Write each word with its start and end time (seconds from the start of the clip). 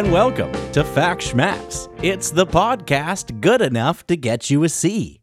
and 0.00 0.10
welcome 0.10 0.50
to 0.72 0.82
Fact 0.82 1.20
Schmacks. 1.20 1.86
It's 2.02 2.30
the 2.30 2.46
podcast 2.46 3.38
good 3.42 3.60
enough 3.60 4.06
to 4.06 4.16
get 4.16 4.48
you 4.48 4.64
a 4.64 4.68
C. 4.70 5.20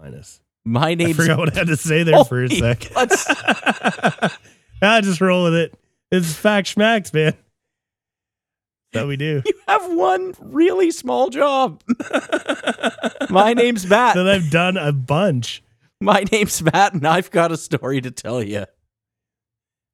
Minus. 0.00 0.40
My 0.64 0.90
I 0.90 1.12
forgot 1.12 1.38
what 1.38 1.56
I 1.56 1.58
had 1.58 1.66
to 1.66 1.76
say 1.76 2.04
there 2.04 2.22
for 2.22 2.44
a 2.44 2.46
Holy 2.46 2.60
sec. 2.60 2.94
butts. 2.94 3.26
I 3.28 4.30
ah, 4.80 5.00
just 5.00 5.20
roll 5.20 5.42
with 5.42 5.56
it. 5.56 5.74
It's 6.12 6.34
fact 6.34 6.68
schmacks, 6.68 7.12
man. 7.12 7.34
That's 8.92 9.02
how 9.02 9.08
we 9.08 9.16
do. 9.16 9.42
You 9.44 9.54
have 9.66 9.92
one 9.92 10.32
really 10.38 10.92
small 10.92 11.30
job. 11.30 11.82
My 13.28 13.54
name's 13.54 13.84
Matt. 13.86 14.14
that 14.14 14.28
I've 14.28 14.52
done 14.52 14.76
a 14.76 14.92
bunch. 14.92 15.64
My 16.00 16.24
name's 16.30 16.62
Matt, 16.62 16.94
and 16.94 17.04
I've 17.04 17.32
got 17.32 17.50
a 17.50 17.56
story 17.56 18.00
to 18.02 18.12
tell 18.12 18.40
you 18.40 18.66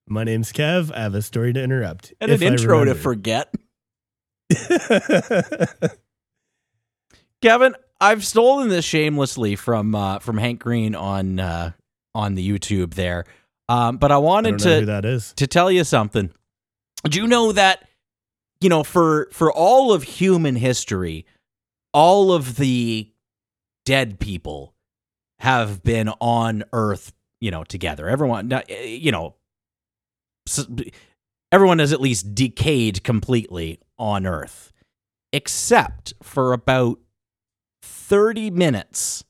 My 0.09 0.25
name's 0.25 0.53
Kev. 0.53 0.93
I 0.93 1.03
have 1.03 1.15
a 1.15 1.23
story 1.23 1.53
to 1.53 1.63
interrupt. 1.63 2.13
and 2.21 2.31
an 2.33 2.43
I 2.43 2.47
intro 2.47 2.85
to 2.85 2.95
forget. 2.95 3.55
Kevin, 7.43 7.75
I've 8.01 8.25
stolen 8.25 8.69
this 8.69 8.85
shamelessly 8.85 9.57
from 9.57 9.95
uh, 9.95 10.19
from 10.19 10.37
Hank 10.39 10.61
Green 10.61 10.95
on 10.95 11.39
uh, 11.41 11.73
on 12.15 12.35
the 12.35 12.47
YouTube 12.49 12.95
there, 12.95 13.25
um, 13.69 13.97
but 13.99 14.11
I 14.11 14.17
I 14.17 14.19
wanted 14.19 14.59
don't 14.59 14.81
to 14.81 14.87
that 14.87 15.05
is. 15.05 15.33
to 15.37 15.47
tell 15.47 15.71
you 15.71 15.85
something. 15.85 16.31
Do 17.05 17.19
you 17.21 17.27
know 17.27 17.53
that 17.53 17.89
you 18.61 18.69
know 18.69 18.83
for 18.85 19.29
for 19.33 19.53
all 19.53 19.93
of 19.93 20.03
human 20.03 20.57
history, 20.57 21.25
all 21.95 22.33
of 22.33 22.57
the 22.57 23.09
dead 23.87 24.19
people 24.21 24.75
have 25.39 25.83
been 25.83 26.11
on 26.21 26.65
Earth, 26.73 27.13
you 27.41 27.51
know, 27.51 27.65
together. 27.65 28.09
Everyone, 28.09 28.53
you 28.85 29.11
know, 29.13 29.35
everyone 31.53 31.79
has 31.79 31.93
at 31.93 32.01
least 32.01 32.35
decayed 32.35 33.05
completely 33.05 33.81
on 33.99 34.27
Earth, 34.27 34.73
except 35.33 36.15
for 36.23 36.53
about 36.53 36.99
thirty 37.83 38.51
minutes 38.51 39.25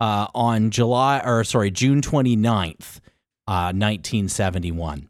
uh, 0.00 0.26
on 0.34 0.70
July 0.70 1.20
or 1.24 1.44
sorry 1.44 1.70
June 1.70 2.00
29th, 2.00 3.00
uh, 3.46 3.72
1971 3.74 5.08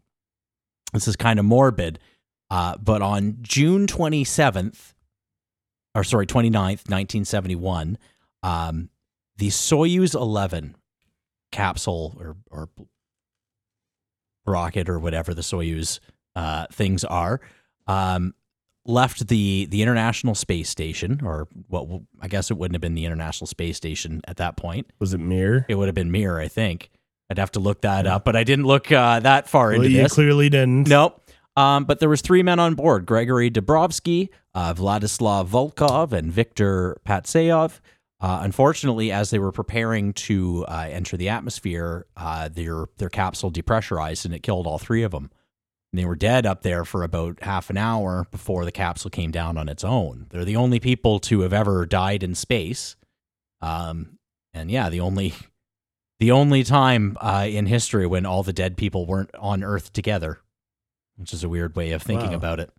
this 0.93 1.09
is 1.09 1.17
kind 1.17 1.39
of 1.39 1.45
morbid, 1.45 1.99
uh, 2.51 2.77
but 2.79 3.03
on 3.03 3.39
June 3.43 3.87
27th, 3.87 4.95
or 5.95 6.05
sorry, 6.05 6.27
29th, 6.27 6.89
1971, 6.89 7.99
um, 8.43 8.89
the 9.37 9.49
Soyuz 9.49 10.15
11 10.15 10.77
capsule 11.53 12.17
or, 12.19 12.37
or 12.51 12.69
rocket 14.49 14.89
or 14.89 14.99
whatever 14.99 15.35
the 15.35 15.43
Soyuz 15.43 16.01
uh, 16.37 16.67
things 16.73 17.05
are, 17.05 17.41
um, 17.87 18.35
left 18.85 19.29
the, 19.29 19.67
the 19.67 19.83
International 19.83 20.35
Space 20.35 20.69
Station, 20.69 21.21
or 21.25 21.47
what 21.69 21.89
well, 21.89 22.03
I 22.21 22.29
guess 22.29 22.51
it 22.51 22.55
wouldn't 22.57 22.75
have 22.75 22.81
been 22.81 22.95
the 22.95 23.05
International 23.05 23.47
Space 23.47 23.77
Station 23.77 24.21
at 24.27 24.37
that 24.39 24.57
point. 24.57 24.87
Was 24.99 25.15
it 25.15 25.19
Mir? 25.19 25.67
It 25.69 25.75
would 25.75 25.89
have 25.89 25.95
been 25.95 26.11
Mir, 26.11 26.39
I 26.39 26.49
think. 26.49 26.91
I'd 27.31 27.39
have 27.39 27.53
to 27.53 27.61
look 27.61 27.83
that 27.83 28.07
up, 28.07 28.25
but 28.25 28.37
I 28.37 28.45
didn't 28.45 28.65
look 28.65 28.91
uh, 28.91 29.21
that 29.21 29.49
far 29.51 29.69
Well, 29.69 29.77
into 29.83 29.91
you 29.91 30.03
this. 30.05 30.15
clearly 30.15 30.49
didn't. 30.49 30.89
Nope. 30.89 31.21
Um, 31.57 31.85
but 31.85 31.99
there 32.01 32.09
was 32.09 32.23
three 32.23 32.43
men 32.43 32.59
on 32.59 32.75
board: 32.75 33.05
Gregory 33.05 33.51
Dubrovsky, 33.51 34.29
uh, 34.55 34.73
Vladislav 34.73 35.47
Volkov, 35.49 36.13
and 36.13 36.33
Viktor 36.33 36.99
Patsayev. 37.07 37.81
Uh, 38.21 38.41
unfortunately, 38.43 39.13
as 39.13 39.31
they 39.31 39.39
were 39.39 39.53
preparing 39.53 40.13
to 40.13 40.65
uh, 40.67 40.89
enter 40.91 41.17
the 41.17 41.29
atmosphere, 41.29 42.07
uh, 42.17 42.49
their 42.49 42.87
their 42.97 43.09
capsule 43.09 43.51
depressurized 43.53 44.25
and 44.25 44.35
it 44.35 44.43
killed 44.43 44.67
all 44.67 44.79
three 44.79 45.03
of 45.05 45.13
them. 45.13 45.31
And 45.93 45.99
they 46.01 46.05
were 46.05 46.17
dead 46.17 46.45
up 46.45 46.63
there 46.63 46.85
for 46.85 47.03
about 47.05 47.43
half 47.43 47.71
an 47.71 47.77
hour 47.79 48.27
before 48.31 48.65
the 48.65 48.73
capsule 48.73 49.11
came 49.11 49.31
down 49.31 49.57
on 49.57 49.69
its 49.69 49.85
own. 49.85 50.27
They're 50.31 50.45
the 50.45 50.57
only 50.57 50.81
people 50.81 51.19
to 51.21 51.41
have 51.43 51.53
ever 51.53 51.87
died 51.87 52.23
in 52.23 52.35
space. 52.35 52.97
Um, 53.61 54.19
and 54.53 54.71
yeah, 54.71 54.89
the 54.91 55.01
only 55.01 55.33
the 56.19 56.33
only 56.33 56.65
time 56.65 57.17
uh, 57.21 57.47
in 57.49 57.67
history 57.67 58.07
when 58.07 58.27
all 58.27 58.43
the 58.43 58.53
dead 58.53 58.77
people 58.77 59.07
weren't 59.07 59.31
on 59.37 59.63
Earth 59.63 59.93
together, 59.93 60.41
which 61.17 61.33
is 61.33 61.45
a 61.45 61.49
weird 61.49 61.77
way 61.77 61.93
of 61.93 62.03
thinking 62.03 62.31
Wow. 62.31 62.37
about 62.37 62.59
it. 62.61 62.71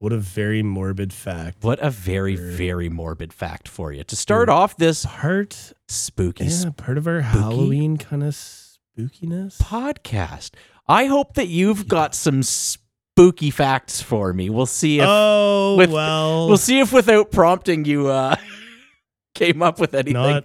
What 0.00 0.12
a 0.12 0.18
very 0.18 0.62
morbid 0.62 1.12
fact. 1.12 1.64
What 1.64 1.80
a 1.80 1.90
very, 1.90 2.36
very 2.36 2.88
morbid 2.88 3.32
fact 3.32 3.66
for 3.66 3.92
you. 3.92 4.04
To 4.04 4.14
start 4.14 4.48
off 4.48 4.76
this 4.76 5.04
Part, 5.04 5.72
spooky 5.88 6.44
yeah, 6.44 6.70
part 6.76 6.98
of 6.98 7.08
our 7.08 7.20
Halloween 7.20 7.96
kind 7.96 8.22
of 8.22 8.34
spookiness. 8.34 9.58
podcast, 9.58 10.50
I 10.86 11.06
hope 11.06 11.34
that 11.34 11.48
you've 11.48 11.88
got 11.88 12.14
some 12.14 12.44
spooky 12.44 13.50
facts 13.50 14.00
for 14.00 14.32
me. 14.32 14.50
We'll 14.50 14.66
see 14.66 15.00
if 15.00 15.06
oh 15.08 15.74
with- 15.76 15.90
well, 15.90 16.46
we'll 16.46 16.56
see 16.58 16.78
if 16.78 16.92
without 16.92 17.32
prompting 17.32 17.84
you 17.84 18.06
uh, 18.06 18.36
came 19.34 19.62
up 19.62 19.80
with 19.80 19.94
anything. 19.94 20.12
not 20.12 20.44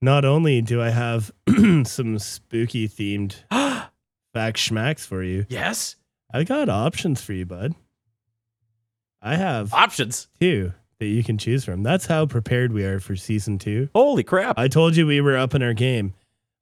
not 0.00 0.24
only 0.24 0.62
do 0.62 0.80
I 0.80 0.88
have 0.88 1.30
some 1.84 2.18
spooky 2.18 2.88
themed 2.88 3.34
fact 4.32 4.56
schmacks 4.56 5.06
for 5.06 5.22
you, 5.22 5.44
yes, 5.50 5.96
I 6.32 6.44
got 6.44 6.70
options 6.70 7.20
for 7.20 7.34
you, 7.34 7.44
bud. 7.44 7.74
I 9.22 9.36
have 9.36 9.72
options. 9.72 10.28
two 10.40 10.72
that 10.98 11.06
you 11.06 11.22
can 11.24 11.38
choose 11.38 11.64
from. 11.64 11.82
That's 11.82 12.06
how 12.06 12.26
prepared 12.26 12.72
we 12.72 12.84
are 12.84 13.00
for 13.00 13.16
season 13.16 13.58
two. 13.58 13.88
Holy 13.94 14.22
crap! 14.24 14.58
I 14.58 14.68
told 14.68 14.96
you 14.96 15.06
we 15.06 15.20
were 15.20 15.36
up 15.36 15.54
in 15.54 15.62
our 15.62 15.72
game. 15.74 16.14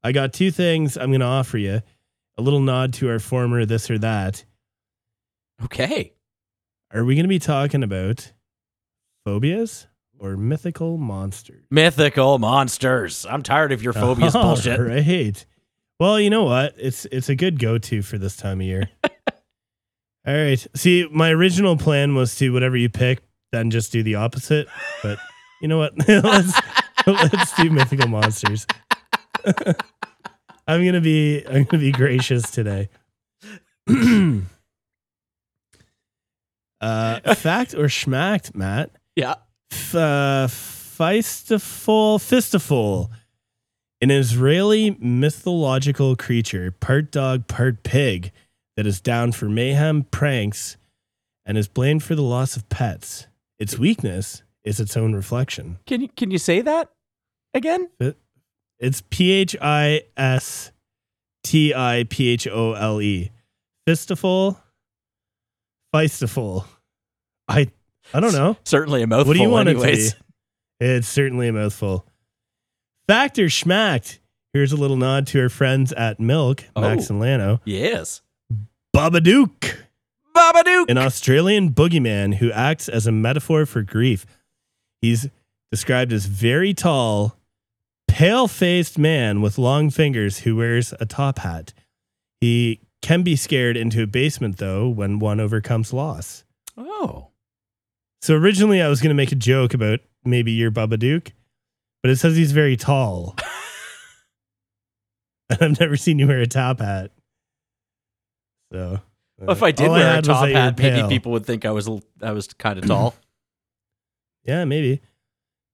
I 0.02 0.12
got 0.12 0.32
two 0.32 0.50
things 0.50 0.96
I'm 0.96 1.10
going 1.10 1.20
to 1.20 1.26
offer 1.26 1.58
you. 1.58 1.80
A 2.38 2.42
little 2.42 2.60
nod 2.60 2.94
to 2.94 3.10
our 3.10 3.18
former 3.18 3.66
this 3.66 3.90
or 3.90 3.98
that. 3.98 4.44
Okay. 5.64 6.14
Are 6.92 7.04
we 7.04 7.14
going 7.14 7.24
to 7.24 7.28
be 7.28 7.38
talking 7.38 7.82
about 7.82 8.32
phobias 9.24 9.86
or 10.18 10.36
mythical 10.36 10.96
monsters? 10.96 11.64
Mythical 11.70 12.38
monsters. 12.38 13.26
I'm 13.28 13.42
tired 13.42 13.72
of 13.72 13.82
your 13.82 13.92
phobias 13.92 14.34
All 14.34 14.42
bullshit. 14.42 14.80
Right. 14.80 15.46
Well, 15.98 16.18
you 16.18 16.30
know 16.30 16.44
what? 16.44 16.74
It's 16.78 17.04
it's 17.06 17.28
a 17.28 17.34
good 17.34 17.58
go-to 17.58 18.00
for 18.00 18.16
this 18.16 18.36
time 18.36 18.60
of 18.60 18.66
year. 18.66 18.88
All 20.26 20.34
right. 20.34 20.66
See, 20.74 21.08
my 21.10 21.30
original 21.30 21.76
plan 21.76 22.14
was 22.14 22.36
to 22.36 22.50
whatever 22.52 22.76
you 22.76 22.88
pick, 22.88 23.20
then 23.52 23.70
just 23.70 23.90
do 23.92 24.02
the 24.02 24.16
opposite. 24.16 24.68
But 25.02 25.18
you 25.62 25.68
know 25.68 25.78
what? 25.78 25.94
let's 26.08 26.60
let's 27.06 27.54
do 27.56 27.70
mythical 27.70 28.08
monsters. 28.08 28.66
I'm 30.66 30.84
gonna 30.84 31.00
be 31.00 31.42
I'm 31.46 31.64
gonna 31.64 31.80
be 31.80 31.92
gracious 31.92 32.50
today. 32.50 32.88
uh, 36.80 37.34
fact 37.34 37.74
or 37.74 37.86
schmacked, 37.86 38.54
Matt? 38.54 38.90
Yeah. 39.16 39.36
F- 39.72 39.94
uh, 39.94 40.46
Feistiful, 40.48 42.18
Fistiful, 42.18 43.08
an 44.02 44.10
Israeli 44.10 44.96
mythological 45.00 46.14
creature, 46.14 46.70
part 46.72 47.10
dog, 47.10 47.48
part 47.48 47.82
pig, 47.82 48.32
that 48.80 48.86
is 48.86 48.98
down 49.02 49.30
for 49.30 49.46
mayhem, 49.46 50.04
pranks, 50.04 50.78
and 51.44 51.58
is 51.58 51.68
blamed 51.68 52.02
for 52.02 52.14
the 52.14 52.22
loss 52.22 52.56
of 52.56 52.66
pets. 52.70 53.26
Its 53.58 53.78
weakness 53.78 54.42
is 54.64 54.80
its 54.80 54.96
own 54.96 55.12
reflection. 55.12 55.78
Can 55.86 56.00
you 56.00 56.08
can 56.08 56.30
you 56.30 56.38
say 56.38 56.62
that 56.62 56.88
again? 57.52 57.90
It's 58.78 59.02
P 59.10 59.32
H 59.32 59.54
I 59.60 60.04
S 60.16 60.72
T 61.44 61.74
I 61.74 62.06
P 62.08 62.28
H 62.28 62.48
O 62.48 62.72
L 62.72 63.02
E. 63.02 63.30
Fistful. 63.86 64.58
Feistiful. 65.94 66.64
I 67.48 67.70
I 68.14 68.20
don't 68.20 68.32
know. 68.32 68.56
Certainly 68.64 69.02
a 69.02 69.06
mouthful. 69.06 69.28
What 69.28 69.36
do 69.36 69.42
you 69.42 69.50
want 69.50 69.68
anyways. 69.68 70.06
it 70.06 70.10
to 70.12 70.16
be? 70.16 70.86
It's 70.86 71.06
certainly 71.06 71.48
a 71.48 71.52
mouthful. 71.52 72.06
Factor 73.06 73.44
schmacked? 73.50 74.20
Here's 74.54 74.72
a 74.72 74.76
little 74.76 74.96
nod 74.96 75.26
to 75.26 75.40
our 75.42 75.50
friends 75.50 75.92
at 75.92 76.18
Milk, 76.18 76.64
oh. 76.74 76.80
Max 76.80 77.10
Oh. 77.10 77.14
and 77.14 77.22
Lano. 77.22 77.60
Yes. 77.66 78.22
Babadook, 78.94 79.76
Babadook. 80.34 80.90
an 80.90 80.98
Australian 80.98 81.70
boogeyman 81.70 82.34
who 82.34 82.50
acts 82.52 82.88
as 82.88 83.06
a 83.06 83.12
metaphor 83.12 83.66
for 83.66 83.82
grief. 83.82 84.26
He's 85.00 85.28
described 85.70 86.12
as 86.12 86.26
very 86.26 86.74
tall, 86.74 87.36
pale 88.08 88.48
faced 88.48 88.98
man 88.98 89.40
with 89.40 89.58
long 89.58 89.90
fingers 89.90 90.40
who 90.40 90.56
wears 90.56 90.92
a 91.00 91.06
top 91.06 91.38
hat. 91.38 91.72
He 92.40 92.80
can 93.00 93.22
be 93.22 93.36
scared 93.36 93.76
into 93.76 94.02
a 94.02 94.06
basement, 94.06 94.58
though, 94.58 94.88
when 94.88 95.18
one 95.18 95.40
overcomes 95.40 95.92
loss. 95.92 96.44
Oh. 96.76 97.28
So 98.22 98.34
originally 98.34 98.82
I 98.82 98.88
was 98.88 99.00
going 99.00 99.10
to 99.10 99.14
make 99.14 99.32
a 99.32 99.36
joke 99.36 99.72
about 99.72 100.00
maybe 100.24 100.52
your 100.52 100.70
Babadook, 100.70 101.32
but 102.02 102.10
it 102.10 102.16
says 102.16 102.36
he's 102.36 102.52
very 102.52 102.76
tall. 102.76 103.36
and 105.60 105.62
I've 105.62 105.80
never 105.80 105.96
seen 105.96 106.18
you 106.18 106.28
wear 106.28 106.40
a 106.40 106.46
top 106.46 106.80
hat. 106.80 107.10
So 108.72 108.78
uh, 108.78 108.98
Well, 109.38 109.50
if 109.52 109.62
I 109.62 109.70
did 109.72 109.88
all 109.88 109.94
wear 109.94 110.18
a 110.18 110.22
top 110.22 110.42
that 110.42 110.48
you 110.48 110.54
were 110.54 110.60
hat, 110.60 110.78
maybe 110.78 110.96
pale. 111.00 111.08
people 111.08 111.32
would 111.32 111.46
think 111.46 111.64
I 111.64 111.70
was 111.70 111.88
l- 111.88 112.02
I 112.22 112.32
was 112.32 112.46
kind 112.48 112.78
of 112.78 112.86
tall. 112.86 113.14
Yeah, 114.44 114.64
maybe. 114.64 115.02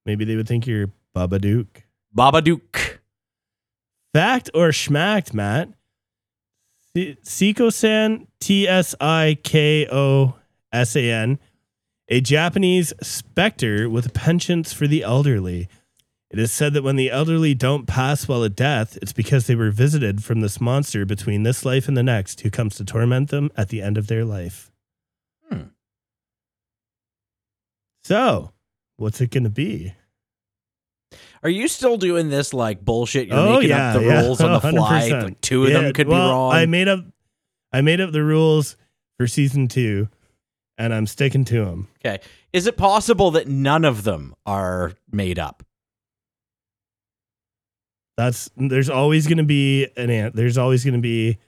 Maybe 0.04 0.25
they 0.25 0.34
would 0.34 0.48
think 0.48 0.66
you're 0.66 0.90
Babadook. 1.14 1.69
Babadook. 2.14 2.98
Fact 4.12 4.50
or 4.54 4.70
schmacked, 4.70 5.32
Matt? 5.32 5.69
Siko-san, 6.96 8.26
T 8.40 8.66
S 8.66 8.94
I 9.00 9.38
K 9.44 9.87
O 9.90 10.34
S 10.72 10.96
A 10.96 11.10
N, 11.10 11.38
a 12.08 12.20
Japanese 12.20 12.92
specter 13.02 13.88
with 13.88 14.12
penchants 14.14 14.72
for 14.75 14.87
the 14.87 15.02
elderly. 15.02 15.69
It 16.31 16.38
is 16.40 16.50
said 16.50 16.75
that 16.75 16.82
when 16.82 16.96
the 16.96 17.11
elderly 17.11 17.55
don't 17.55 17.87
pass 17.87 18.26
well 18.26 18.43
at 18.44 18.56
death, 18.56 18.99
it's 19.00 19.12
because 19.12 19.46
they 19.46 19.55
were 19.55 19.70
visited 19.70 20.25
from 20.25 20.40
this 20.40 20.61
monster 20.61 21.05
between 21.06 21.44
this 21.44 21.64
life 21.64 21.87
and 21.87 21.96
the 21.96 22.02
next 22.02 22.40
who 22.40 22.50
comes 22.50 22.76
to 22.76 22.84
torment 22.84 23.31
them 23.31 23.50
at 23.56 23.69
the 23.69 23.81
end 23.81 23.96
of 23.96 24.08
their 24.08 24.25
life. 24.25 24.70
Hmm. 25.49 25.61
So, 28.05 28.52
what's 28.96 29.20
it 29.20 29.31
going 29.31 29.44
to 29.44 29.50
be? 29.50 29.94
Are 31.43 31.49
you 31.49 31.69
still 31.69 31.96
doing 31.96 32.28
this 32.28 32.52
like 32.52 32.84
bullshit? 32.84 33.28
You're 33.28 33.38
Oh, 33.38 33.52
making 33.55 33.70
yeah, 33.70 33.90
up 33.94 34.00
the 34.00 34.06
yeah. 34.06 34.20
rules 34.23 34.40
on 34.40 34.52
the 34.52 34.61
fly. 34.61 35.11
100%. 35.11 35.23
Like 35.23 35.40
two 35.40 35.64
of 35.64 35.70
Yeah, 35.70 35.82
them 35.82 35.93
could 35.93 36.08
well, 36.08 36.28
be 36.28 36.31
wrong. 36.32 36.52
I 36.55 36.67
made 36.67 36.88
up 36.88 37.05
I 37.73 37.81
made 37.82 38.00
up 38.00 38.11
the 38.12 38.23
rules 38.25 38.76
for 39.19 39.26
season 39.26 39.69
2 39.69 40.08
and 40.78 40.93
I'm 40.94 41.06
sticking 41.06 41.44
to 41.46 41.64
them. 41.64 41.88
Okay. 42.05 42.20
Is 42.52 42.67
it 42.67 42.76
possible 42.76 43.31
that 43.32 43.49
none 43.49 43.84
of 43.84 44.02
them 44.05 44.34
are 44.44 44.93
made 45.11 45.38
up? 45.38 45.62
That's 48.16 48.50
there's 48.56 48.88
always 48.90 49.26
going 49.26 49.38
to 49.38 49.44
be 49.44 49.88
an 49.96 50.10
ant. 50.10 50.34
There's 50.34 50.56
always 50.58 50.84
going 50.84 50.94
to 50.94 51.00
be 51.00 51.38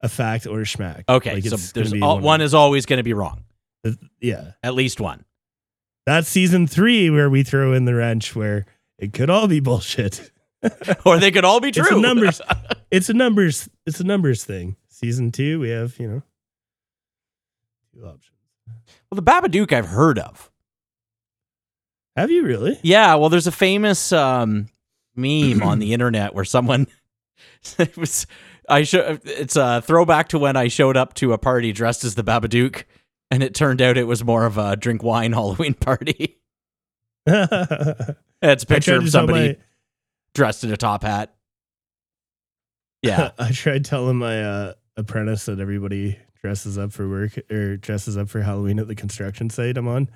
a 0.00 0.08
fact 0.08 0.46
or 0.46 0.60
a 0.60 0.64
schmack. 0.64 1.04
Okay, 1.08 1.34
Like, 1.34 1.44
so 1.44 1.54
it's 1.54 1.72
there's 1.72 1.92
all, 2.02 2.18
one 2.20 2.40
of- 2.40 2.44
is 2.46 2.54
always 2.54 2.84
going 2.86 2.96
to 2.98 3.02
be 3.04 3.12
wrong. 3.14 3.44
yeah. 4.20 4.52
At 4.62 4.74
least 4.74 5.00
one. 5.00 5.24
That's 6.06 6.28
season 6.28 6.66
3 6.66 7.08
where 7.10 7.30
we 7.30 7.42
throw 7.44 7.72
in 7.72 7.84
the 7.86 7.94
wrench 7.94 8.34
where 8.36 8.66
it 8.98 9.12
could 9.14 9.30
all 9.30 9.46
be 9.48 9.60
bullshit. 9.60 10.30
or 11.06 11.18
they 11.18 11.30
could 11.30 11.44
all 11.44 11.60
be 11.60 11.68
It's 11.68 11.78
true. 11.78 12.00
numbers- 12.00 12.40
It's 12.90 13.08
a 13.08 13.14
numbers 13.14 13.68
it's 13.86 13.98
a 14.00 14.04
numbers 14.04 14.44
thing. 14.44 14.76
Season 14.88 15.32
2 15.32 15.58
we 15.60 15.70
have, 15.70 15.98
you 15.98 16.06
know, 16.08 16.22
two 17.94 18.04
options. 18.06 18.30
well, 19.10 19.16
the 19.16 19.22
Babadook 19.22 19.72
I've 19.72 19.86
heard 19.88 20.18
of. 20.18 20.50
Have 22.16 22.30
you 22.30 22.44
really? 22.44 22.78
Yeah, 22.82 23.14
well, 23.16 23.28
there's 23.28 23.46
a 23.48 23.52
famous 23.52 24.12
um, 24.12 24.66
meme 25.16 25.62
on 25.62 25.78
the 25.78 25.92
internet 25.94 26.34
where 26.34 26.44
someone 26.44 26.86
it 27.78 27.96
was 27.96 28.26
I 28.68 28.82
show 28.84 29.18
it's 29.24 29.56
a 29.56 29.82
throwback 29.82 30.28
to 30.28 30.38
when 30.38 30.56
I 30.56 30.68
showed 30.68 30.96
up 30.96 31.14
to 31.14 31.32
a 31.32 31.38
party 31.38 31.72
dressed 31.72 32.04
as 32.04 32.14
the 32.14 32.24
Babadook, 32.24 32.84
and 33.30 33.42
it 33.42 33.54
turned 33.54 33.82
out 33.82 33.96
it 33.98 34.04
was 34.06 34.24
more 34.24 34.46
of 34.46 34.56
a 34.58 34.76
drink 34.76 35.02
wine 35.02 35.32
Halloween 35.34 35.74
party. 35.74 36.38
It's 38.42 38.62
a 38.62 38.66
picture 38.66 38.96
of 38.96 39.08
somebody 39.08 39.48
my- 39.48 39.56
dressed 40.34 40.64
in 40.64 40.72
a 40.72 40.76
top 40.76 41.02
hat. 41.02 41.34
Yeah, 43.00 43.30
I 43.38 43.52
tried 43.52 43.86
telling 43.86 44.16
my 44.18 44.42
uh, 44.42 44.72
apprentice 44.98 45.46
that 45.46 45.60
everybody 45.60 46.18
dresses 46.42 46.76
up 46.76 46.92
for 46.92 47.08
work 47.08 47.38
or 47.50 47.78
dresses 47.78 48.18
up 48.18 48.28
for 48.28 48.42
Halloween 48.42 48.78
at 48.78 48.86
the 48.86 48.94
construction 48.94 49.48
site 49.48 49.78
I'm 49.78 49.88
on. 49.88 50.08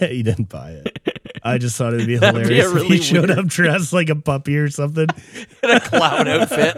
he 0.00 0.22
didn't 0.24 0.48
buy 0.48 0.80
it. 0.84 1.15
I 1.46 1.58
just 1.58 1.76
thought 1.76 1.94
it'd 1.94 2.06
be 2.06 2.16
That'd 2.18 2.48
be 2.48 2.54
hilarious 2.54 2.66
if 2.66 2.74
really 2.74 2.96
he 2.96 3.02
showed 3.02 3.28
weird- 3.28 3.38
up 3.38 3.46
dressed 3.46 3.92
like 3.92 4.08
a 4.08 4.16
puppy 4.16 4.56
or 4.56 4.68
something. 4.68 5.06
in 5.62 5.70
a 5.70 5.80
clown 5.80 6.28
outfit, 6.28 6.76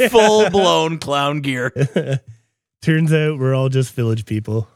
full 0.10 0.50
blown 0.50 0.98
clown 0.98 1.40
gear. 1.40 1.72
Turns 2.82 3.12
out 3.12 3.38
we're 3.38 3.54
all 3.54 3.68
just 3.68 3.94
village 3.94 4.26
people. 4.26 4.68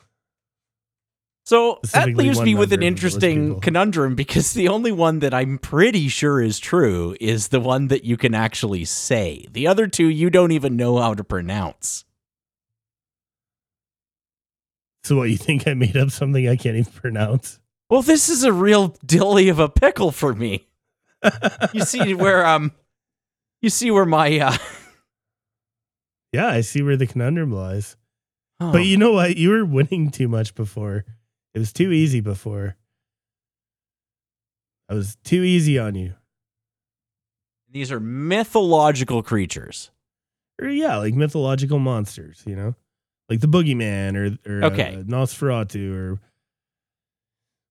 So 1.47 1.79
that 1.93 2.09
leaves 2.09 2.41
me 2.41 2.55
with 2.55 2.73
an 2.73 2.81
member 2.81 3.06
of 3.06 3.11
the 3.12 3.19
Village 3.19 3.37
interesting 3.43 3.61
conundrum 3.61 4.15
because 4.15 4.55
the 4.55 4.69
only 4.69 4.93
one 4.93 5.19
that 5.19 5.35
I'm 5.35 5.59
pretty 5.59 6.09
sure 6.09 6.41
is 6.41 6.59
true 6.59 7.15
is 7.21 7.49
the 7.49 7.61
one 7.61 7.89
that 7.89 8.05
you 8.05 8.17
can 8.17 8.35
actually 8.35 8.87
say. 8.87 9.47
The 9.51 9.67
other 9.67 9.87
two 9.87 10.06
you 10.06 10.31
don't 10.31 10.53
even 10.53 10.77
know 10.77 10.97
how 10.97 11.12
to 11.12 11.23
pronounce. 11.23 12.06
So 15.03 15.17
what 15.17 15.29
you 15.29 15.37
think 15.37 15.69
I 15.69 15.75
made 15.75 15.99
up 15.99 16.11
something 16.11 16.49
I 16.49 16.56
can't 16.56 16.77
even 16.77 16.93
pronounce? 16.93 17.61
Well, 17.91 18.03
this 18.03 18.29
is 18.29 18.45
a 18.45 18.53
real 18.53 18.97
dilly 19.05 19.49
of 19.49 19.59
a 19.59 19.69
pickle 19.69 20.11
for 20.11 20.35
me. 20.35 20.67
You 21.73 21.83
see 21.85 22.15
where 22.15 22.45
um 22.47 22.73
you 23.63 23.71
see 23.71 23.91
where 23.91 24.05
my 24.07 24.39
uh 24.39 24.57
yeah, 26.33 26.49
I 26.49 26.61
see 26.63 26.83
where 26.83 26.97
the 26.97 27.07
conundrum 27.07 27.53
lies. 27.53 27.97
oh, 28.61 28.73
But 28.73 28.85
you 28.85 28.97
know 28.97 29.13
what? 29.13 29.37
You 29.37 29.51
were 29.51 29.65
winning 29.65 30.11
too 30.11 30.29
much 30.29 30.55
before. 30.55 31.05
It 31.55 31.59
was 31.61 31.73
too 31.73 31.93
easy 31.93 32.21
before. 32.21 32.77
I 34.89 34.95
was 34.95 35.17
too 35.25 35.43
easy 35.43 35.79
on 35.79 35.95
you. 35.95 36.15
these 37.71 37.91
are 37.93 38.01
mythological 38.01 39.23
creatures. 39.23 39.91
Or 40.61 40.69
yeah, 40.69 40.97
like 40.97 41.15
mythological 41.15 41.79
monsters, 41.79 42.43
you 42.47 42.55
know? 42.55 42.75
Like 43.29 43.41
the 43.41 43.49
boogeyman 43.49 44.15
or, 44.47 44.53
or 44.53 44.65
Okay. 44.67 44.95
uh, 44.97 45.03
Nosferatu 45.03 45.95
or 45.95 46.21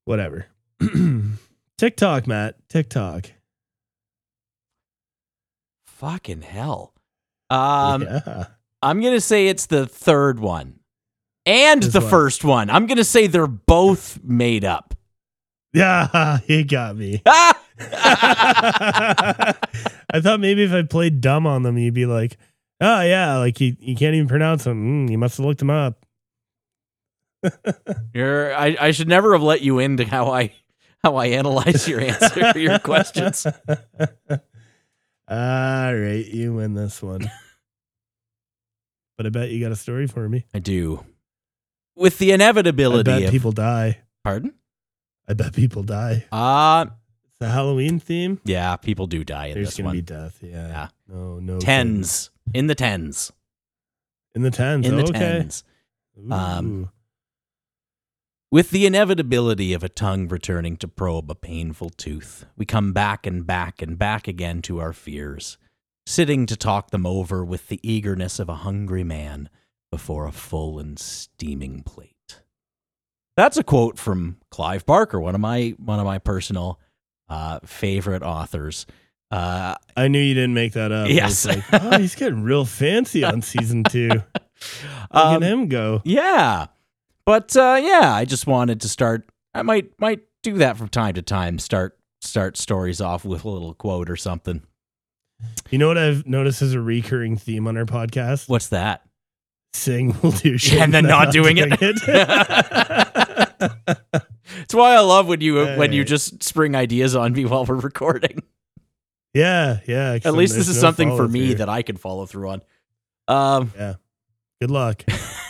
whatever. 0.05 0.45
TikTok, 1.77 2.27
Matt. 2.27 2.55
TikTok. 2.69 3.31
Fucking 5.85 6.41
hell. 6.41 6.93
Um 7.49 8.03
yeah. 8.03 8.45
I'm 8.81 8.99
going 8.99 9.13
to 9.13 9.21
say 9.21 9.47
it's 9.47 9.67
the 9.67 9.85
third 9.87 10.41
one. 10.41 10.79
And 11.45 11.81
This 11.81 11.93
the 11.93 12.01
one. 12.01 12.09
first 12.09 12.43
one. 12.43 12.69
I'm 12.69 12.85
going 12.85 12.97
to 12.97 13.05
say 13.05 13.27
they're 13.27 13.47
both 13.47 14.19
made 14.23 14.65
up. 14.65 14.93
Yeah, 15.73 16.39
he 16.47 16.65
got 16.65 16.97
me. 16.97 17.21
I 17.25 17.53
thought 20.19 20.41
maybe 20.41 20.63
if 20.63 20.73
I 20.73 20.81
played 20.83 21.21
dumb 21.21 21.47
on 21.47 21.63
them, 21.63 21.77
you'd 21.77 21.93
be 21.93 22.05
like, 22.05 22.35
oh, 22.81 23.01
yeah, 23.01 23.37
like 23.37 23.61
you, 23.61 23.77
you 23.79 23.95
can't 23.95 24.15
even 24.15 24.27
pronounce 24.27 24.65
them. 24.65 25.07
Mm, 25.07 25.11
you 25.11 25.17
must 25.17 25.37
have 25.37 25.45
looked 25.45 25.59
them 25.59 25.69
up. 25.69 26.05
You're, 28.13 28.53
I, 28.55 28.75
I 28.79 28.91
should 28.91 29.07
never 29.07 29.33
have 29.33 29.41
let 29.43 29.61
you 29.61 29.79
into 29.79 30.05
how 30.05 30.31
I 30.31 30.53
how 31.03 31.15
I 31.17 31.27
analyze 31.27 31.87
your 31.87 31.99
answer 32.01 32.53
for 32.53 32.59
your 32.59 32.79
questions. 32.79 33.45
All 35.27 35.95
right, 35.95 36.25
you 36.25 36.53
win 36.53 36.73
this 36.73 37.01
one. 37.01 37.29
but 39.17 39.25
I 39.25 39.29
bet 39.29 39.49
you 39.49 39.59
got 39.61 39.71
a 39.71 39.75
story 39.75 40.07
for 40.07 40.27
me. 40.27 40.45
I 40.53 40.59
do. 40.59 41.03
With 41.95 42.17
the 42.17 42.31
I 42.31 42.35
inevitability 42.35 43.11
bet 43.11 43.23
of 43.23 43.31
people 43.31 43.51
die. 43.51 43.99
pardon? 44.23 44.53
I 45.27 45.33
bet 45.33 45.53
people 45.53 45.83
die. 45.83 46.25
Uh 46.31 46.85
It's 47.25 47.37
the 47.39 47.49
Halloween 47.49 47.99
theme. 47.99 48.39
yeah, 48.43 48.75
people 48.75 49.07
do 49.07 49.23
die 49.23 49.47
in 49.47 49.53
There's 49.55 49.69
this 49.69 49.77
gonna 49.77 49.87
one. 49.89 49.95
be 49.95 50.01
death. 50.01 50.39
Yeah. 50.41 50.67
Yeah. 50.67 50.87
No, 51.07 51.39
no. 51.39 51.59
tens. 51.59 52.29
In 52.53 52.67
the 52.67 52.75
tens. 52.75 53.31
In 54.35 54.41
the 54.41 54.51
tens. 54.51 54.87
In 54.87 54.97
the 54.97 55.03
okay. 55.03 55.11
tens. 55.19 55.63
Ooh. 56.19 56.31
Um, 56.31 56.89
With 58.53 58.69
the 58.69 58.85
inevitability 58.85 59.73
of 59.73 59.83
a 59.83 59.89
tongue 59.89 60.27
returning 60.27 60.77
to 60.77 60.87
probe 60.87 61.31
a 61.31 61.33
painful 61.33 61.89
tooth, 61.89 62.45
we 62.55 62.67
come 62.67 62.93
back 62.93 63.25
and 63.25 63.47
back 63.47 63.81
and 63.81 63.97
back 63.97 64.27
again 64.27 64.61
to 64.61 64.79
our 64.79 64.93
fears, 64.93 65.57
sitting 66.05 66.45
to 66.45 66.55
talk 66.55 66.91
them 66.91 67.03
over 67.03 67.43
with 67.43 67.69
the 67.69 67.79
eagerness 67.81 68.37
of 68.37 68.49
a 68.49 68.57
hungry 68.57 69.03
man 69.03 69.49
before 69.89 70.27
a 70.27 70.31
full 70.31 70.77
and 70.77 70.99
steaming 70.99 71.81
plate. 71.81 72.43
That's 73.35 73.57
a 73.57 73.63
quote 73.63 73.97
from 73.97 74.37
Clive 74.51 74.85
Barker, 74.85 75.19
one 75.19 75.33
of 75.33 75.41
my 75.41 75.73
one 75.79 75.97
of 75.97 76.05
my 76.05 76.19
personal 76.19 76.79
uh, 77.29 77.57
favorite 77.65 78.21
authors. 78.21 78.85
Uh, 79.31 79.73
I 79.97 80.09
knew 80.09 80.19
you 80.19 80.35
didn't 80.35 80.53
make 80.53 80.73
that 80.73 80.91
up. 80.91 81.09
Yes. 81.09 81.43
like, 81.47 81.63
oh, 81.73 81.97
he's 81.97 82.13
getting 82.13 82.43
real 82.43 82.65
fancy 82.65 83.23
on 83.23 83.41
season 83.41 83.83
two. 83.83 84.09
Look 84.13 84.23
um, 85.09 85.41
at 85.41 85.51
him 85.51 85.69
go. 85.69 86.03
Yeah. 86.05 86.67
But 87.25 87.55
uh, 87.55 87.79
yeah, 87.81 88.13
I 88.13 88.25
just 88.25 88.47
wanted 88.47 88.81
to 88.81 88.89
start 88.89 89.29
I 89.53 89.61
might 89.61 89.91
might 89.99 90.21
do 90.41 90.57
that 90.57 90.77
from 90.77 90.89
time 90.89 91.13
to 91.15 91.21
time, 91.21 91.59
start 91.59 91.97
start 92.21 92.57
stories 92.57 93.01
off 93.01 93.25
with 93.25 93.45
a 93.45 93.49
little 93.49 93.73
quote 93.73 94.09
or 94.09 94.15
something. 94.15 94.63
You 95.69 95.77
know 95.77 95.87
what 95.87 95.97
I've 95.97 96.25
noticed 96.25 96.61
is 96.61 96.73
a 96.73 96.79
recurring 96.81 97.37
theme 97.37 97.67
on 97.67 97.77
our 97.77 97.85
podcast? 97.85 98.47
What's 98.47 98.67
that? 98.69 99.03
Sing 99.73 100.15
will 100.21 100.31
do 100.31 100.57
shit. 100.59 100.79
and 100.79 100.93
then 100.93 101.05
not 101.05 101.31
doing 101.31 101.57
it. 101.57 101.69
It's 104.63 104.73
why 104.73 104.93
I 104.93 104.99
love 104.99 105.27
when 105.27 105.41
you 105.41 105.55
when 105.77 105.93
you 105.93 106.03
just 106.03 106.43
spring 106.43 106.75
ideas 106.75 107.15
on 107.15 107.31
me 107.33 107.45
while 107.45 107.65
we're 107.65 107.75
recording. 107.75 108.43
yeah, 109.33 109.79
yeah. 109.87 110.19
At 110.23 110.33
least 110.33 110.55
this 110.55 110.67
is 110.67 110.79
something 110.79 111.15
for 111.15 111.27
me 111.27 111.53
that 111.55 111.69
I 111.69 111.81
can 111.81 111.95
follow 111.97 112.25
through 112.25 112.49
on. 112.49 112.61
Um 113.27 113.71
yeah. 113.75 113.95
Good 114.61 114.71
luck. 114.71 115.03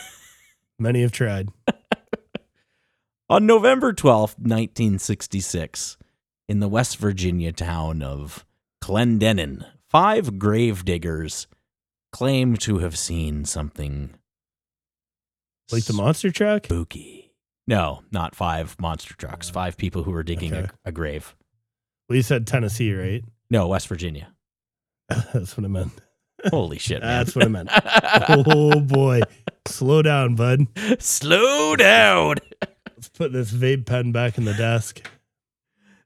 Many 0.79 1.01
have 1.01 1.11
tried. 1.11 1.49
On 3.29 3.45
November 3.45 3.93
12th, 3.93 4.37
1966, 4.39 5.97
in 6.49 6.59
the 6.59 6.67
West 6.67 6.97
Virginia 6.97 7.51
town 7.51 8.01
of 8.03 8.45
Clendenin, 8.83 9.65
five 9.89 10.37
grave 10.37 10.83
diggers 10.85 11.47
claim 12.11 12.57
to 12.57 12.79
have 12.79 12.97
seen 12.97 13.45
something 13.45 14.11
Like 15.71 15.85
the 15.85 15.93
monster 15.93 16.31
truck? 16.31 16.65
spooky. 16.65 17.31
No, 17.65 18.03
not 18.11 18.35
five 18.35 18.75
monster 18.79 19.15
trucks. 19.15 19.49
Uh, 19.49 19.53
five 19.53 19.77
people 19.77 20.03
who 20.03 20.11
were 20.11 20.23
digging 20.23 20.53
Okay. 20.53 20.69
a, 20.85 20.89
a 20.89 20.91
grave. 20.91 21.33
Well, 22.09 22.17
you 22.17 22.21
said 22.21 22.45
Tennessee, 22.45 22.93
right? 22.93 23.23
No, 23.49 23.67
West 23.69 23.87
Virginia. 23.87 24.33
That's 25.09 25.55
what 25.57 25.63
I 25.65 25.69
meant. 25.69 25.91
Holy 26.49 26.77
shit, 26.77 27.01
man. 27.01 27.23
That's 27.23 27.35
what 27.35 27.45
I 27.45 27.47
meant. 27.47 27.69
oh 28.49 28.81
boy. 28.81 29.21
Slow 29.67 30.01
down, 30.01 30.35
bud. 30.35 30.67
Slow 30.99 31.75
down. 31.75 32.35
Let's 32.95 33.09
put 33.09 33.31
this 33.33 33.51
vape 33.51 33.85
pen 33.85 34.11
back 34.11 34.37
in 34.37 34.45
the 34.45 34.53
desk. 34.53 35.09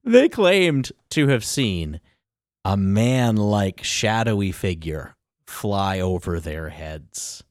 They 0.03 0.29
claimed 0.29 0.91
to 1.11 1.27
have 1.27 1.43
seen 1.43 1.99
a 2.63 2.77
man 2.77 3.35
like 3.35 3.83
shadowy 3.83 4.51
figure 4.51 5.15
fly 5.45 5.99
over 5.99 6.39
their 6.39 6.69
heads. 6.69 7.43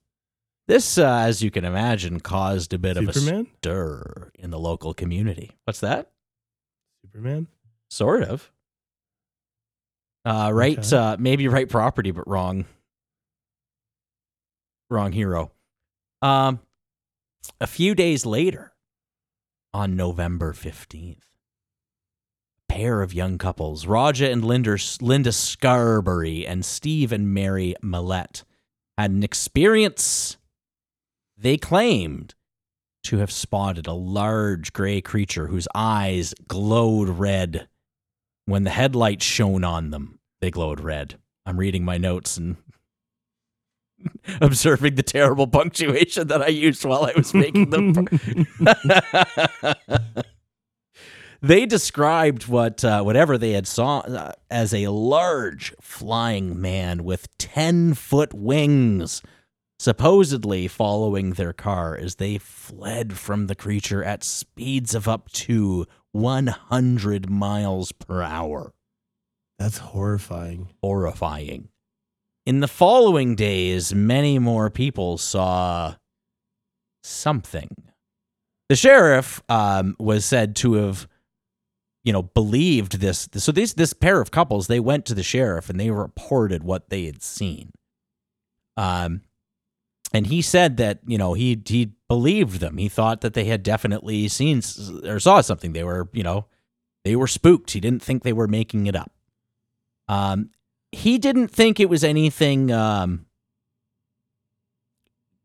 This, 0.67 0.97
uh, 0.97 1.07
as 1.19 1.41
you 1.41 1.49
can 1.51 1.65
imagine, 1.65 2.19
caused 2.19 2.73
a 2.73 2.77
bit 2.77 2.97
of 2.97 3.07
a 3.07 3.13
stir 3.13 4.31
in 4.37 4.49
the 4.49 4.59
local 4.59 4.93
community. 4.93 5.51
What's 5.65 5.79
that? 5.79 6.11
Superman? 7.05 7.47
Sort 7.89 8.23
of. 8.23 8.51
Uh, 10.25 10.51
right, 10.53 10.77
Okay. 10.79 10.97
uh, 10.97 11.15
maybe 11.17 11.47
right 11.47 11.69
property, 11.69 12.11
but 12.11 12.27
wrong. 12.27 12.65
Wrong 14.89 15.11
hero. 15.13 15.51
Um, 16.27 16.59
a 17.61 17.67
few 17.67 17.95
days 17.95 18.25
later, 18.25 18.73
on 19.73 19.95
November 19.95 20.51
15th, 20.51 21.19
a 21.19 22.73
pair 22.73 23.01
of 23.01 23.13
young 23.13 23.37
couples, 23.37 23.87
Roger 23.87 24.25
and 24.25 24.43
Linda, 24.43 24.77
Linda 24.99 25.31
Scarberry 25.31 26.45
and 26.45 26.65
Steve 26.65 27.13
and 27.13 27.33
Mary 27.33 27.75
Mallette, 27.81 28.43
had 28.97 29.11
an 29.11 29.23
experience 29.23 30.35
they 31.37 31.55
claimed 31.55 32.35
to 33.03 33.19
have 33.19 33.31
spotted 33.31 33.87
a 33.87 33.93
large 33.93 34.73
gray 34.73 34.99
creature 34.99 35.47
whose 35.47 35.69
eyes 35.73 36.33
glowed 36.49 37.07
red. 37.07 37.69
When 38.45 38.65
the 38.65 38.71
headlights 38.71 39.23
shone 39.23 39.63
on 39.63 39.91
them, 39.91 40.19
they 40.41 40.51
glowed 40.51 40.81
red. 40.81 41.19
I'm 41.45 41.57
reading 41.57 41.85
my 41.85 41.97
notes 41.97 42.35
and 42.35 42.57
observing 44.41 44.95
the 44.95 45.03
terrible 45.03 45.47
punctuation 45.47 46.27
that 46.27 46.41
I 46.41 46.47
used 46.47 46.83
while 46.85 47.05
I 47.05 47.13
was 47.15 47.33
making 47.33 47.69
them. 47.69 48.07
they 51.41 51.65
described 51.65 52.47
what 52.47 52.83
uh, 52.83 53.01
whatever 53.03 53.37
they 53.37 53.51
had 53.51 53.67
saw 53.67 53.99
uh, 53.99 54.31
as 54.49 54.73
a 54.73 54.87
large 54.87 55.73
flying 55.81 56.59
man 56.59 57.03
with 57.03 57.35
10 57.37 57.93
foot 57.93 58.33
wings 58.33 59.21
supposedly 59.79 60.67
following 60.67 61.33
their 61.33 61.53
car 61.53 61.95
as 61.95 62.15
they 62.15 62.37
fled 62.37 63.17
from 63.17 63.45
the 63.47 63.55
creature 63.55 64.03
at 64.03 64.23
speeds 64.23 64.95
of 64.95 65.07
up 65.07 65.29
to 65.31 65.85
100 66.13 67.29
miles 67.29 67.91
per 67.91 68.23
hour 68.23 68.73
That's 69.59 69.77
horrifying. 69.77 70.69
horrifying. 70.81 71.69
In 72.47 72.61
the 72.61 72.69
following 72.69 73.35
days, 73.35 73.93
many 73.93 74.39
more 74.39 74.69
people 74.69 75.17
saw 75.17 75.95
something. 77.03 77.75
The 78.69 78.75
sheriff 78.77 79.43
um, 79.49 79.97
was 79.99 80.23
said 80.23 80.55
to 80.57 80.75
have, 80.75 81.09
you 82.05 82.13
know, 82.13 82.21
believed 82.21 83.01
this. 83.01 83.27
So 83.33 83.51
this 83.51 83.73
this 83.73 83.91
pair 83.91 84.21
of 84.21 84.31
couples 84.31 84.67
they 84.67 84.79
went 84.79 85.05
to 85.07 85.13
the 85.13 85.23
sheriff 85.23 85.69
and 85.69 85.77
they 85.77 85.91
reported 85.91 86.63
what 86.63 86.89
they 86.89 87.03
had 87.03 87.21
seen. 87.21 87.73
Um, 88.77 89.23
and 90.13 90.27
he 90.27 90.41
said 90.41 90.77
that 90.77 90.99
you 91.05 91.17
know 91.17 91.33
he 91.33 91.61
he 91.65 91.91
believed 92.07 92.61
them. 92.61 92.77
He 92.77 92.87
thought 92.87 93.19
that 93.19 93.33
they 93.33 93.43
had 93.43 93.61
definitely 93.61 94.29
seen 94.29 94.61
or 95.03 95.19
saw 95.19 95.41
something. 95.41 95.73
They 95.73 95.83
were 95.83 96.07
you 96.13 96.23
know 96.23 96.45
they 97.03 97.17
were 97.17 97.27
spooked. 97.27 97.71
He 97.71 97.81
didn't 97.81 98.03
think 98.03 98.23
they 98.23 98.31
were 98.31 98.47
making 98.47 98.87
it 98.87 98.95
up. 98.95 99.11
Um, 100.07 100.51
he 100.97 101.19
didn't 101.19 101.49
think 101.49 101.79
it 101.79 101.89
was 101.89 102.03
anything 102.03 102.71
um, 102.71 103.27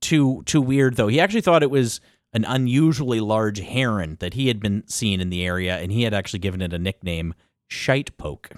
too 0.01 0.43
too 0.47 0.63
weird 0.63 0.97
though. 0.97 1.09
He 1.09 1.21
actually 1.21 1.43
thought 1.43 1.63
it 1.63 1.71
was 1.71 2.01
an 2.33 2.47
unusually 2.47 3.21
large 3.21 3.61
heron 3.61 4.17
that 4.21 4.33
he 4.33 4.49
had 4.49 4.61
been 4.61 4.83
seen 4.89 5.21
in 5.21 5.29
the 5.29 5.45
area, 5.45 5.77
and 5.77 5.93
he 5.93 6.05
had 6.05 6.15
actually 6.15 6.39
given 6.39 6.63
it 6.63 6.73
a 6.73 6.79
nickname, 6.79 7.35
Shite 7.69 8.17
Poke. 8.17 8.53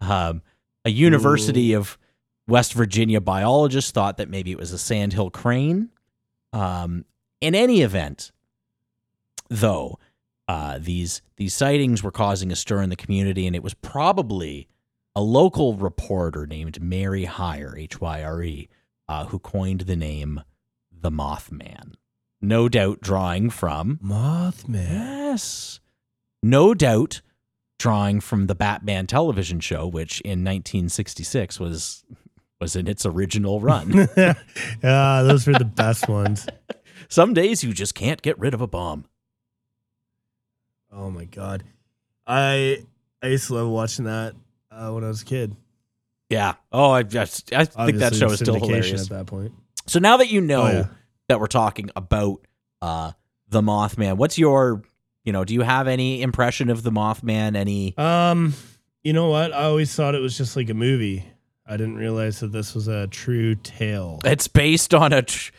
Um, 0.00 0.40
a 0.86 0.90
University 0.90 1.74
of 1.74 1.98
West 2.48 2.72
Virginia 2.72 3.20
biologist 3.20 3.92
thought 3.92 4.16
that 4.16 4.30
maybe 4.30 4.50
it 4.50 4.58
was 4.58 4.72
a 4.72 4.78
sandhill 4.78 5.28
crane. 5.28 5.90
Um, 6.54 7.04
in 7.42 7.54
any 7.54 7.82
event, 7.82 8.32
though, 9.50 9.98
uh, 10.48 10.78
these 10.80 11.20
these 11.36 11.52
sightings 11.52 12.02
were 12.02 12.10
causing 12.10 12.50
a 12.50 12.56
stir 12.56 12.80
in 12.80 12.88
the 12.88 12.96
community, 12.96 13.46
and 13.46 13.54
it 13.54 13.62
was 13.62 13.74
probably 13.74 14.68
a 15.16 15.22
local 15.22 15.74
reporter 15.74 16.46
named 16.46 16.82
Mary 16.82 17.24
Hyre, 17.24 17.76
H 17.76 18.00
Y 18.00 18.22
R 18.22 18.42
E, 18.42 18.68
uh, 19.08 19.26
who 19.26 19.38
coined 19.38 19.82
the 19.82 19.96
name 19.96 20.42
the 20.92 21.10
Mothman. 21.10 21.94
No 22.40 22.68
doubt 22.68 23.00
drawing 23.00 23.50
from 23.50 23.98
Mothman. 24.02 24.90
yes, 24.90 25.80
no 26.42 26.74
doubt 26.74 27.20
drawing 27.78 28.20
from 28.20 28.46
the 28.46 28.54
Batman 28.54 29.06
television 29.06 29.60
show, 29.60 29.86
which 29.86 30.20
in 30.22 30.44
1966 30.44 31.60
was 31.60 32.04
was 32.60 32.76
in 32.76 32.86
its 32.86 33.04
original 33.04 33.60
run. 33.60 34.08
ah, 34.84 35.22
those 35.22 35.46
were 35.46 35.52
the 35.54 35.64
best 35.64 36.08
ones. 36.08 36.46
Some 37.08 37.34
days 37.34 37.62
you 37.62 37.72
just 37.72 37.94
can't 37.94 38.22
get 38.22 38.38
rid 38.38 38.54
of 38.54 38.60
a 38.60 38.66
bomb. 38.66 39.04
Oh 40.90 41.10
my 41.10 41.24
god. 41.24 41.64
I 42.26 42.84
I 43.22 43.28
used 43.28 43.48
to 43.48 43.54
love 43.54 43.68
watching 43.68 44.04
that 44.06 44.34
uh, 44.74 44.90
when 44.92 45.04
I 45.04 45.08
was 45.08 45.22
a 45.22 45.24
kid. 45.24 45.56
Yeah. 46.30 46.54
Oh, 46.72 46.90
I 46.90 47.02
just 47.04 47.52
I 47.52 47.64
think 47.64 47.98
that 47.98 48.12
Obviously, 48.12 48.18
show 48.18 48.30
is 48.32 48.38
still 48.40 48.54
syndication 48.56 48.66
hilarious. 48.66 49.02
at 49.04 49.08
that 49.10 49.26
point. 49.26 49.52
So 49.86 49.98
now 49.98 50.16
that 50.16 50.30
you 50.30 50.40
know 50.40 50.62
Oh, 50.62 50.70
yeah. 50.72 50.86
that 51.28 51.38
we're 51.40 51.46
talking 51.46 51.90
about 51.94 52.46
uh 52.82 53.12
the 53.48 53.60
Mothman, 53.60 54.16
what's 54.16 54.38
your 54.38 54.82
you 55.24 55.32
know, 55.32 55.44
do 55.44 55.54
you 55.54 55.62
have 55.62 55.86
any 55.88 56.20
impression 56.22 56.68
of 56.70 56.82
the 56.82 56.90
Mothman? 56.90 57.56
Any 57.56 57.96
Um, 57.96 58.54
you 59.02 59.12
know 59.12 59.28
what? 59.30 59.52
I 59.52 59.64
always 59.64 59.94
thought 59.94 60.14
it 60.14 60.20
was 60.20 60.36
just 60.36 60.56
like 60.56 60.68
a 60.70 60.74
movie. 60.74 61.24
I 61.66 61.76
didn't 61.78 61.96
realize 61.96 62.40
that 62.40 62.48
this 62.52 62.74
was 62.74 62.88
a 62.88 63.06
true 63.06 63.54
tale. 63.54 64.20
it's 64.24 64.48
based 64.48 64.92
on 64.92 65.12
a 65.14 65.22
tr- 65.22 65.52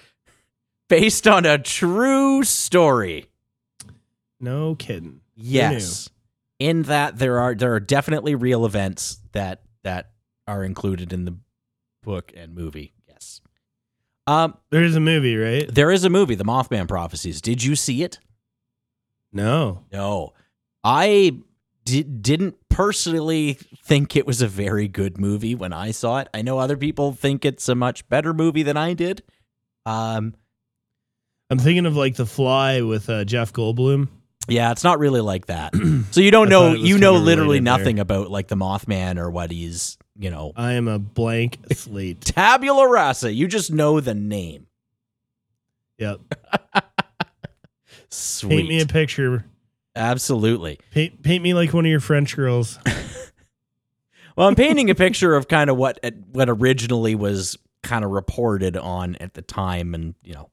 based 0.90 1.28
on 1.28 1.46
a 1.46 1.58
true 1.58 2.44
story. 2.44 3.26
No 4.40 4.76
kidding. 4.76 5.22
Yes. 5.36 6.10
In 6.60 6.84
that 6.84 7.18
there 7.18 7.40
are 7.40 7.54
there 7.54 7.74
are 7.74 7.80
definitely 7.80 8.34
real 8.36 8.66
events 8.66 9.20
that 9.34 9.62
that 9.84 10.12
are 10.48 10.64
included 10.64 11.12
in 11.12 11.26
the 11.26 11.38
book 12.04 12.32
and 12.36 12.56
movie. 12.56 12.94
Yes. 13.08 13.42
Um 14.28 14.56
There 14.72 14.84
is 14.84 14.96
a 14.96 15.00
movie, 15.02 15.36
right? 15.36 15.74
there 15.74 15.92
is 15.92 16.04
a 16.06 16.10
movie, 16.10 16.36
The 16.36 16.46
Mothman 16.46 16.88
Prophecies. 16.88 17.42
Did 17.42 17.64
you 17.64 17.76
see 17.76 18.04
it? 18.04 18.20
No. 19.34 19.84
No. 19.92 20.34
I 20.84 21.34
di- 21.84 22.04
didn't 22.04 22.56
personally 22.70 23.54
think 23.84 24.16
it 24.16 24.26
was 24.26 24.42
a 24.42 24.48
very 24.48 24.88
good 24.88 25.18
movie 25.18 25.56
when 25.56 25.74
I 25.74 25.92
saw 25.92 26.20
it. 26.20 26.30
I 26.34 26.42
know 26.42 26.58
other 26.60 26.78
people 26.78 27.12
think 27.12 27.44
it's 27.44 27.68
a 27.68 27.76
much 27.76 28.08
better 28.08 28.34
movie 28.34 28.64
than 28.64 28.78
I 28.78 28.94
did. 28.94 29.24
Um 29.86 30.36
I'm 31.50 31.60
thinking 31.60 31.86
of 31.86 31.96
like 31.96 32.16
The 32.16 32.26
Fly 32.26 32.82
with 32.82 33.10
uh, 33.10 33.24
Jeff 33.26 33.54
Goldblum. 33.54 34.08
Yeah, 34.48 34.72
it's 34.72 34.84
not 34.84 35.00
really 35.00 35.22
like 35.22 35.48
that. 35.48 35.74
So 36.12 36.22
you 36.22 36.32
don't 36.32 36.48
I 36.48 36.50
know 36.52 36.62
thought 36.62 36.76
it 36.78 36.82
was 36.82 36.90
you 36.90 36.98
know 36.98 37.12
kinda 37.14 37.26
literally 37.26 37.48
related 37.60 37.66
there. 37.68 37.78
nothing 37.78 38.00
about 38.00 38.32
like 38.32 38.48
the 38.48 38.56
Mothman 38.56 39.18
or 39.18 39.30
what 39.30 39.52
he's, 39.52 39.98
you 40.18 40.30
know, 40.30 40.54
I 40.56 40.74
am 40.74 40.88
a 40.88 40.98
blank 41.00 41.58
slate. 41.74 42.22
tabula 42.22 42.88
rasa. 42.90 43.34
You 43.34 43.48
just 43.48 43.72
know 43.72 44.00
the 44.00 44.14
name. 44.14 44.68
Yep. 45.98 46.22
Sweet. 48.10 48.50
Paint 48.58 48.68
me 48.70 48.82
a 48.82 48.86
picture. 48.86 49.46
Absolutely. 49.96 50.80
Paint, 50.92 51.22
paint 51.24 51.44
me 51.44 51.54
like 51.54 51.74
one 51.74 51.86
of 51.86 51.90
your 51.90 52.00
French 52.00 52.36
girls. 52.36 52.80
Well, 54.38 54.50
I'm 54.50 54.56
painting 54.56 54.90
a 54.90 54.96
picture 54.96 55.34
of 55.34 55.48
kind 55.48 55.70
of 55.70 55.78
what 55.78 55.98
what 56.34 56.50
originally 56.50 57.16
was 57.16 57.58
kind 57.84 58.04
of 58.04 58.12
reported 58.12 58.76
on 58.76 59.16
at 59.22 59.34
the 59.34 59.42
time, 59.42 59.96
and 59.96 60.14
you 60.26 60.34
know, 60.34 60.50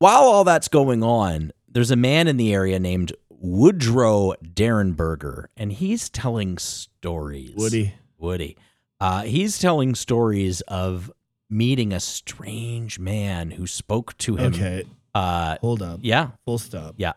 while 0.00 0.24
all 0.24 0.44
that's 0.44 0.68
going 0.68 1.02
on, 1.02 1.52
there's 1.72 1.90
a 1.90 1.96
man 1.96 2.28
in 2.28 2.36
the 2.36 2.52
area 2.52 2.78
named 2.78 3.12
Woodrow 3.30 4.34
Derenberger, 4.44 5.46
and 5.56 5.72
he's 5.72 6.08
telling 6.08 6.58
stories. 6.58 7.54
Woody. 7.56 7.94
Woody. 8.18 8.56
Uh, 9.00 9.22
he's 9.22 9.58
telling 9.58 9.94
stories 9.94 10.60
of 10.62 11.10
meeting 11.50 11.92
a 11.92 12.00
strange 12.00 12.98
man 12.98 13.50
who 13.50 13.66
spoke 13.66 14.16
to 14.18 14.36
him. 14.36 14.54
Okay. 14.54 14.84
Uh, 15.14 15.56
Hold 15.60 15.82
up. 15.82 16.00
yeah. 16.02 16.30
Full 16.44 16.58
stop. 16.58 16.94
Yeah. 16.98 17.12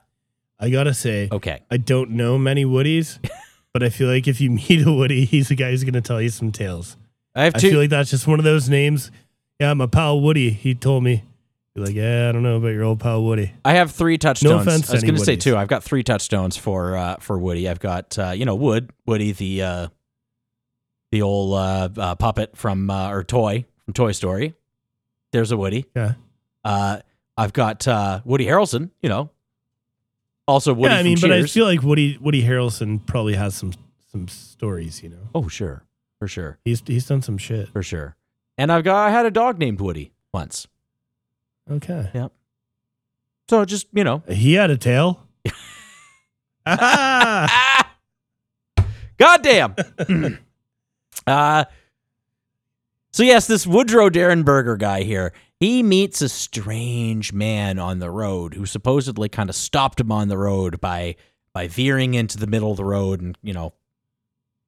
I 0.59 0.69
gotta 0.69 0.93
say, 0.93 1.29
Okay. 1.31 1.61
I 1.69 1.77
don't 1.77 2.11
know 2.11 2.37
many 2.37 2.65
Woodies, 2.65 3.19
but 3.73 3.83
I 3.83 3.89
feel 3.89 4.07
like 4.09 4.27
if 4.27 4.41
you 4.41 4.49
meet 4.51 4.85
a 4.85 4.91
Woody, 4.91 5.25
he's 5.25 5.49
the 5.49 5.55
guy 5.55 5.69
who's 5.69 5.83
gonna 5.83 6.01
tell 6.01 6.21
you 6.21 6.29
some 6.29 6.51
tales. 6.51 6.97
I 7.35 7.43
have 7.43 7.53
to. 7.53 7.57
I 7.57 7.61
two. 7.61 7.69
feel 7.71 7.79
like 7.81 7.89
that's 7.89 8.09
just 8.09 8.25
one 8.27 8.39
of 8.39 8.45
those 8.45 8.67
names. 8.69 9.11
Yeah, 9.59 9.73
my 9.73 9.85
pal 9.85 10.19
Woody. 10.21 10.49
He 10.49 10.73
told 10.73 11.03
me. 11.03 11.23
You're 11.75 11.85
like, 11.85 11.95
yeah, 11.95 12.29
I 12.29 12.31
don't 12.31 12.43
know 12.43 12.55
about 12.55 12.69
your 12.69 12.83
old 12.83 13.01
pal 13.01 13.21
Woody. 13.21 13.51
I 13.65 13.73
have 13.73 13.91
three 13.91 14.17
touchstones. 14.17 14.49
No 14.49 14.59
offense 14.61 14.89
I 14.89 14.93
was 14.93 15.03
going 15.03 15.15
to 15.15 15.25
say 15.25 15.35
two. 15.35 15.57
I've 15.57 15.67
got 15.67 15.83
three 15.83 16.03
touchstones 16.03 16.55
for 16.55 16.95
uh, 16.95 17.17
for 17.17 17.37
Woody. 17.37 17.67
I've 17.67 17.79
got 17.81 18.17
uh, 18.17 18.31
you 18.31 18.45
know 18.45 18.55
Wood 18.55 18.91
Woody 19.05 19.33
the 19.33 19.61
uh, 19.61 19.87
the 21.11 21.21
old 21.21 21.53
uh, 21.53 21.89
uh, 21.97 22.15
puppet 22.15 22.55
from 22.55 22.89
uh, 22.89 23.11
or 23.11 23.25
toy 23.25 23.65
from 23.83 23.93
Toy 23.93 24.13
Story. 24.13 24.53
There's 25.31 25.51
a 25.51 25.57
Woody. 25.57 25.85
Yeah. 25.93 26.13
Uh, 26.63 26.99
I've 27.37 27.51
got 27.51 27.85
uh, 27.89 28.21
Woody 28.23 28.45
Harrelson. 28.45 28.91
You 29.01 29.09
know, 29.09 29.31
also 30.47 30.73
Woody. 30.73 30.93
yeah, 30.93 30.99
I 31.01 31.03
mean, 31.03 31.17
but 31.19 31.31
I 31.33 31.39
Cheers. 31.39 31.53
feel 31.53 31.65
like 31.65 31.83
Woody 31.83 32.17
Woody 32.21 32.43
Harrelson 32.43 33.05
probably 33.05 33.33
has 33.35 33.53
some 33.53 33.73
some 34.13 34.29
stories. 34.29 35.03
You 35.03 35.09
know, 35.09 35.29
oh, 35.35 35.49
sure, 35.49 35.83
for 36.19 36.29
sure, 36.29 36.57
he's 36.63 36.81
he's 36.87 37.05
done 37.05 37.21
some 37.21 37.37
shit. 37.37 37.67
for 37.67 37.83
sure. 37.83 38.15
And 38.57 38.71
I've 38.71 38.85
got 38.85 38.95
I 38.95 39.11
had 39.11 39.25
a 39.25 39.31
dog 39.31 39.59
named 39.59 39.81
Woody 39.81 40.13
once. 40.33 40.67
Okay, 41.69 42.09
Yep. 42.13 42.31
So 43.49 43.63
just 43.65 43.87
you 43.93 44.03
know, 44.03 44.23
he 44.27 44.53
had 44.53 44.71
a 44.71 44.77
tail. 44.77 45.21
Ah, 46.65 47.95
goddamn. 49.17 49.75
uh, 51.27 51.65
so 53.11 53.23
yes, 53.23 53.47
this 53.47 53.67
Woodrow 53.67 54.09
Derenberger 54.09 54.77
guy 54.77 55.03
here, 55.03 55.31
he 55.59 55.83
meets 55.83 56.21
a 56.21 56.29
strange 56.29 57.33
man 57.33 57.79
on 57.79 57.99
the 57.99 58.09
road 58.09 58.55
who 58.55 58.65
supposedly 58.65 59.29
kind 59.29 59.49
of 59.49 59.55
stopped 59.55 59.99
him 59.99 60.11
on 60.11 60.27
the 60.27 60.37
road 60.37 60.81
by 60.81 61.15
by 61.53 61.67
veering 61.67 62.13
into 62.15 62.37
the 62.37 62.47
middle 62.47 62.71
of 62.71 62.77
the 62.77 62.83
road 62.83 63.21
and 63.21 63.37
you 63.41 63.53
know 63.53 63.73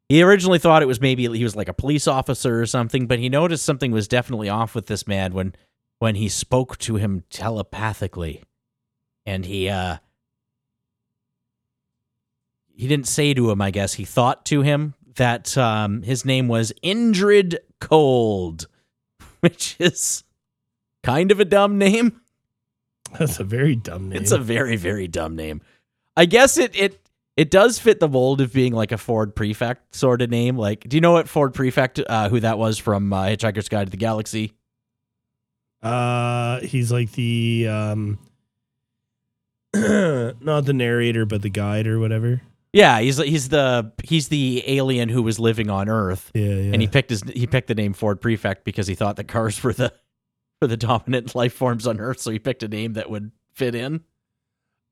he 0.08 0.24
originally 0.24 0.60
thought 0.60 0.82
it 0.82 0.88
was 0.88 1.02
maybe 1.02 1.28
he 1.28 1.44
was 1.44 1.56
like 1.56 1.68
a 1.68 1.74
police 1.74 2.08
officer 2.08 2.62
or 2.62 2.66
something 2.66 3.08
but 3.08 3.20
he 3.20 3.28
noticed 3.28 3.66
something 3.66 3.92
was 3.92 4.08
definitely 4.08 4.48
off 4.48 4.74
with 4.74 4.88
this 4.88 5.06
man 5.06 5.34
when 5.34 5.54
when 6.00 6.16
he 6.16 6.30
spoke 6.30 6.78
to 6.78 6.96
him 6.96 7.24
telepathically 7.30 8.44
and 9.26 9.46
he 9.46 9.68
uh 9.70 9.98
he 12.74 12.88
didn't 12.88 13.08
say 13.08 13.34
to 13.34 13.50
him 13.50 13.62
i 13.62 13.72
guess 13.72 13.96
he 13.96 14.06
thought 14.06 14.46
to 14.46 14.62
him 14.62 14.94
that 15.16 15.58
um 15.58 16.02
his 16.04 16.24
name 16.26 16.48
was 16.48 16.72
indrid 16.84 17.56
cold 17.80 18.68
which 19.40 19.76
is 19.80 20.24
kind 21.04 21.32
of 21.32 21.40
a 21.40 21.46
dumb 21.46 21.78
name 21.78 22.22
That's 23.18 23.40
a 23.40 23.44
very 23.44 23.76
dumb 23.76 24.10
name. 24.10 24.22
it's 24.22 24.32
a 24.32 24.38
very 24.38 24.76
very 24.76 25.08
dumb 25.08 25.36
name. 25.36 25.62
I 26.16 26.26
guess 26.26 26.58
it 26.58 26.76
it 26.76 27.00
it 27.38 27.52
does 27.52 27.78
fit 27.80 28.00
the 28.00 28.10
mold 28.10 28.42
of 28.42 28.52
being 28.52 28.74
like 28.74 28.92
a 28.92 28.98
Ford 28.98 29.36
Prefect 29.36 29.96
sort 29.96 30.24
of 30.24 30.30
name. 30.32 30.58
Like, 30.58 30.90
do 30.90 30.98
you 30.98 31.02
know 31.02 31.12
what 31.14 31.30
Ford 31.30 31.54
Prefect 31.54 32.00
uh, 32.00 32.28
who 32.30 32.40
that 32.40 32.58
was 32.58 32.80
from 32.80 33.14
uh, 33.14 33.26
Hitchhiker's 33.28 33.70
Guide 33.70 33.86
to 33.88 33.92
the 33.92 33.98
Galaxy? 33.98 34.57
Uh, 35.84 36.60
he's 36.62 36.92
like 36.92 37.12
the 37.14 37.68
um, 37.70 38.20
not 39.74 40.66
the 40.66 40.74
narrator, 40.74 41.26
but 41.26 41.42
the 41.42 41.50
guide 41.50 41.88
or 41.88 42.00
whatever. 42.00 42.42
Yeah, 42.74 43.00
he's 43.00 43.18
he's 43.18 43.50
the 43.50 43.92
he's 44.04 44.28
the 44.28 44.64
alien 44.68 45.10
who 45.10 45.24
was 45.24 45.40
living 45.40 45.70
on 45.70 45.90
Earth, 45.90 46.32
Yeah, 46.34 46.46
yeah. 46.46 46.74
and 46.74 46.82
he 46.82 46.88
picked 46.88 47.10
his 47.10 47.24
he 47.24 47.48
picked 47.48 47.68
the 47.68 47.76
name 47.76 47.94
Ford 47.94 48.22
Prefect 48.22 48.64
because 48.64 48.88
he 48.88 48.96
thought 48.96 49.16
that 49.16 49.28
cars 49.28 49.64
were 49.64 49.74
the 49.74 49.94
were 50.62 50.68
the 50.68 50.78
dominant 50.78 51.34
life 51.36 51.54
forms 51.54 51.88
on 51.88 52.00
Earth, 52.00 52.20
so 52.20 52.32
he 52.32 52.40
picked 52.40 52.64
a 52.64 52.68
name 52.68 52.94
that 52.94 53.10
would 53.10 53.32
fit 53.54 53.74
in. 53.76 54.02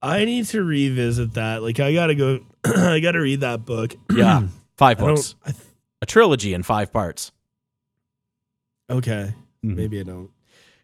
I 0.02 0.24
need 0.26 0.46
to 0.48 0.64
revisit 0.64 1.34
that. 1.34 1.64
Like, 1.64 1.80
I 1.80 1.94
gotta 1.94 2.16
go. 2.16 2.40
I 2.66 3.00
gotta 3.00 3.20
read 3.22 3.42
that 3.42 3.66
book. 3.66 3.96
Yeah, 4.16 4.48
five 4.78 5.00
I 5.02 5.06
books, 5.06 5.36
I 5.46 5.52
th- 5.52 5.64
a 6.02 6.06
trilogy 6.06 6.54
in 6.54 6.64
five 6.64 6.92
parts. 6.94 7.32
okay, 8.90 9.34
Mhm. 9.64 9.76
maybe 9.76 10.00
I 10.00 10.04
don't. 10.04 10.30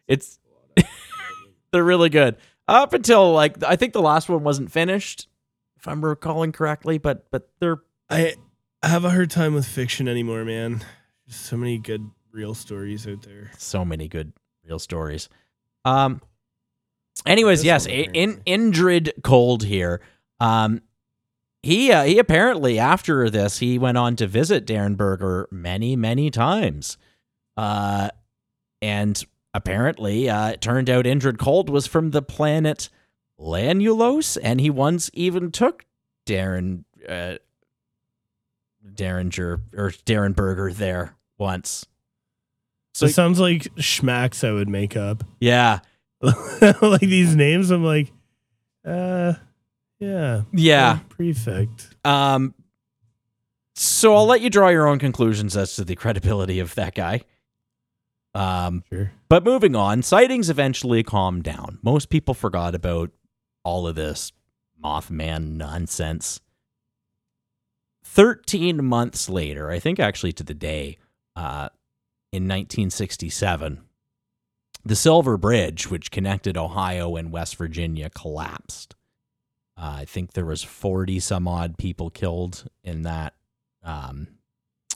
It's 0.08 0.39
they're 1.72 1.84
really 1.84 2.10
good. 2.10 2.38
Up 2.67 2.93
until 2.93 3.34
like 3.34 3.63
I 3.63 3.75
think 3.75 3.93
the 3.93 4.01
last 4.01 4.29
one 4.29 4.43
wasn't 4.43 4.72
finished, 4.72 5.27
if 5.77 5.88
I'm 5.88 6.03
recalling 6.03 6.51
correctly, 6.51 6.98
but 6.98 7.29
but 7.31 7.50
they're 7.59 7.81
I 8.09 8.35
I 8.83 8.87
have 8.87 9.03
a 9.05 9.09
hard 9.09 9.29
time 9.31 9.53
with 9.53 9.66
fiction 9.66 10.07
anymore, 10.07 10.46
man. 10.46 10.83
There's 11.25 11.35
so 11.37 11.57
many 11.57 11.77
good 11.77 12.09
real 12.31 12.53
stories 12.53 13.07
out 13.07 13.24
there. 13.24 13.51
so 13.57 13.83
many 13.83 14.07
good 14.07 14.31
real 14.66 14.79
stories. 14.79 15.27
Um 15.85 16.22
anyways, 17.25 17.64
yes, 17.64 17.85
in, 17.85 18.42
in. 18.46 18.72
Indrid 18.72 19.24
Cold 19.24 19.64
here. 19.64 20.01
Um 20.40 20.81
he 21.64 21.92
uh, 21.92 22.03
he 22.03 22.20
apparently 22.20 22.79
after 22.79 23.29
this 23.29 23.59
he 23.59 23.77
went 23.77 23.98
on 23.98 24.16
to 24.18 24.27
visit 24.27 24.66
Derenberger 24.66 25.51
many 25.51 25.96
many 25.96 26.29
times. 26.31 26.98
Uh 27.57 28.09
and 28.81 29.24
apparently 29.53 30.29
uh 30.29 30.50
it 30.50 30.61
turned 30.61 30.90
out 30.90 31.05
Indrid 31.05 31.37
Cold 31.37 31.70
was 31.70 31.85
from 31.87 32.11
the 32.11 32.22
planet 32.22 32.90
Lanulos 33.40 34.37
and 34.42 34.59
he 34.61 34.70
once 34.70 35.09
even 35.14 35.51
took 35.51 35.85
Darren 36.25 36.83
uh 37.07 37.35
Derringer 38.96 39.61
or 39.75 39.92
Derenberger 39.92 40.74
there 40.74 41.16
once. 41.37 41.85
So 42.94 43.05
it 43.05 43.14
sounds 43.14 43.40
like 43.40 43.64
schmacks 43.75 44.48
I 44.48 44.51
would 44.51 44.70
make 44.70 44.98
up. 44.98 45.24
Yeah. 45.40 45.79
like 46.81 47.01
these 47.01 47.35
names, 47.35 47.72
I'm 47.72 47.83
like, 47.83 48.11
uh, 48.85 49.33
yeah, 50.00 50.42
Yeah. 50.53 51.00
prefect. 51.09 51.96
Um, 52.05 52.53
so 53.75 54.16
I'll 54.16 54.25
let 54.27 54.42
you 54.42 54.50
draw 54.51 54.68
your 54.70 54.87
own 54.87 55.00
conclusions 55.00 55.57
as 55.57 55.75
to 55.77 55.83
the 55.83 55.96
credibility 55.96 56.59
of 56.59 56.75
that 56.75 56.94
guy. 56.94 57.22
Um, 58.33 58.83
Sure. 58.91 59.11
but 59.29 59.44
moving 59.44 59.75
on, 59.75 60.01
sightings 60.03 60.50
eventually 60.50 61.03
calmed 61.03 61.44
down. 61.44 61.79
Most 61.81 62.09
people 62.09 62.33
forgot 62.33 62.74
about 62.75 63.11
all 63.63 63.87
of 63.87 63.96
this 63.96 64.31
Mothman 64.83 65.57
nonsense. 65.57 66.39
13 68.05 68.83
months 68.83 69.29
later, 69.29 69.70
I 69.70 69.79
think 69.79 70.00
actually 70.00 70.33
to 70.33 70.44
the 70.44 70.53
day, 70.53 70.98
uh, 71.35 71.70
in 72.31 72.44
1967, 72.48 73.81
the 74.83 74.96
Silver 74.96 75.37
Bridge, 75.37 75.89
which 75.89 76.11
connected 76.11 76.57
Ohio 76.57 77.15
and 77.15 77.31
West 77.31 77.55
Virginia, 77.57 78.09
collapsed. 78.09 78.96
Uh, 79.77 79.98
I 80.00 80.05
think 80.05 80.33
there 80.33 80.46
was 80.46 80.63
40 80.63 81.20
some 81.20 81.48
odd 81.48 81.77
people 81.77 82.09
killed 82.09 82.65
in 82.83 83.03
that 83.03 83.33
um, 83.83 84.27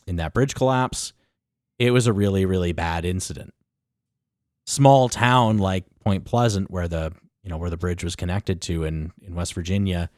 in 0.08 0.15
that 0.17 0.34
bridge 0.34 0.54
collapse. 0.56 1.13
It 1.80 1.92
was 1.92 2.08
a 2.08 2.14
really 2.14 2.46
really 2.46 2.72
bad 2.72 3.06
incident. 3.06 3.54
Small 4.66 5.10
town 5.10 5.58
like 5.60 5.86
Point 6.04 6.26
Pleasant, 6.26 6.72
where 6.72 6.88
the 6.88 7.14
you 7.44 7.50
know 7.50 7.58
where 7.58 7.70
the 7.70 7.78
bridge 7.78 8.04
was 8.04 8.16
connected 8.16 8.62
to 8.64 8.84
in 8.84 9.12
in 9.22 9.36
West 9.36 9.54
Virginia, 9.54 10.10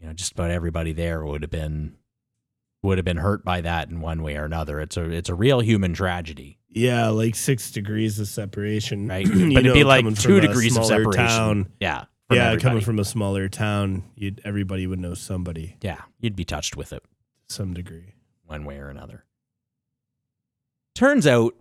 you 0.00 0.06
know 0.06 0.12
just 0.12 0.32
about 0.32 0.50
everybody 0.50 0.92
there 0.92 1.24
would 1.24 1.42
have 1.42 1.50
been 1.50 1.94
would 2.82 2.98
have 2.98 3.04
been 3.04 3.16
hurt 3.18 3.44
by 3.44 3.60
that 3.60 3.88
in 3.88 4.00
one 4.00 4.22
way 4.22 4.36
or 4.36 4.44
another. 4.44 4.80
It's 4.80 4.96
a 4.96 5.08
it's 5.10 5.28
a 5.28 5.34
real 5.34 5.60
human 5.60 5.94
tragedy, 5.94 6.58
Yeah, 6.70 7.08
like 7.08 7.34
six 7.36 7.70
degrees 7.70 8.18
of 8.18 8.26
separation. 8.28 9.06
right? 9.08 9.26
You 9.32 9.54
but 9.54 9.60
it'd 9.64 9.74
be 9.74 9.82
know, 9.82 9.88
like 9.88 10.18
two 10.18 10.40
degrees 10.40 10.76
of 10.76 10.84
separation. 10.86 11.14
Town. 11.26 11.72
Yeah, 11.80 12.04
yeah, 12.32 12.46
everybody. 12.46 12.62
coming 12.62 12.80
from 12.82 12.98
a 12.98 13.04
smaller 13.04 13.48
town, 13.48 14.04
you'd 14.16 14.40
everybody 14.44 14.86
would 14.88 14.98
know 14.98 15.14
somebody 15.14 15.76
yeah, 15.82 16.00
you'd 16.20 16.36
be 16.36 16.44
touched 16.44 16.76
with 16.76 16.92
it. 16.92 17.02
some 17.48 17.74
degree. 17.74 18.14
one 18.44 18.64
way 18.64 18.78
or 18.78 18.88
another. 18.88 19.24
Turns 20.98 21.28
out, 21.28 21.54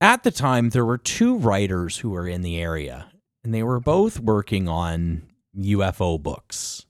at 0.00 0.24
the 0.24 0.32
time, 0.32 0.70
there 0.70 0.84
were 0.84 0.98
two 0.98 1.38
writers 1.38 1.98
who 1.98 2.10
were 2.10 2.26
in 2.26 2.42
the 2.42 2.58
area, 2.58 3.06
and 3.44 3.54
they 3.54 3.62
were 3.62 3.78
both 3.78 4.18
working 4.18 4.68
on 4.68 5.28
UFO 5.56 6.20
books. 6.20 6.86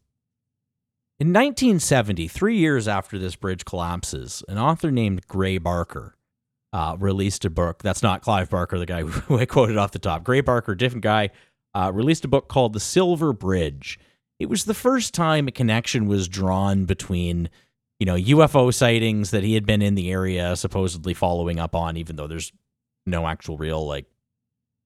In 1.20 1.34
1970, 1.34 2.26
three 2.28 2.56
years 2.56 2.88
after 2.88 3.18
this 3.18 3.36
bridge 3.36 3.66
collapses, 3.66 4.42
an 4.48 4.56
author 4.56 4.90
named 4.90 5.28
Gray 5.28 5.58
Barker 5.58 6.16
uh, 6.72 6.96
released 6.98 7.44
a 7.44 7.50
book. 7.50 7.82
That's 7.82 8.02
not 8.02 8.22
Clive 8.22 8.48
Barker, 8.48 8.78
the 8.78 8.86
guy 8.86 9.02
who 9.02 9.38
I 9.38 9.44
quoted 9.44 9.76
off 9.76 9.92
the 9.92 9.98
top. 9.98 10.24
Gray 10.24 10.40
Barker, 10.40 10.74
different 10.74 11.04
guy, 11.04 11.28
uh, 11.74 11.92
released 11.92 12.24
a 12.24 12.28
book 12.28 12.48
called 12.48 12.72
The 12.72 12.80
Silver 12.80 13.34
Bridge. 13.34 14.00
It 14.38 14.48
was 14.48 14.64
the 14.64 14.72
first 14.72 15.12
time 15.12 15.48
a 15.48 15.52
connection 15.52 16.06
was 16.06 16.28
drawn 16.28 16.86
between 16.86 17.50
you 17.98 18.06
know, 18.06 18.16
UFO 18.16 18.72
sightings 18.72 19.30
that 19.30 19.42
he 19.42 19.54
had 19.54 19.66
been 19.66 19.82
in 19.82 19.94
the 19.94 20.10
area 20.10 20.54
supposedly 20.56 21.14
following 21.14 21.58
up 21.58 21.74
on, 21.74 21.96
even 21.96 22.16
though 22.16 22.26
there's 22.26 22.52
no 23.06 23.26
actual 23.26 23.56
real 23.56 23.86
like 23.86 24.06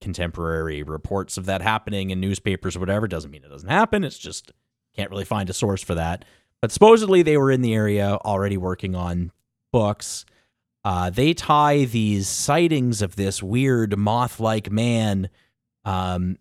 contemporary 0.01 0.83
reports 0.83 1.37
of 1.37 1.47
that 1.47 1.63
happening 1.63 2.11
in 2.11 2.21
newspapers 2.21 2.77
or 2.77 2.81
whatever. 2.81 3.09
Doesn't 3.09 3.31
mean 3.31 3.45
it 3.45 3.49
doesn't 3.49 3.69
happen. 3.69 4.05
It's 4.05 4.19
just 4.19 4.53
can't 4.95 5.11
really 5.11 5.25
find 5.25 5.51
a 5.51 5.53
source 5.55 5.83
for 5.83 5.95
that. 5.95 6.25
But 6.61 6.73
supposedly 6.73 7.23
they 7.23 7.37
were 7.37 7.51
in 7.51 7.63
the 7.63 7.75
area 7.75 8.17
already 8.25 8.57
working 8.57 8.95
on 8.95 9.33
books. 9.73 10.25
Uh, 10.85 11.11
they 11.11 11.35
tie 11.35 11.85
these 11.85 12.29
sightings 12.29 13.03
of 13.03 13.17
this 13.17 13.43
weird 13.43 13.99
moth 13.99 14.41
like 14.41 14.71
man 14.71 15.29
um, 15.85 16.39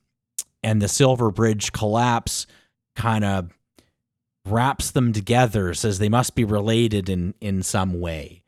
and 0.64 0.82
the 0.82 0.88
Silver 0.88 1.32
Bridge 1.32 1.72
collapse 1.72 2.48
kind 2.96 3.24
of 3.24 3.58
wraps 4.52 4.92
them 4.92 5.14
together 5.14 5.74
says 5.74 6.00
they 6.00 6.10
must 6.10 6.36
be 6.36 6.44
related 6.44 7.10
in 7.10 7.34
in 7.42 7.62
some 7.64 8.00
way 8.00 8.44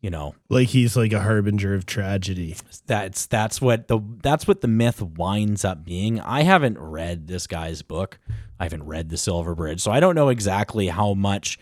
you 0.00 0.10
know 0.10 0.34
Like 0.48 0.68
he's 0.68 0.96
like 0.96 1.12
a 1.12 1.20
harbinger 1.20 1.74
of 1.74 1.86
tragedy. 1.86 2.56
that's 2.86 3.26
that's 3.26 3.60
what 3.60 3.88
the 3.88 4.00
that's 4.22 4.46
what 4.48 4.60
the 4.60 4.68
myth 4.68 5.02
winds 5.02 5.64
up 5.64 5.84
being 5.84 6.20
i 6.20 6.42
haven't 6.42 6.78
read 6.78 7.26
this 7.26 7.46
guy's 7.46 7.82
book 7.82 8.18
i 8.58 8.64
haven't 8.64 8.84
read 8.84 9.08
the 9.10 9.16
silver 9.16 9.54
bridge 9.54 9.80
so 9.80 9.90
i 9.90 10.00
don't 10.00 10.14
know 10.14 10.28
exactly 10.28 10.88
how 10.88 11.14
much 11.14 11.58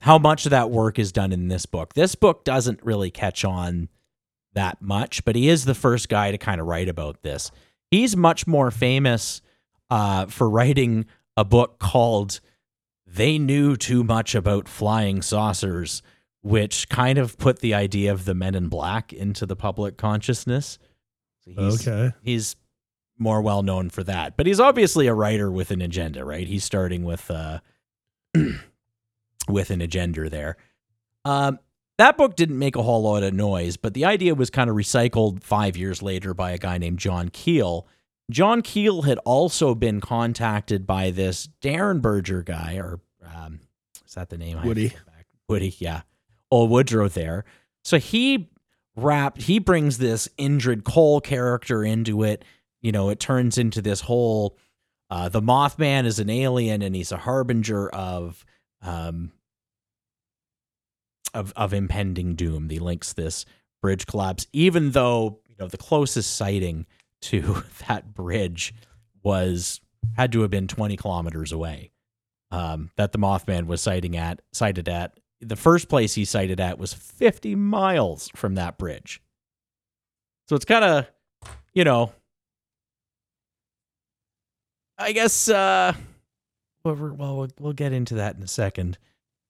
how 0.00 0.18
much 0.18 0.46
of 0.46 0.50
that 0.50 0.68
work 0.70 0.98
is 0.98 1.12
done 1.12 1.30
in 1.30 1.46
this 1.46 1.64
book. 1.64 1.94
This 1.94 2.16
book 2.16 2.42
doesn't 2.42 2.82
really 2.82 3.12
catch 3.12 3.44
on 3.44 3.88
that 4.52 4.82
much, 4.82 5.24
but 5.24 5.36
he 5.36 5.48
is 5.48 5.64
the 5.64 5.76
first 5.76 6.08
guy 6.08 6.32
to 6.32 6.38
kind 6.38 6.60
of 6.60 6.66
write 6.66 6.88
about 6.88 7.22
this. 7.22 7.52
He's 7.88 8.16
much 8.16 8.44
more 8.44 8.72
famous 8.72 9.42
uh, 9.90 10.26
for 10.26 10.50
writing 10.50 11.06
a 11.36 11.44
book 11.44 11.78
called 11.78 12.40
They 13.14 13.38
Knew 13.38 13.76
Too 13.76 14.04
Much 14.04 14.34
About 14.34 14.68
Flying 14.68 15.20
Saucers, 15.20 16.02
which 16.40 16.88
kind 16.88 17.18
of 17.18 17.36
put 17.36 17.58
the 17.58 17.74
idea 17.74 18.10
of 18.10 18.24
the 18.24 18.34
men 18.34 18.54
in 18.54 18.68
black 18.68 19.12
into 19.12 19.44
the 19.44 19.56
public 19.56 19.98
consciousness. 19.98 20.78
He's, 21.44 21.86
okay. 21.86 22.12
He's 22.22 22.56
more 23.18 23.42
well 23.42 23.62
known 23.62 23.90
for 23.90 24.02
that, 24.04 24.36
but 24.36 24.46
he's 24.46 24.60
obviously 24.60 25.06
a 25.08 25.14
writer 25.14 25.50
with 25.50 25.70
an 25.70 25.82
agenda, 25.82 26.24
right? 26.24 26.46
He's 26.46 26.64
starting 26.64 27.04
with 27.04 27.30
uh, 27.30 27.60
with 29.48 29.70
an 29.70 29.82
agenda 29.82 30.30
there. 30.30 30.56
Um, 31.24 31.58
that 31.98 32.16
book 32.16 32.34
didn't 32.34 32.58
make 32.58 32.76
a 32.76 32.82
whole 32.82 33.02
lot 33.02 33.22
of 33.22 33.34
noise, 33.34 33.76
but 33.76 33.92
the 33.94 34.06
idea 34.06 34.34
was 34.34 34.48
kind 34.48 34.70
of 34.70 34.76
recycled 34.76 35.42
five 35.42 35.76
years 35.76 36.02
later 36.02 36.32
by 36.32 36.52
a 36.52 36.58
guy 36.58 36.78
named 36.78 36.98
John 36.98 37.28
Keel. 37.28 37.86
John 38.30 38.62
Keel 38.62 39.02
had 39.02 39.18
also 39.18 39.74
been 39.74 40.00
contacted 40.00 40.86
by 40.86 41.10
this 41.10 41.48
Derenberger 41.60 42.44
guy, 42.44 42.76
or 42.76 43.00
um, 43.34 43.60
is 44.06 44.14
that 44.14 44.30
the 44.30 44.38
name? 44.38 44.58
I 44.58 44.66
Woody. 44.66 44.94
Woody, 45.48 45.74
yeah. 45.78 46.02
Old 46.50 46.70
Woodrow 46.70 47.08
there. 47.08 47.44
So 47.84 47.98
he 47.98 48.50
wrapped, 48.96 49.42
he 49.42 49.58
brings 49.58 49.98
this 49.98 50.28
Indrid 50.38 50.84
Cold 50.84 51.24
character 51.24 51.84
into 51.84 52.22
it. 52.22 52.44
You 52.80 52.92
know, 52.92 53.10
it 53.10 53.20
turns 53.20 53.58
into 53.58 53.82
this 53.82 54.00
whole 54.00 54.56
uh, 55.12 55.28
the 55.28 55.42
Mothman 55.42 56.06
is 56.06 56.18
an 56.18 56.30
alien 56.30 56.80
and 56.80 56.96
he's 56.96 57.12
a 57.12 57.18
harbinger 57.18 57.90
of 57.90 58.46
um, 58.80 59.30
of 61.34 61.52
of 61.54 61.74
impending 61.74 62.34
doom. 62.34 62.70
He 62.70 62.78
links 62.78 63.12
this 63.12 63.44
bridge 63.82 64.06
collapse, 64.06 64.46
even 64.54 64.92
though 64.92 65.40
you 65.46 65.54
know 65.60 65.68
the 65.68 65.76
closest 65.76 66.34
sighting 66.34 66.86
to 67.22 67.62
that 67.88 68.14
bridge 68.14 68.74
was 69.22 69.80
had 70.16 70.32
to 70.32 70.42
have 70.42 70.50
been 70.50 70.68
20 70.68 70.96
kilometers 70.96 71.52
away. 71.52 71.90
Um, 72.50 72.90
that 72.96 73.12
the 73.12 73.18
Mothman 73.18 73.66
was 73.66 73.80
sighting 73.80 74.16
at 74.16 74.42
sighted 74.52 74.88
at. 74.88 75.18
The 75.40 75.56
first 75.56 75.88
place 75.88 76.14
he 76.14 76.24
sighted 76.24 76.60
at 76.60 76.78
was 76.78 76.92
50 76.92 77.54
miles 77.54 78.30
from 78.36 78.56
that 78.56 78.76
bridge. 78.78 79.22
So 80.48 80.56
it's 80.56 80.66
kind 80.66 80.84
of, 80.84 81.06
you 81.72 81.84
know, 81.84 82.12
I 84.98 85.12
guess 85.12 85.48
uh 85.48 85.94
well, 86.84 86.96
we'll 86.96 87.50
we'll 87.58 87.72
get 87.72 87.92
into 87.92 88.14
that 88.16 88.36
in 88.36 88.42
a 88.42 88.48
second. 88.48 88.98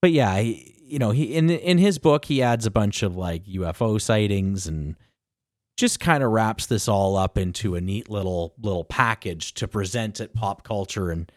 But 0.00 0.12
yeah, 0.12 0.38
he, 0.38 0.76
you 0.85 0.98
know, 0.98 1.11
he 1.11 1.35
in 1.35 1.50
in 1.50 1.78
his 1.78 1.98
book 1.98 2.26
he 2.26 2.42
adds 2.42 2.66
a 2.66 2.70
bunch 2.70 3.02
of 3.02 3.16
like 3.16 3.44
UFO 3.46 4.00
sightings 4.00 4.66
and 4.66 4.96
just 5.76 6.00
kind 6.00 6.22
of 6.22 6.30
wraps 6.30 6.66
this 6.66 6.87
all 6.88 7.16
up 7.16 7.37
into 7.38 7.74
a 7.74 7.80
neat 7.80 8.08
little 8.11 8.54
little 8.61 8.85
package 8.85 9.54
to 9.54 9.66
present 9.66 10.20
at 10.20 10.35
pop 10.35 10.62
culture 10.64 11.11
and 11.11 11.30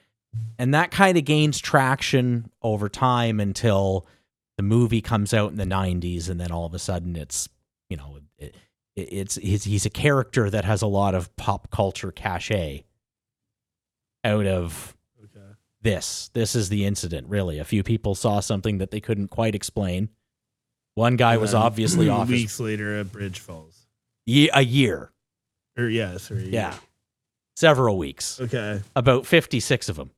and 0.60 0.74
that 0.74 0.91
kind 0.91 1.17
of 1.17 1.24
gains 1.26 1.60
traction 1.60 2.50
over 2.62 2.89
time 2.89 3.39
until 3.39 4.06
the 4.58 4.63
movie 4.63 5.02
comes 5.02 5.34
out 5.34 5.52
in 5.52 5.58
the 5.58 5.63
90s 5.65 6.30
and 6.30 6.39
then 6.39 6.52
all 6.52 6.65
of 6.65 6.74
a 6.74 6.80
sudden 6.80 7.15
it's 7.15 7.48
you 7.89 7.95
know 7.98 8.19
it, 8.38 8.56
it, 8.95 9.02
it's 9.13 9.36
he's, 9.36 9.63
he's 9.63 9.86
a 9.86 9.89
character 9.89 10.50
that 10.50 10.65
has 10.65 10.82
a 10.82 10.88
lot 10.88 11.15
of 11.15 11.34
pop 11.38 11.69
culture 11.71 12.12
cachet 12.12 12.84
out 14.24 14.45
of 14.48 14.95
Okay. 15.24 15.45
this. 15.82 16.30
This 16.34 16.56
is 16.56 16.69
the 16.69 16.86
incident, 16.86 17.28
really. 17.30 17.60
A 17.60 17.63
few 17.65 17.84
people 17.84 18.15
saw 18.15 18.39
something 18.39 18.78
that 18.80 18.91
they 18.91 19.00
couldn't 19.00 19.28
quite 19.30 19.54
explain. 19.56 20.10
One 20.95 21.15
guy 21.15 21.38
was 21.38 21.54
obviously 21.54 22.10
off 22.10 22.30
his, 22.30 22.41
Weeks 22.41 22.60
later, 22.60 23.00
a 23.00 23.04
bridge 23.06 23.39
falls. 23.39 23.85
Ye- 24.26 24.50
a 24.54 24.62
year, 24.62 25.12
Or 25.78 25.88
yeah, 25.90 26.18
sorry. 26.18 26.50
yeah, 26.50 26.78
several 27.56 27.98
weeks, 27.98 28.40
Okay. 28.42 28.82
about 28.96 29.26
56 29.26 29.90
of 29.90 29.96
them, 29.96 30.12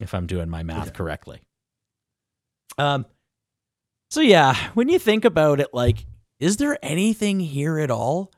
if 0.00 0.14
I'm 0.14 0.26
doing 0.26 0.48
my 0.48 0.62
math 0.62 0.88
Okay. 0.88 0.96
correctly. 0.96 1.40
Um, 2.76 3.06
so 4.10 4.20
yeah, 4.20 4.70
when 4.74 4.88
you 4.88 4.98
think 4.98 5.24
about 5.24 5.60
it, 5.60 5.68
like, 5.72 6.06
is 6.38 6.56
there 6.58 6.78
anything 6.82 7.40
here 7.40 7.78
at 7.78 7.90
all? 7.90 8.30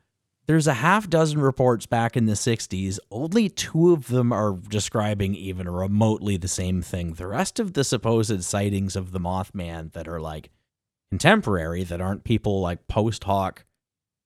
There's 0.46 0.66
a 0.66 0.74
half 0.74 1.09
dozen 1.09 1.40
reports 1.40 1.87
back 1.87 2.16
in 2.16 2.26
the 2.26 2.35
60s. 2.35 2.98
Only 3.11 3.48
two 3.48 3.92
of 3.92 4.09
them 4.09 4.33
are 4.33 4.56
describing 4.56 5.35
even 5.37 5.68
remotely 5.68 6.37
the 6.38 6.48
same 6.48 6.83
thing. 6.83 7.12
The 7.14 7.28
rest 7.28 7.61
of 7.61 7.74
the 7.74 7.85
supposed 7.85 8.42
sightings 8.42 8.96
of 8.96 9.12
the 9.12 9.20
Mothman 9.20 9.92
that 9.92 10.09
are 10.09 10.20
like 10.20 10.50
contemporary, 11.11 11.85
that 11.85 12.00
aren't 12.00 12.24
people 12.24 12.61
like 12.61 12.88
post 12.88 13.24
hoc 13.24 13.64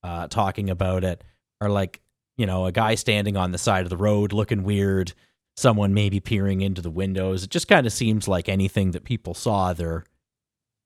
uh, 0.04 0.28
talking 0.28 0.68
about 0.68 1.02
it, 1.02 1.24
are 1.60 1.70
like, 1.70 2.00
you 2.36 2.46
know, 2.46 2.66
a 2.66 2.72
guy 2.72 2.94
standing 2.94 3.36
on 3.36 3.50
the 3.50 3.58
side 3.58 3.84
of 3.84 3.90
the 3.90 3.96
road 3.96 4.32
looking 4.32 4.62
weird, 4.62 5.14
someone 5.56 5.94
maybe 5.94 6.20
peering 6.20 6.60
into 6.60 6.82
the 6.82 6.90
windows. 6.90 7.42
It 7.42 7.50
just 7.50 7.68
kind 7.68 7.86
of 7.86 7.92
seems 7.92 8.28
like 8.28 8.48
anything 8.48 8.90
that 8.90 9.04
people 9.04 9.34
saw, 9.34 9.72
they're 9.72 10.04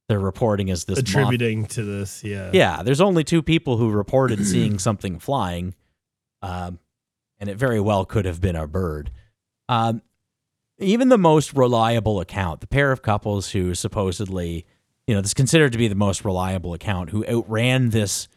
they're 0.09 0.18
reporting 0.18 0.70
as 0.70 0.85
this 0.87 0.96
moth 0.98 1.09
Attributing 1.09 1.66
to 1.66 1.85
this, 1.85 2.24
yeah. 2.24 2.50
yeah, 2.54 2.83
there's 2.83 3.02
only 3.02 3.24
two 3.24 3.42
people 3.42 3.76
who 3.76 3.90
reported 3.90 4.46
seeing 4.46 4.78
something 4.78 5.18
flying, 5.18 5.74
um, 6.40 6.78
and 7.38 7.50
it 7.50 7.59
very 7.59 7.78
well 7.78 8.07
could 8.07 8.24
have 8.24 8.40
been 8.40 8.57
a 8.57 8.66
bird. 8.66 9.11
Um, 9.68 10.00
even 10.78 11.11
the 11.11 11.18
most 11.18 11.52
reliable 11.52 12.20
account, 12.20 12.61
the 12.61 12.66
pair 12.66 12.90
of 12.90 13.02
couples 13.02 13.50
who 13.50 13.74
supposedly, 13.74 14.64
you 15.07 15.14
know, 15.14 15.20
this 15.20 15.31
is 15.31 15.35
considered 15.35 15.72
to 15.72 15.78
be 15.78 15.88
the 15.88 15.94
most 15.94 16.24
reliable 16.24 16.72
account, 16.72 17.11
who 17.11 17.26
outran 17.26 17.90
this 17.90 18.28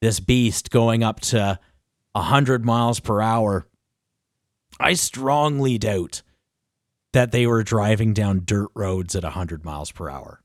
this 0.00 0.20
beast 0.20 0.70
going 0.70 1.02
up 1.02 1.20
to 1.20 1.58
hundred 2.14 2.64
miles 2.64 3.00
per 3.00 3.20
hour. 3.20 3.66
I 4.78 4.94
strongly 4.94 5.78
doubt 5.78 6.22
that 7.12 7.32
they 7.32 7.46
were 7.46 7.62
driving 7.62 8.12
down 8.14 8.42
dirt 8.44 8.68
roads 8.74 9.14
at 9.16 9.24
hundred 9.24 9.64
miles 9.64 9.90
per 9.92 10.08
hour. 10.08 10.42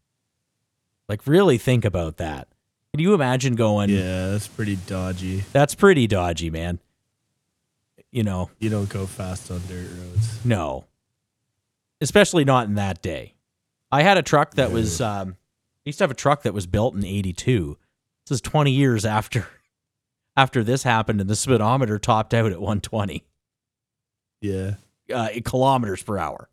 Like, 1.08 1.28
really 1.28 1.58
think 1.58 1.86
about 1.86 2.18
that. 2.18 2.48
Can 2.94 3.02
you 3.02 3.14
imagine 3.14 3.56
going? 3.56 3.90
Yeah, 3.90 4.30
that's 4.32 4.48
pretty 4.48 4.76
dodgy. 4.88 5.44
That's 5.52 5.76
pretty 5.76 6.08
dodgy, 6.08 6.50
man. 6.50 6.80
You 8.12 8.24
know, 8.24 8.50
You 8.60 8.70
don't 8.70 8.88
go 8.90 9.06
fast 9.06 9.52
on 9.52 9.62
dirt 9.68 9.90
roads. 9.92 10.46
no. 10.46 10.86
Especially 12.02 12.44
not 12.46 12.68
in 12.68 12.76
that 12.76 13.02
day. 13.02 13.36
I 13.92 14.02
had 14.04 14.18
a 14.18 14.22
truck 14.22 14.56
that 14.56 14.72
was 14.72 15.00
um 15.02 15.36
I 15.86 15.90
used 15.90 15.98
to 16.00 16.04
have 16.04 16.12
a 16.12 16.16
truck 16.16 16.44
that 16.44 16.54
was 16.54 16.68
built 16.68 16.96
in 16.96 17.06
82. 17.06 17.78
This 18.28 18.38
is 18.38 18.42
20 18.42 18.72
years 18.72 19.06
after 19.06 19.48
after 20.38 20.64
this 20.64 20.84
happened 20.84 21.22
and 21.22 21.30
the 21.30 21.36
speedometer 21.36 21.98
topped 22.00 22.34
out 22.34 22.52
at 22.52 22.60
120 22.60 23.24
Yeah. 24.42 24.76
uh, 25.14 25.30
kilometers 25.44 26.04
per 26.04 26.18
hour. 26.18 26.50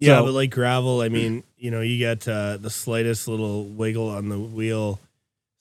Yeah, 0.00 0.18
So- 0.18 0.26
but 0.26 0.32
like 0.34 0.50
gravel, 0.50 1.00
I 1.00 1.08
mean, 1.18 1.42
you 1.56 1.70
know, 1.70 1.80
you 1.80 1.98
get 1.98 2.26
uh, 2.28 2.56
the 2.56 2.70
slightest 2.70 3.26
little 3.28 3.64
wiggle 3.64 4.08
on 4.08 4.28
the 4.28 4.38
wheel, 4.38 5.00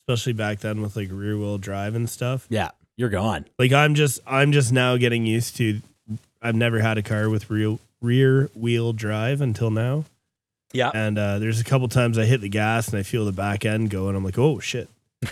especially 0.02 0.34
back 0.34 0.60
then 0.60 0.82
with 0.82 0.96
like 0.96 1.10
rear 1.12 1.38
wheel 1.38 1.58
drive 1.58 1.96
and 1.96 2.10
stuff. 2.10 2.46
Yeah, 2.50 2.70
you're 2.98 3.10
gone. 3.10 3.46
Like 3.58 3.72
I'm 3.74 3.96
just 3.96 4.20
I'm 4.28 4.52
just 4.52 4.72
now 4.72 4.98
getting 4.98 5.26
used 5.26 5.56
to 5.58 5.82
I've 6.42 6.56
never 6.56 6.80
had 6.82 6.98
a 7.00 7.04
car 7.04 7.30
with 7.30 7.50
real 7.50 7.80
rear 8.02 8.50
wheel 8.54 8.94
drive 8.94 9.42
until 9.42 9.72
now. 9.72 10.06
Yeah. 10.73 10.91
And 10.93 11.17
uh, 11.17 11.39
there's 11.39 11.60
a 11.60 11.63
couple 11.63 11.88
times 11.88 12.17
I 12.17 12.25
hit 12.25 12.41
the 12.41 12.49
gas 12.49 12.89
and 12.89 12.97
I 12.97 13.03
feel 13.03 13.25
the 13.25 13.32
back 13.32 13.65
end 13.65 13.89
go 13.89 14.08
and 14.10 14.17
I'm 14.17 14.23
like, 14.23 14.38
oh 14.38 14.60
shit. 14.60 14.89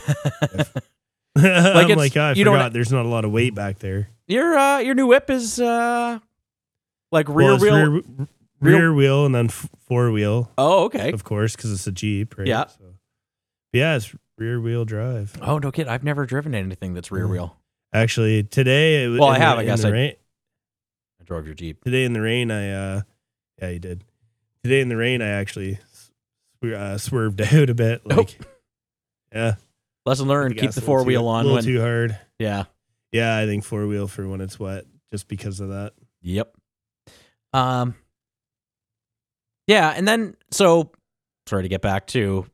I'm 1.38 1.98
like, 1.98 2.16
oh, 2.16 2.30
I 2.30 2.34
forgot 2.34 2.74
there's 2.74 2.92
not 2.92 3.06
a 3.06 3.10
lot 3.10 3.26
of 3.26 3.32
weight 3.32 3.54
back 3.54 3.80
there. 3.80 4.10
Your 4.28 4.58
uh 4.58 4.80
your 4.80 4.96
new 4.96 5.08
whip 5.08 5.30
is 5.30 5.60
uh 5.60 6.20
like 7.12 7.28
rear 7.30 7.50
Well, 7.52 7.60
wheel. 7.60 7.90
rear, 7.92 8.02
rear- 8.62 8.94
wheel 8.94 9.26
and 9.26 9.36
then 9.36 9.48
f- 9.48 9.70
four 9.88 10.12
wheel, 10.12 10.50
Oh, 10.58 10.86
okay. 10.86 11.12
of 11.12 11.24
course, 11.24 11.56
because 11.56 11.72
it's 11.72 11.86
a 11.88 11.92
Jeep, 11.92 12.38
right? 12.38 12.48
Yeah. 12.48 12.66
So, 12.68 12.86
yeah, 13.74 13.96
it's 13.98 14.16
rear 14.38 14.60
wheel 14.60 14.86
drive. 14.86 15.38
Oh, 15.42 15.58
no 15.60 15.72
kid. 15.72 15.88
I've 15.88 16.04
never 16.04 16.26
driven 16.26 16.56
anything 16.56 16.94
that's 16.94 17.12
rear 17.12 17.28
wheel. 17.28 17.58
Actually, 17.94 18.44
today, 18.44 19.04
it, 19.06 19.10
Well, 19.20 19.26
I 19.30 19.38
have, 19.38 19.58
the- 19.58 19.64
I 19.64 19.66
guess 19.66 19.84
I- 19.86 19.90
rain, 19.90 20.16
I 21.22 21.24
drove 21.26 21.46
your 21.46 21.56
Jeep. 21.56 21.84
today 21.84 22.06
in 22.06 22.14
the 22.14 22.22
rain, 22.22 22.50
I 22.50 22.72
uh, 22.72 23.02
yeah, 23.62 23.70
you 23.70 23.80
did. 23.80 24.04
Today 24.66 24.82
in 24.82 24.90
the 24.90 24.98
rain, 24.98 25.22
I 25.22 25.28
actually 25.28 25.78
uh, 26.64 26.98
swerved 26.98 27.40
out 27.54 27.70
a 27.70 27.76
bit. 27.76 28.02
Like, 28.04 28.36
yeah, 29.32 29.58
Lesson 30.08 30.28
learned. 30.28 30.58
Keep 30.58 30.72
the 30.72 30.82
four 30.82 31.02
too- 31.02 31.06
wheel 31.06 31.28
on 31.28 31.44
little 31.44 31.58
when. 31.58 31.64
too 31.64 31.80
hard. 31.80 32.18
Yeah. 32.40 32.64
Yeah, 33.12 33.38
I 33.38 33.46
think 33.46 33.64
four 33.64 33.86
wheel 33.86 34.08
for 34.08 34.28
when 34.28 34.42
it's 34.42 34.60
wet, 34.60 34.86
just 35.12 35.28
because 35.28 35.60
of 35.60 35.70
that. 35.70 35.94
Yep. 36.24 36.52
Um. 37.54 37.94
Yeah, 39.68 39.94
and 39.96 40.08
then 40.08 40.36
so 40.50 40.90
sorry 41.46 41.62
to 41.62 41.70
get 41.70 41.84
back 41.84 42.08
to, 42.08 42.48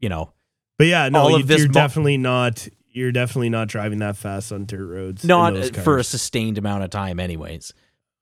you 0.00 0.08
know, 0.08 0.32
But 0.78 0.86
yeah, 0.86 1.10
no, 1.10 1.36
you, 1.36 1.44
you're 1.44 1.66
mo- 1.66 1.72
definitely 1.74 2.16
not. 2.16 2.66
You're 2.86 3.12
definitely 3.12 3.50
not 3.50 3.68
driving 3.68 3.98
that 3.98 4.16
fast 4.16 4.52
on 4.52 4.64
dirt 4.64 4.86
roads. 4.86 5.22
not 5.22 5.76
for 5.76 5.98
a 5.98 6.02
sustained 6.04 6.56
amount 6.56 6.84
of 6.84 6.88
time, 6.88 7.20
anyways. 7.20 7.74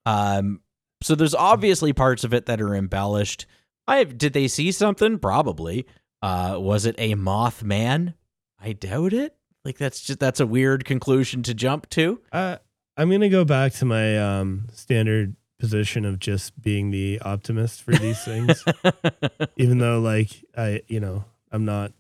Um. 0.05 0.63
So 1.03 1.15
there's 1.15 1.35
obviously 1.35 1.93
parts 1.93 2.25
of 2.25 2.33
it 2.33 2.47
that 2.47 2.61
are 2.61 2.75
embellished. 2.75 3.47
I 3.87 4.05
did 4.05 4.33
they 4.33 4.49
see 4.49 4.73
something? 4.73 5.19
Probably. 5.19 5.87
Uh, 6.23 6.57
was 6.59 6.87
it 6.87 6.95
a 6.99 7.15
Mothman? 7.15 8.15
I 8.61 8.73
doubt 8.73 9.13
it. 9.13 9.37
Like 9.65 9.79
that's 9.79 10.01
just 10.01 10.19
that's 10.19 10.41
a 10.41 10.47
weird 10.47 10.85
conclusion 10.85 11.43
to 11.45 11.55
jump 11.55 11.89
to. 11.91 12.21
Uh, 12.33 12.57
I'm 12.97 13.11
gonna 13.11 13.29
go 13.29 13.45
back 13.45 13.73
to 13.75 13.85
my 13.85 14.17
um, 14.19 14.67
standard 14.73 15.37
position 15.59 16.05
of 16.05 16.19
just 16.19 16.61
being 16.61 16.91
the 16.91 17.19
optimist 17.21 17.83
for 17.83 17.93
these 17.93 18.23
things, 18.25 18.65
even 19.57 19.79
though 19.79 20.01
like 20.01 20.31
I, 20.57 20.83
you 20.89 21.01
know, 21.01 21.25
I'm 21.53 21.65
not 21.65 21.93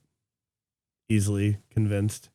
easily 1.09 1.59
convinced. 1.71 2.31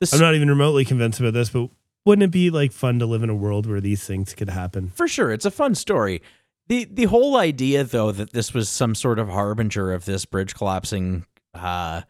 This- 0.00 0.12
I'm 0.12 0.20
not 0.20 0.34
even 0.34 0.48
remotely 0.48 0.84
convinced 0.84 1.20
about 1.20 1.34
this, 1.34 1.50
but 1.50 1.68
wouldn't 2.04 2.24
it 2.24 2.30
be 2.30 2.50
like 2.50 2.72
fun 2.72 2.98
to 2.98 3.06
live 3.06 3.22
in 3.22 3.30
a 3.30 3.34
world 3.34 3.66
where 3.66 3.80
these 3.80 4.04
things 4.04 4.34
could 4.34 4.50
happen? 4.50 4.90
For 4.94 5.06
sure, 5.08 5.30
it's 5.32 5.44
a 5.44 5.50
fun 5.50 5.74
story. 5.74 6.22
the 6.68 6.84
The 6.90 7.04
whole 7.04 7.36
idea, 7.36 7.84
though, 7.84 8.12
that 8.12 8.32
this 8.32 8.52
was 8.54 8.68
some 8.68 8.94
sort 8.94 9.18
of 9.18 9.28
harbinger 9.28 9.92
of 9.92 10.04
this 10.04 10.24
bridge 10.24 10.54
collapsing 10.54 11.26
uh, 11.54 12.02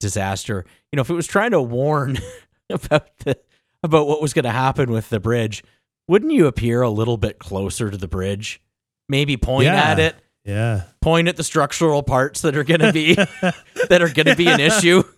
disaster. 0.00 0.64
You 0.92 0.96
know, 0.96 1.02
if 1.02 1.10
it 1.10 1.14
was 1.14 1.26
trying 1.26 1.50
to 1.52 1.62
warn 1.62 2.18
about 2.70 3.16
the 3.18 3.38
about 3.82 4.06
what 4.06 4.22
was 4.22 4.32
going 4.32 4.44
to 4.44 4.50
happen 4.50 4.90
with 4.90 5.10
the 5.10 5.20
bridge, 5.20 5.62
wouldn't 6.08 6.32
you 6.32 6.46
appear 6.46 6.82
a 6.82 6.90
little 6.90 7.16
bit 7.18 7.38
closer 7.38 7.90
to 7.90 7.96
the 7.96 8.08
bridge? 8.08 8.62
Maybe 9.08 9.36
point 9.36 9.64
Yeah. 9.66 9.82
at 9.82 9.98
it, 10.00 10.16
Yeah. 10.44 10.84
point 11.02 11.28
at 11.28 11.36
the 11.36 11.44
structural 11.44 12.02
parts 12.02 12.40
that 12.42 12.56
are 12.56 12.64
going 12.64 12.80
to 12.80 12.92
be 12.92 13.14
that 13.88 14.00
are 14.00 14.08
going 14.08 14.26
to 14.26 14.36
be 14.36 14.46
an 14.48 14.60
issue. 14.60 15.02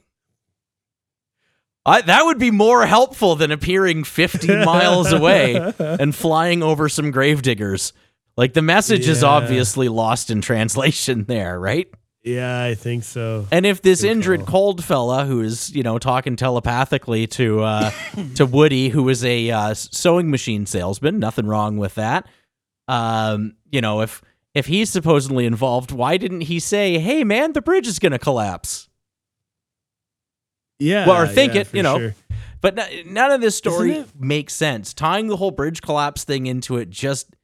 I, 1.87 2.01
that 2.03 2.25
would 2.25 2.39
be 2.39 2.51
more 2.51 2.85
helpful 2.85 3.37
than 3.37 3.53
appearing 3.53 4.05
50 4.05 4.49
miles 4.65 5.13
away 5.13 5.73
and 5.79 6.15
flying 6.15 6.63
over 6.63 6.89
some 6.89 7.13
gravediggers. 7.13 7.93
Like 8.37 8.53
the 8.53 8.63
message 8.63 9.09
is 9.09 9.23
obviously 9.25 9.89
lost 9.89 10.29
in 10.29 10.43
translation 10.43 11.25
there, 11.29 11.59
right? 11.59 11.89
Yeah, 12.23 12.61
I 12.61 12.75
think 12.75 13.05
so. 13.05 13.47
And 13.53 13.65
if 13.65 13.83
this 13.83 14.03
injured 14.03 14.41
call. 14.41 14.75
cold 14.75 14.85
fella 14.85 15.25
who 15.27 15.43
is, 15.43 15.73
you 15.75 15.85
know, 15.85 15.97
talking 15.99 16.35
telepathically 16.35 17.29
to 17.29 17.63
uh, 17.63 17.91
to 18.35 18.45
Woody, 18.45 18.89
who 18.89 19.09
is 19.09 19.25
a 19.25 19.51
uh, 19.53 19.75
sewing 19.75 20.29
machine 20.29 20.67
salesman, 20.67 21.21
nothing 21.21 21.47
wrong 21.47 21.77
with 21.77 21.95
that. 21.95 22.27
Um, 22.89 23.55
you 23.71 23.81
know, 23.81 24.01
if 24.01 24.23
if 24.55 24.67
he's 24.67 24.91
supposedly 24.91 25.47
involved, 25.47 25.93
why 25.93 26.17
didn't 26.17 26.43
he 26.43 26.59
say, 26.59 26.99
"Hey, 26.99 27.23
man, 27.23 27.53
the 27.53 27.63
bridge 27.63 27.87
is 27.87 28.01
going 28.01 28.11
to 28.13 28.19
collapse"? 28.19 28.86
Yeah. 30.79 31.07
Well, 31.07 31.23
or 31.23 31.27
think 31.27 31.55
yeah, 31.55 31.61
it, 31.63 31.75
you 31.75 31.83
know. 31.83 31.99
sure. 31.99 32.15
But 32.61 32.79
n- 32.79 33.13
none 33.13 33.31
of 33.31 33.41
this 33.41 33.57
story 33.57 34.05
makes 34.19 34.55
sense. 34.55 34.93
Tying 34.95 35.29
the 35.29 35.37
whole 35.37 35.51
bridge 35.51 35.83
collapse 35.83 36.25
thing 36.25 36.47
into 36.47 36.77
it 36.77 36.91
just 36.91 37.35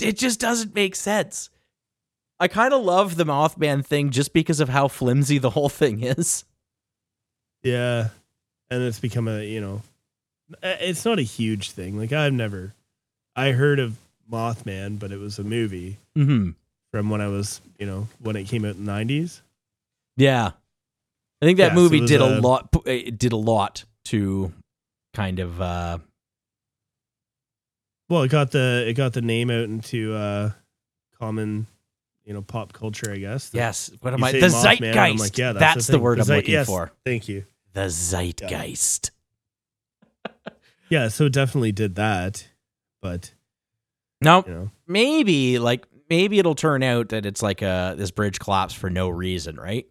it 0.00 0.16
just 0.16 0.40
doesn't 0.40 0.74
make 0.74 0.96
sense. 0.96 1.50
I 2.40 2.48
kind 2.48 2.74
of 2.74 2.82
love 2.82 3.16
the 3.16 3.24
Mothman 3.24 3.84
thing 3.84 4.10
just 4.10 4.32
because 4.32 4.60
of 4.60 4.68
how 4.68 4.88
flimsy 4.88 5.38
the 5.38 5.50
whole 5.50 5.68
thing 5.68 6.02
is. 6.02 6.44
Yeah. 7.62 8.08
And 8.70 8.82
it's 8.82 9.00
become 9.00 9.28
a, 9.28 9.42
you 9.42 9.60
know, 9.60 9.82
it's 10.62 11.04
not 11.04 11.18
a 11.18 11.22
huge 11.22 11.70
thing. 11.70 11.98
Like 11.98 12.12
I've 12.12 12.32
never, 12.32 12.74
I 13.36 13.52
heard 13.52 13.78
of 13.78 13.96
Mothman, 14.30 14.98
but 14.98 15.12
it 15.12 15.18
was 15.18 15.38
a 15.38 15.44
movie 15.44 15.98
hmm 16.14 16.50
from 16.92 17.10
when 17.10 17.20
I 17.20 17.26
was, 17.28 17.60
you 17.78 17.86
know, 17.86 18.06
when 18.20 18.36
it 18.36 18.44
came 18.44 18.64
out 18.64 18.76
in 18.76 18.84
the 18.84 18.92
90s. 18.92 19.40
Yeah, 20.16 20.52
I 21.42 21.46
think 21.46 21.58
that 21.58 21.68
Yeah, 21.72 21.74
movie 21.74 21.98
there's 21.98 22.10
did 22.10 22.20
a 22.20 22.38
a- 22.38 22.40
lot. 22.40 22.68
It 22.86 23.18
did 23.18 23.32
a 23.32 23.36
lot 23.36 23.84
to 24.06 24.52
kind 25.14 25.38
of 25.40 25.60
uh, 25.60 25.98
Well, 28.08 28.22
it 28.22 28.28
got 28.30 28.50
the, 28.50 28.84
it 28.86 28.94
got 28.94 29.12
the 29.12 29.22
name 29.22 29.50
out 29.50 29.64
into 29.64 30.14
uh 30.14 30.50
common, 31.18 31.66
you 32.24 32.34
know, 32.34 32.42
pop 32.42 32.72
culture, 32.72 33.10
I 33.12 33.16
guess. 33.16 33.50
The- 33.50 33.58
yes. 33.58 33.90
What 34.00 34.14
am 34.14 34.22
I? 34.24 34.32
The 34.32 34.38
Mothman, 34.38 34.96
I'm 34.96 35.16
zeitgeist. 35.16 35.20
like, 35.20 35.38
yeah, 35.38 35.52
that's, 35.52 35.74
that's, 35.74 35.86
the, 35.86 35.92
thing. 35.94 36.02
word 36.02 36.18
I'm 36.20 36.24
Zeit- 36.26 36.36
looking 36.38 36.52
yes, 36.52 36.66
for. 36.66 36.92
Thank 37.04 37.28
you. 37.28 37.44
The 37.72 37.88
zeitgeist. 37.88 39.10
Yeah, 40.90 41.08
so 41.08 41.24
it 41.24 41.32
definitely 41.32 41.72
did 41.72 41.94
that, 41.96 42.46
but 43.00 43.32
Now 44.20 44.44
you 44.46 44.52
know, 44.52 44.70
maybe 44.86 45.58
like 45.58 45.86
maybe 46.10 46.38
it'll 46.38 46.54
turn 46.54 46.82
out 46.82 47.08
that 47.08 47.24
it's 47.24 47.42
like 47.42 47.62
a 47.62 47.94
this 47.96 48.10
bridge 48.10 48.38
collapsed 48.38 48.76
for 48.76 48.90
no 48.90 49.08
reason, 49.08 49.56
right? 49.56 49.86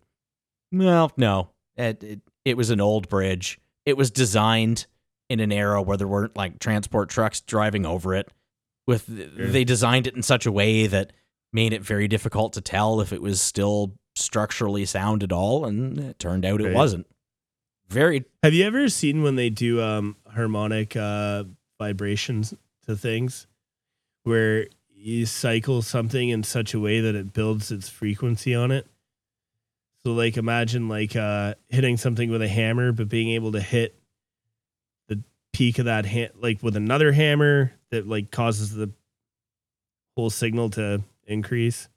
Well, 0.74 1.12
no. 1.16 1.50
It, 1.78 2.04
it 2.04 2.20
it 2.44 2.58
was 2.58 2.70
an 2.70 2.82
old 2.82 3.08
bridge. 3.08 3.60
It 3.86 3.96
was 3.96 4.12
designed 4.12 4.88
in 5.30 5.40
an 5.40 5.52
era 5.52 5.82
where 5.82 5.98
there 5.98 6.08
weren't 6.08 6.36
like 6.36 6.60
transport 6.60 7.10
trucks 7.10 7.42
driving 7.42 7.86
over 7.86 8.14
it. 8.16 8.30
With 8.86 9.06
they 9.08 9.64
designed 9.64 10.08
it 10.08 10.16
in 10.16 10.24
such 10.24 10.46
a 10.46 10.52
way 10.52 10.88
that 10.88 11.14
made 11.54 11.72
it 11.72 11.82
very 11.82 12.08
difficult 12.08 12.54
to 12.54 12.62
tell 12.62 13.00
if 13.00 13.14
it 13.14 13.22
was 13.22 13.40
still 13.40 13.96
structurally 14.16 14.86
sound 14.86 15.24
at 15.24 15.32
all, 15.32 15.66
and 15.66 15.98
it 15.98 16.20
turned 16.20 16.46
out 16.46 16.60
it 16.60 16.74
wasn't. 16.74 17.08
Very 17.88 18.26
Have 18.42 18.54
you 18.54 18.66
ever 18.66 18.90
seen 18.90 19.24
when 19.24 19.36
they 19.36 19.50
do 19.50 19.82
um 19.82 20.18
harmonic 20.28 20.96
uh 20.96 21.46
vibrations 21.80 22.54
to 22.86 22.96
things 22.96 23.48
where 24.24 24.68
you 24.90 25.26
cycle 25.26 25.82
something 25.82 26.30
in 26.30 26.44
such 26.44 26.74
a 26.74 26.80
way 26.80 27.00
that 27.00 27.16
it 27.16 27.34
builds 27.34 27.72
its 27.72 27.90
frequency 27.90 28.54
on 28.54 28.72
it? 28.72 28.88
So 30.06 30.13
like 30.13 30.36
imagine 30.38 30.89
like 30.89 31.16
uh 31.16 31.56
hitting 31.70 31.98
something 31.98 32.30
with 32.30 32.42
a 32.42 32.48
hammer 32.48 32.92
but 32.92 33.08
being 33.08 33.30
able 33.30 33.54
to 33.54 33.62
hit 33.62 33.96
the 35.08 35.24
peak 35.54 35.80
of 35.80 35.86
that 35.86 36.06
ha- 36.06 36.32
like 36.39 36.62
with 36.62 36.76
another 36.76 37.12
hammer 37.13 37.72
that 37.92 38.08
like 38.08 38.30
causes 38.32 38.72
the 38.74 38.92
whole 40.18 40.30
signal 40.30 40.70
to 40.72 41.02
increase. 41.26 41.88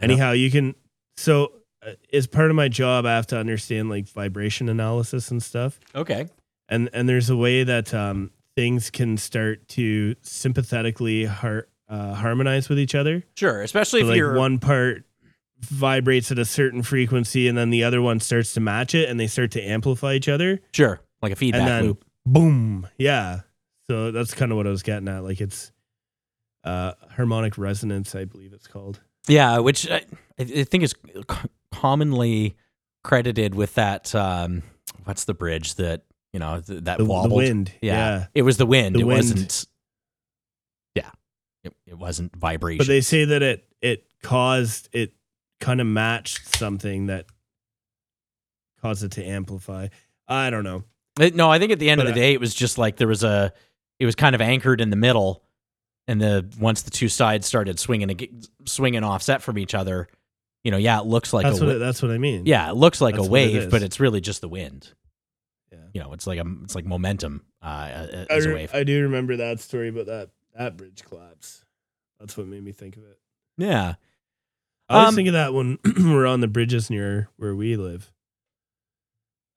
Don't- 0.00 0.10
Anyhow, 0.10 0.32
you 0.32 0.50
can 0.50 0.74
so 1.16 1.52
uh, 1.86 1.92
as 2.12 2.26
part 2.26 2.50
of 2.50 2.56
my 2.56 2.68
job 2.68 3.06
I 3.06 3.14
have 3.14 3.26
to 3.28 3.38
understand 3.38 3.90
like 3.90 4.08
vibration 4.08 4.68
analysis 4.68 5.30
and 5.30 5.42
stuff 5.42 5.78
okay. 5.94 6.28
and 6.68 6.88
and 6.92 7.08
there's 7.08 7.30
a 7.30 7.36
way 7.36 7.64
that 7.64 7.92
um, 7.94 8.30
things 8.56 8.90
can 8.90 9.16
start 9.18 9.68
to 9.68 10.16
sympathetically 10.22 11.26
har- 11.26 11.68
uh, 11.88 12.14
harmonize 12.14 12.68
with 12.70 12.78
each 12.78 12.94
other. 12.94 13.22
Sure, 13.36 13.60
especially 13.62 14.00
So 14.00 14.06
if 14.06 14.10
like 14.10 14.16
you're 14.16 14.34
one 14.34 14.58
part 14.58 15.04
vibrates 15.60 16.30
at 16.30 16.38
a 16.38 16.44
certain 16.44 16.82
frequency, 16.82 17.48
and 17.48 17.56
then 17.56 17.70
the 17.70 17.84
other 17.84 18.00
one 18.02 18.20
starts 18.20 18.52
to 18.54 18.60
match 18.60 18.94
it, 18.94 19.08
and 19.08 19.18
they 19.18 19.26
start 19.26 19.50
to 19.52 19.62
amplify 19.62 20.14
each 20.14 20.28
other. 20.28 20.60
sure 20.72 21.00
like 21.22 21.32
a 21.32 21.36
feedback 21.36 21.60
and 21.62 21.68
then 21.70 21.84
loop. 21.86 22.04
boom, 22.26 22.86
yeah. 22.98 23.40
So 23.86 24.10
that's 24.12 24.34
kind 24.34 24.50
of 24.52 24.56
what 24.56 24.66
I 24.66 24.70
was 24.70 24.82
getting 24.82 25.08
at. 25.08 25.24
Like 25.24 25.40
it's 25.40 25.72
uh, 26.64 26.92
harmonic 27.16 27.56
resonance, 27.58 28.14
I 28.14 28.24
believe 28.24 28.52
it's 28.52 28.66
called. 28.66 29.00
Yeah, 29.26 29.58
which 29.58 29.90
I, 29.90 30.02
I 30.38 30.64
think 30.64 30.84
is 30.84 30.94
commonly 31.72 32.56
credited 33.02 33.54
with 33.54 33.74
that. 33.74 34.14
Um, 34.14 34.62
what's 35.04 35.24
the 35.24 35.34
bridge 35.34 35.74
that 35.76 36.02
you 36.32 36.40
know 36.40 36.60
th- 36.60 36.84
that 36.84 36.98
The, 36.98 37.04
the 37.04 37.10
wobbled? 37.10 37.38
wind, 37.38 37.72
Yeah. 37.80 37.92
yeah. 38.18 38.26
it 38.34 38.42
was 38.42 38.56
the 38.58 38.66
wind. 38.66 38.96
The 38.96 39.00
it 39.00 39.04
wind. 39.06 39.18
wasn't. 39.18 39.66
Yeah, 40.94 41.10
it, 41.62 41.72
it 41.86 41.98
wasn't 41.98 42.34
vibration. 42.36 42.78
But 42.78 42.86
they 42.88 43.00
say 43.00 43.24
that 43.24 43.42
it 43.42 43.66
it 43.80 44.04
caused 44.22 44.88
it 44.92 45.12
kind 45.64 45.80
of 45.80 45.86
matched 45.86 46.56
something 46.56 47.06
that 47.06 47.24
caused 48.82 49.02
it 49.02 49.12
to 49.12 49.24
amplify. 49.24 49.88
I 50.28 50.50
don't 50.50 50.64
know. 50.64 50.84
Uh, 51.18 51.30
no, 51.32 51.50
I 51.50 51.58
think 51.58 51.72
at 51.72 51.78
the 51.78 51.88
end 51.88 52.00
of 52.00 52.06
the 52.06 52.12
uh, 52.12 52.16
day, 52.16 52.34
it 52.34 52.40
was 52.40 52.54
just 52.54 52.76
like 52.76 52.96
there 52.96 53.08
was 53.08 53.24
a. 53.24 53.52
It 53.98 54.06
was 54.06 54.14
kind 54.14 54.34
of 54.34 54.40
anchored 54.40 54.80
in 54.80 54.90
the 54.90 54.96
middle, 54.96 55.42
and 56.06 56.20
the 56.20 56.46
once 56.58 56.82
the 56.82 56.90
two 56.90 57.08
sides 57.08 57.46
started 57.46 57.78
swinging 57.78 58.10
ag- 58.10 58.44
swinging 58.66 59.04
offset 59.04 59.40
from 59.40 59.56
each 59.56 59.74
other, 59.74 60.08
you 60.64 60.70
know, 60.70 60.76
yeah, 60.76 61.00
it 61.00 61.06
looks 61.06 61.32
like 61.32 61.44
that's 61.44 61.60
a 61.60 61.64
what 61.64 61.76
it, 61.76 61.78
that's 61.78 62.02
what 62.02 62.10
I 62.10 62.18
mean. 62.18 62.44
yeah, 62.44 62.68
it 62.68 62.74
looks 62.74 63.00
like 63.00 63.14
That's 63.14 63.26
a 63.26 63.30
what 63.30 63.40
it 63.40 63.54
wave, 63.54 63.70
but 63.70 63.82
it's 63.82 64.00
really 64.00 64.20
just 64.20 64.40
the 64.40 64.48
wind. 64.48 64.92
Yeah. 65.72 65.78
You 65.94 66.00
know, 66.02 66.12
it's 66.12 66.26
like 66.26 66.40
a 66.40 66.44
it's 66.64 66.74
like 66.74 66.84
momentum 66.84 67.44
uh, 67.62 67.66
I, 67.66 68.26
as 68.28 68.46
a 68.46 68.52
wave. 68.52 68.74
I 68.74 68.84
do 68.84 69.02
remember 69.04 69.36
that 69.36 69.60
story 69.60 69.88
about 69.88 70.06
that 70.06 70.30
that 70.56 70.76
bridge 70.76 71.04
collapse. 71.04 71.64
That's 72.18 72.36
what 72.36 72.48
made 72.48 72.64
me 72.64 72.72
think 72.72 72.96
of 72.96 73.04
it. 73.04 73.18
yeah. 73.56 73.94
I 74.88 74.94
always 74.96 75.08
Um, 75.10 75.14
think 75.16 75.28
of 75.28 75.34
that 75.34 75.54
when 75.54 75.78
we're 75.98 76.26
on 76.26 76.40
the 76.40 76.48
bridges 76.48 76.90
near 76.90 77.28
where 77.36 77.54
we 77.54 77.76
live. 77.76 78.12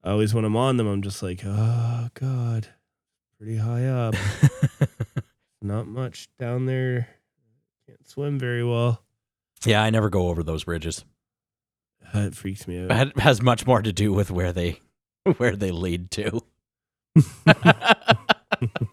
I 0.04 0.12
always 0.12 0.34
when 0.34 0.46
I'm 0.46 0.56
on 0.56 0.78
them, 0.78 0.88
I'm 0.88 1.02
just 1.02 1.22
like, 1.22 1.42
oh 1.44 2.08
god, 2.14 2.68
pretty 3.38 3.58
high 3.58 3.86
up. 3.86 4.16
Not 5.62 5.88
much 5.88 6.30
down 6.40 6.66
there. 6.66 7.08
Can't 7.88 8.08
swim 8.08 8.40
very 8.40 8.64
well. 8.64 9.04
Yeah, 9.66 9.82
I 9.84 9.90
never 9.90 10.10
go 10.10 10.30
over 10.30 10.44
those 10.44 10.64
bridges. 10.64 11.04
Uh, 12.14 12.20
It 12.20 12.36
freaks 12.36 12.68
me 12.68 12.86
out. 12.86 12.92
It 12.92 13.20
has 13.20 13.42
much 13.42 13.66
more 13.68 13.82
to 13.82 13.92
do 13.92 14.14
with 14.14 14.32
where 14.32 14.54
they 14.54 14.80
where 15.38 15.56
they 15.58 15.72
lead 15.72 16.10
to. 16.12 16.42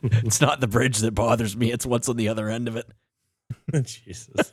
it's 0.02 0.40
not 0.40 0.60
the 0.60 0.66
bridge 0.66 0.98
that 0.98 1.14
bothers 1.14 1.56
me; 1.56 1.70
it's 1.70 1.86
what's 1.86 2.08
on 2.08 2.16
the 2.16 2.28
other 2.28 2.48
end 2.48 2.66
of 2.66 2.76
it. 2.76 2.88
Jesus. 3.84 4.52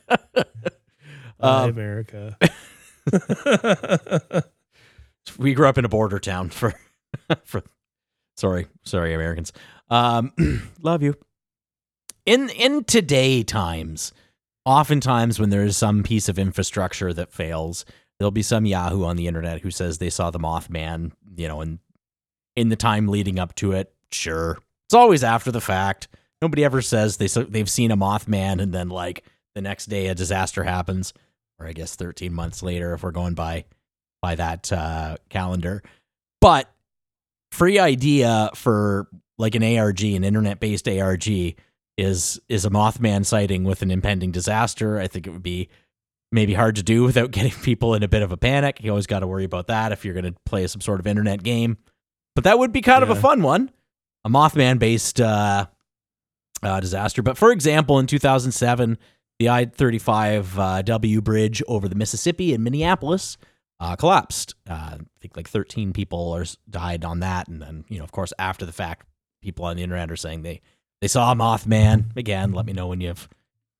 Hi, 1.42 1.64
Um, 1.64 1.70
America. 1.70 2.38
we 5.38 5.54
grew 5.54 5.66
up 5.66 5.78
in 5.78 5.84
a 5.84 5.88
border 5.88 6.18
town 6.18 6.50
for 6.50 6.72
for 7.44 7.62
sorry 8.36 8.66
sorry 8.84 9.12
americans 9.12 9.52
um 9.90 10.32
love 10.82 11.02
you 11.02 11.14
in 12.26 12.48
in 12.50 12.84
today 12.84 13.42
times 13.42 14.12
oftentimes 14.64 15.38
when 15.38 15.50
there 15.50 15.64
is 15.64 15.76
some 15.76 16.02
piece 16.02 16.28
of 16.28 16.38
infrastructure 16.38 17.12
that 17.12 17.32
fails, 17.32 17.84
there'll 18.18 18.30
be 18.30 18.42
some 18.42 18.66
Yahoo 18.66 19.04
on 19.04 19.16
the 19.16 19.26
internet 19.26 19.60
who 19.60 19.70
says 19.70 19.98
they 19.98 20.10
saw 20.10 20.30
the 20.30 20.38
Mothman, 20.38 21.12
you 21.36 21.48
know, 21.48 21.60
and 21.60 21.78
in 22.56 22.68
the 22.68 22.76
time 22.76 23.08
leading 23.08 23.38
up 23.38 23.54
to 23.56 23.72
it. 23.72 23.92
Sure, 24.10 24.58
it's 24.86 24.94
always 24.94 25.24
after 25.24 25.50
the 25.50 25.60
fact. 25.60 26.08
Nobody 26.40 26.64
ever 26.64 26.82
says 26.82 27.16
they 27.16 27.26
they've 27.26 27.70
seen 27.70 27.90
a 27.90 27.96
Mothman 27.96 28.60
and 28.60 28.72
then 28.72 28.88
like 28.88 29.24
the 29.54 29.62
next 29.62 29.86
day 29.86 30.08
a 30.08 30.14
disaster 30.14 30.64
happens, 30.64 31.12
or 31.62 31.68
I 31.68 31.72
guess 31.72 31.96
13 31.96 32.32
months 32.32 32.62
later 32.62 32.94
if 32.94 33.02
we're 33.02 33.10
going 33.10 33.34
by 33.34 33.64
by 34.20 34.34
that 34.34 34.72
uh, 34.72 35.16
calendar. 35.28 35.82
But 36.40 36.72
free 37.50 37.78
idea 37.78 38.50
for 38.54 39.08
like 39.38 39.54
an 39.54 39.62
ARG, 39.62 40.02
an 40.02 40.24
internet 40.24 40.60
based 40.60 40.88
ARG, 40.88 41.28
is 41.98 42.40
is 42.48 42.64
a 42.64 42.70
Mothman 42.70 43.24
sighting 43.24 43.64
with 43.64 43.82
an 43.82 43.90
impending 43.90 44.30
disaster. 44.30 44.98
I 44.98 45.06
think 45.06 45.26
it 45.26 45.30
would 45.30 45.42
be 45.42 45.68
maybe 46.30 46.54
hard 46.54 46.76
to 46.76 46.82
do 46.82 47.02
without 47.04 47.30
getting 47.32 47.52
people 47.62 47.94
in 47.94 48.02
a 48.02 48.08
bit 48.08 48.22
of 48.22 48.32
a 48.32 48.36
panic. 48.36 48.82
You 48.82 48.90
always 48.90 49.06
got 49.06 49.20
to 49.20 49.26
worry 49.26 49.44
about 49.44 49.66
that 49.66 49.92
if 49.92 50.04
you're 50.04 50.14
going 50.14 50.32
to 50.32 50.34
play 50.46 50.66
some 50.66 50.80
sort 50.80 51.00
of 51.00 51.06
internet 51.06 51.42
game. 51.42 51.76
But 52.34 52.44
that 52.44 52.58
would 52.58 52.72
be 52.72 52.80
kind 52.80 53.04
yeah. 53.04 53.10
of 53.10 53.18
a 53.18 53.20
fun 53.20 53.42
one, 53.42 53.70
a 54.24 54.30
Mothman 54.30 54.78
based 54.78 55.20
uh, 55.20 55.66
uh, 56.62 56.80
disaster. 56.80 57.22
But 57.22 57.36
for 57.36 57.52
example, 57.52 57.98
in 57.98 58.06
2007, 58.06 58.96
the 59.42 59.48
I 59.48 59.64
35 59.64 60.58
uh, 60.58 60.82
W 60.82 61.20
bridge 61.20 61.62
over 61.66 61.88
the 61.88 61.96
Mississippi 61.96 62.54
in 62.54 62.62
Minneapolis 62.62 63.36
uh, 63.80 63.96
collapsed. 63.96 64.54
Uh, 64.70 64.72
I 64.72 64.98
think 65.20 65.36
like 65.36 65.48
13 65.48 65.92
people 65.92 66.30
are, 66.32 66.44
died 66.70 67.04
on 67.04 67.20
that. 67.20 67.48
And 67.48 67.60
then, 67.60 67.84
you 67.88 67.98
know, 67.98 68.04
of 68.04 68.12
course, 68.12 68.32
after 68.38 68.64
the 68.64 68.72
fact, 68.72 69.04
people 69.42 69.64
on 69.64 69.76
the 69.76 69.82
internet 69.82 70.12
are 70.12 70.16
saying 70.16 70.42
they, 70.42 70.60
they 71.00 71.08
saw 71.08 71.32
a 71.32 71.34
Mothman. 71.34 72.16
Again, 72.16 72.52
let 72.52 72.66
me 72.66 72.72
know 72.72 72.86
when 72.86 73.00
you've 73.00 73.28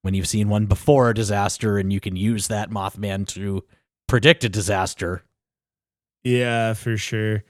when 0.01 0.14
you've 0.14 0.27
seen 0.27 0.48
one 0.48 0.66
before 0.66 1.11
a 1.11 1.14
disaster 1.14 1.79
and 1.79 1.92
you 1.92 2.01
can 2.01 2.16
use 2.16 2.48
that 2.48 2.70
Mothman 2.70 3.25
to 3.29 3.62
predict 4.09 4.42
a 4.42 4.48
disaster. 4.48 5.22
Yeah, 6.25 6.75
for 6.75 6.96
sure. 6.96 7.44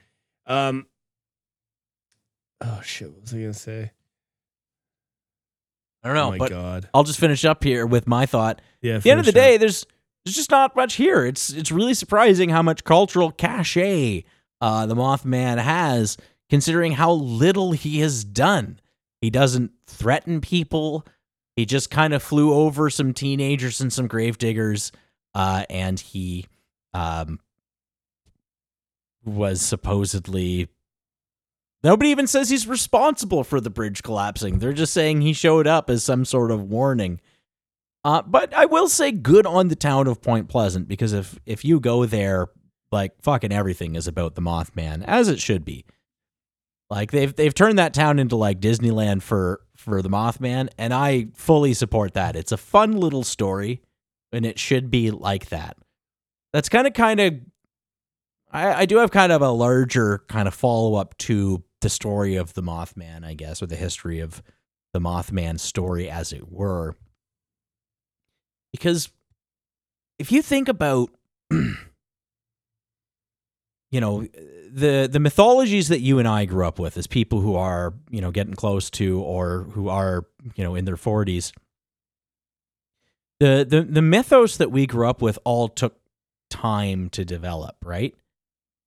Um, 0.45 0.87
oh 2.61 2.83
shit, 2.85 3.11
what 3.11 3.23
was 3.23 3.33
I 3.33 3.39
gonna 3.39 3.55
say? 3.55 3.93
I 6.03 6.09
don't 6.09 6.17
know, 6.17 6.29
oh 6.29 6.31
my 6.31 6.39
but 6.39 6.51
God. 6.51 6.89
I'll 6.93 7.05
just 7.05 7.21
finish 7.21 7.45
up 7.45 7.63
here 7.63 7.87
with 7.87 8.09
my 8.09 8.27
thought. 8.27 8.61
Yeah. 8.81 8.97
At 8.97 9.03
the 9.05 9.11
end 9.11 9.21
of 9.21 9.27
the 9.27 9.33
day, 9.33 9.57
there's 9.57 9.87
there's 10.25 10.37
just 10.37 10.51
not 10.51 10.75
much 10.75 10.95
here. 10.95 11.25
It's 11.25 11.51
it's 11.51 11.71
really 11.71 11.95
surprising 11.95 12.51
how 12.51 12.63
much 12.63 12.85
cultural 12.85 13.31
cachet 13.31 14.25
uh, 14.61 14.87
the 14.87 14.95
Mothman 14.95 15.59
has, 15.59 16.17
considering 16.51 16.93
how 16.93 17.13
little 17.13 17.73
he 17.73 18.01
has 18.01 18.25
done. 18.25 18.81
He 19.21 19.31
doesn't 19.31 19.73
threaten 19.87 20.41
people. 20.41 21.07
He 21.55 21.67
just 21.67 21.91
kind 21.91 22.15
of 22.15 22.23
flew 22.23 22.53
over 22.53 22.91
some 22.91 23.13
teenagers 23.13 23.81
and 23.81 23.93
some 23.93 24.09
gravediggers, 24.09 24.91
uh, 25.35 25.65
and 25.71 26.01
he 26.01 26.47
um, 26.95 27.39
was 29.25 29.61
supposedly. 29.61 30.69
Nobody 31.85 32.11
even 32.11 32.27
says 32.27 32.49
he's 32.49 32.67
responsible 32.67 33.43
for 33.43 33.61
the 33.61 33.71
bridge 33.71 34.03
collapsing. 34.03 34.59
They're 34.59 34.73
just 34.73 34.93
saying 34.93 35.21
he 35.21 35.33
showed 35.33 35.67
up 35.67 35.91
as 35.91 36.05
some 36.05 36.25
sort 36.25 36.51
of 36.51 36.63
warning. 36.63 37.21
Uh, 38.05 38.23
but 38.23 38.55
I 38.55 38.67
will 38.67 38.89
say 38.89 39.11
good 39.11 39.47
on 39.47 39.69
the 39.69 39.77
town 39.77 40.07
of 40.07 40.23
Point 40.23 40.49
Pleasant 40.49 40.89
because 40.89 41.13
if 41.13 41.39
if 41.47 41.65
you 41.65 41.81
go 41.81 42.05
there, 42.07 42.49
like 42.91 43.13
fucking 43.23 43.53
everything 43.53 43.97
is 43.97 44.07
about 44.07 44.35
the 44.35 44.43
Mothman, 44.43 45.05
as 45.07 45.29
it 45.29 45.41
should 45.41 45.65
be. 45.65 45.85
Like 46.91 47.11
they've 47.11 47.35
they've 47.35 47.55
turned 47.55 47.79
that 47.79 47.95
town 47.95 48.19
into 48.19 48.37
like 48.37 48.61
Disneyland 48.61 49.23
for 49.23 49.61
for 49.77 50.03
the 50.03 50.11
Mothman, 50.11 50.69
and 50.79 50.93
I 50.93 51.29
fully 51.35 51.75
support 51.75 52.15
that. 52.15 52.37
It's 52.37 52.53
a 52.53 52.57
fun 52.57 52.93
little 52.93 53.25
story, 53.25 53.81
and 54.33 54.45
it 54.45 54.59
should 54.59 54.91
be 54.91 55.11
like 55.11 55.49
that. 55.49 55.77
That's 56.53 56.69
kind 56.69 56.87
of 56.87 56.93
kind 56.93 57.21
of 57.21 57.35
I, 58.53 58.83
I 58.83 58.87
do 58.87 58.99
have 58.99 59.11
kind 59.11 59.33
of 59.33 59.43
a 59.43 59.51
larger 59.51 60.25
kind 60.29 60.47
of 60.47 60.55
follow 60.55 60.95
up 60.95 61.17
to 61.19 61.65
the 61.83 61.91
story 61.91 62.37
of 62.37 62.55
the 62.55 62.63
Mothman, 62.63 63.25
I 63.25 63.35
guess, 63.35 63.63
or 63.63 63.67
the 63.67 63.77
history 63.77 64.21
of 64.21 64.43
the 64.93 65.01
Mothman 65.01 65.61
story, 65.61 66.09
as 66.09 66.33
it 66.33 66.51
were. 66.51 66.97
Because 68.73 69.11
if 70.19 70.33
you 70.33 70.43
think 70.43 70.69
about 70.69 71.11
you 71.51 71.77
know 74.01 74.27
the 74.73 75.09
the 75.11 75.21
mythologies 75.21 75.89
that 75.89 76.01
you 76.01 76.19
and 76.19 76.27
I 76.27 76.47
grew 76.47 76.67
up 76.67 76.79
with 76.79 76.97
as 76.97 77.07
people 77.07 77.41
who 77.41 77.55
are 77.55 77.95
you 78.11 78.21
know 78.21 78.31
getting 78.31 78.55
close 78.55 78.89
to 78.91 79.21
or 79.21 79.65
who 79.73 79.89
are 79.89 80.25
you 80.55 80.65
know 80.65 80.75
in 80.75 80.87
their 80.87 80.97
forties. 80.97 81.53
The, 83.41 83.67
the 83.69 83.83
the 83.83 84.03
mythos 84.03 84.57
that 84.57 84.71
we 84.71 84.87
grew 84.87 85.09
up 85.09 85.21
with 85.21 85.39
all 85.45 85.69
took 85.69 85.97
time 86.49 87.11
to 87.11 87.25
develop, 87.25 87.77
right? 87.85 88.15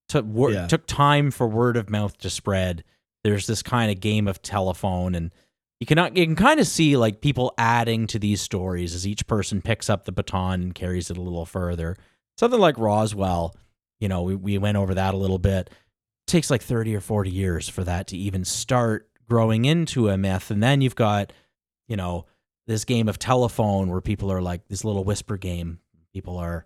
Took 0.09 0.25
wor- 0.25 0.51
yeah. 0.51 0.67
took 0.67 0.85
time 0.85 1.31
for 1.31 1.47
word 1.47 1.77
of 1.77 1.89
mouth 1.89 2.17
to 2.19 2.29
spread. 2.29 2.83
There's 3.23 3.47
this 3.47 3.63
kind 3.63 3.91
of 3.91 3.99
game 3.99 4.27
of 4.27 4.41
telephone, 4.41 5.15
and 5.15 5.31
you 5.79 5.87
cannot 5.87 6.15
you 6.15 6.25
can 6.25 6.35
kind 6.35 6.59
of 6.59 6.67
see 6.67 6.95
like 6.95 7.21
people 7.21 7.53
adding 7.57 8.07
to 8.07 8.19
these 8.19 8.41
stories 8.41 8.93
as 8.93 9.07
each 9.07 9.25
person 9.25 9.61
picks 9.61 9.89
up 9.89 10.05
the 10.05 10.11
baton 10.11 10.61
and 10.61 10.75
carries 10.75 11.09
it 11.09 11.17
a 11.17 11.21
little 11.21 11.45
further. 11.45 11.95
Something 12.37 12.59
like 12.59 12.77
Roswell 12.77 13.55
you 13.99 14.09
know, 14.09 14.23
we, 14.23 14.35
we 14.35 14.57
went 14.57 14.77
over 14.77 14.93
that 14.93 15.13
a 15.13 15.17
little 15.17 15.39
bit. 15.39 15.69
It 15.69 16.27
takes 16.27 16.49
like 16.49 16.61
30 16.61 16.95
or 16.95 17.01
40 17.01 17.29
years 17.29 17.69
for 17.69 17.83
that 17.83 18.07
to 18.07 18.17
even 18.17 18.45
start 18.45 19.09
growing 19.27 19.65
into 19.65 20.09
a 20.09 20.17
myth. 20.17 20.51
And 20.51 20.61
then 20.61 20.81
you've 20.81 20.95
got, 20.95 21.33
you 21.87 21.95
know, 21.95 22.25
this 22.67 22.85
game 22.85 23.07
of 23.07 23.19
telephone 23.19 23.89
where 23.89 24.01
people 24.01 24.31
are 24.31 24.41
like 24.41 24.67
this 24.67 24.83
little 24.83 25.03
whisper 25.03 25.37
game. 25.37 25.79
People 26.13 26.37
are 26.37 26.65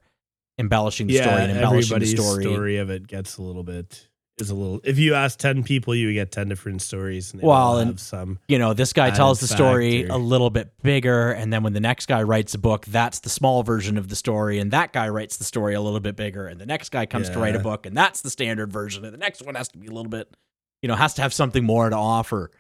embellishing 0.60 1.08
the 1.08 1.14
yeah, 1.14 1.24
story 1.24 1.42
and 1.42 1.52
embellishing 1.54 2.00
the 2.00 2.06
story. 2.06 2.44
story 2.44 2.78
of 2.78 2.90
it 2.90 3.08
gets 3.08 3.38
a 3.38 3.42
little 3.42 3.64
bit 3.64 4.08
is 4.38 4.50
a 4.50 4.56
little. 4.56 4.80
If 4.84 5.00
you 5.00 5.16
ask 5.16 5.40
ten 5.40 5.64
people, 5.64 5.96
you 5.96 6.14
get 6.14 6.32
ten 6.32 6.50
different 6.50 6.82
stories. 6.82 7.34
And 7.34 7.42
well, 7.42 7.80
and 7.80 8.00
some, 8.00 8.40
you 8.48 8.60
know, 8.60 8.74
this 8.74 8.94
guy 8.94 9.10
tells 9.10 9.40
the 9.40 9.48
story 9.48 10.10
or, 10.10 10.16
a 10.16 10.18
little 10.18 10.50
bit 10.50 10.72
bigger, 10.84 11.32
and 11.32 11.52
then 11.52 11.64
when 11.64 11.74
the 11.74 11.80
next 11.80 12.06
guy 12.06 12.24
writes 12.24 12.54
a 12.54 12.58
book, 12.58 12.86
that's 12.86 13.20
the 13.20 13.30
small 13.30 13.64
version 13.64 13.98
of 13.98 14.10
the 14.10 14.16
story, 14.16 14.60
and 14.60 14.72
that 14.72 14.94
guy 14.94 15.10
writes 15.10 15.38
the 15.38 15.44
story 15.44 15.74
a 15.74 15.82
little 15.82 16.00
bit 16.00 16.16
bigger, 16.16 16.48
and 16.48 16.60
the 16.60 16.66
next 16.66 16.90
guy 16.90 17.06
comes 17.06 17.28
yeah. 17.28 17.34
to 17.34 17.40
write 17.40 17.56
a 17.56 17.60
book, 17.60 17.86
and 17.86 17.96
that's 17.96 18.22
the 18.22 18.30
standard 18.30 18.72
version, 18.72 19.04
and 19.06 19.14
the 19.14 19.18
next 19.18 19.46
one 19.46 19.56
has 19.56 19.70
to 19.70 19.78
be 19.78 19.88
a 19.88 19.92
little 19.92 20.10
bit, 20.10 20.36
you 20.82 20.88
know, 20.88 20.96
has 20.96 21.14
to 21.16 21.22
have 21.22 21.34
something 21.34 21.64
more 21.64 21.90
to 21.90 21.96
offer. 21.96 22.52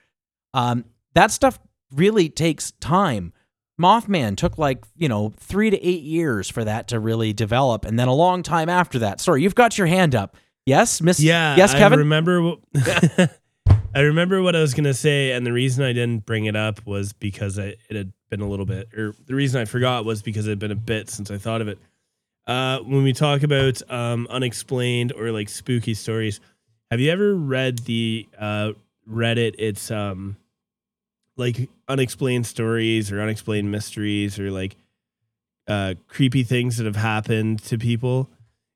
Um, 0.54 0.86
that 1.14 1.32
stuff 1.32 1.60
really 1.94 2.30
takes 2.30 2.72
time. 2.72 3.34
Mothman 3.80 4.36
took 4.36 4.58
like, 4.58 4.84
you 4.96 5.08
know, 5.08 5.34
three 5.38 5.70
to 5.70 5.86
eight 5.86 6.04
years 6.04 6.50
for 6.50 6.63
that 6.63 6.88
to 6.89 7.00
really 7.00 7.34
develop. 7.34 7.86
And 7.86 7.98
then 7.98 8.08
a 8.08 8.13
long 8.13 8.44
time 8.44 8.70
after 8.70 9.00
that. 9.00 9.22
Sorry, 9.22 9.42
you've 9.42 9.56
got 9.56 9.78
your 9.78 9.88
hand 9.88 10.15
up. 10.15 10.36
Yes, 10.65 11.02
Miss. 11.02 11.20
Yeah. 11.20 11.56
Yes, 11.56 11.74
Kevin. 11.74 11.98
I 11.98 12.02
remember. 12.02 12.54
I 13.96 14.02
remember 14.02 14.42
what 14.44 14.56
I 14.56 14.62
was 14.62 14.76
gonna 14.76 14.94
say, 14.94 15.32
and 15.32 15.46
the 15.46 15.52
reason 15.52 15.84
I 15.84 15.94
didn't 15.94 16.26
bring 16.26 16.46
it 16.46 16.56
up 16.56 16.86
was 16.86 17.12
because 17.12 17.58
I, 17.58 17.76
it 17.89 17.96
had 17.96 18.13
been 18.30 18.42
a 18.42 18.48
little 18.48 18.65
bit, 18.65 18.94
or 18.96 19.15
the 19.26 19.34
reason 19.34 19.60
I 19.60 19.65
forgot 19.65 20.06
was 20.06 20.22
because 20.22 20.46
it 20.46 20.52
had 20.52 20.60
been 20.60 20.72
a 20.72 20.76
bit 20.76 21.10
since 21.10 21.32
I 21.32 21.39
thought 21.39 21.62
of 21.62 21.68
it. 21.68 21.80
Uh, 22.46 22.80
when 22.80 23.04
we 23.04 23.13
talk 23.13 23.42
about 23.42 23.82
um, 23.92 24.28
unexplained 24.30 25.13
or 25.13 25.32
like 25.32 25.50
spooky 25.50 25.96
stories, 25.96 26.39
have 26.92 27.00
you 27.00 27.12
ever 27.12 27.36
read 27.36 27.80
the 27.80 28.28
uh, 28.38 28.74
Reddit? 29.10 29.56
It's 29.58 29.89
um, 29.89 30.38
like 31.39 31.69
unexplained 31.88 32.45
stories 32.45 33.12
or 33.12 33.21
unexplained 33.21 33.71
mysteries 33.71 34.38
or 34.38 34.52
like 34.52 34.75
uh, 35.67 35.95
creepy 36.08 36.43
things 36.43 36.78
that 36.78 36.86
have 36.86 36.95
happened 36.95 37.63
to 37.63 37.78
people. 37.78 38.30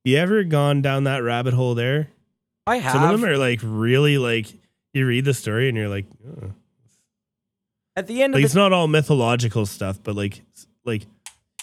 You 0.06 0.18
ever 0.18 0.44
gone 0.44 0.82
down 0.82 1.04
that 1.04 1.24
rabbit 1.24 1.54
hole 1.54 1.76
there? 1.76 2.10
I 2.66 2.78
have. 2.78 2.94
Some 2.94 3.04
of 3.04 3.20
them 3.20 3.30
are 3.30 3.38
like 3.38 3.60
really 3.62 4.18
like 4.18 4.48
you 4.94 5.06
read 5.06 5.26
the 5.26 5.34
story 5.34 5.68
and 5.68 5.78
you're 5.78 5.90
like, 5.90 6.06
oh. 6.26 6.54
at 7.96 8.08
the 8.08 8.24
end, 8.24 8.34
like 8.34 8.42
the- 8.42 8.46
it's 8.46 8.56
not 8.56 8.72
all 8.74 8.88
mythological 8.88 9.66
stuff, 9.66 10.00
but 10.02 10.16
like 10.16 10.42
like 10.86 11.06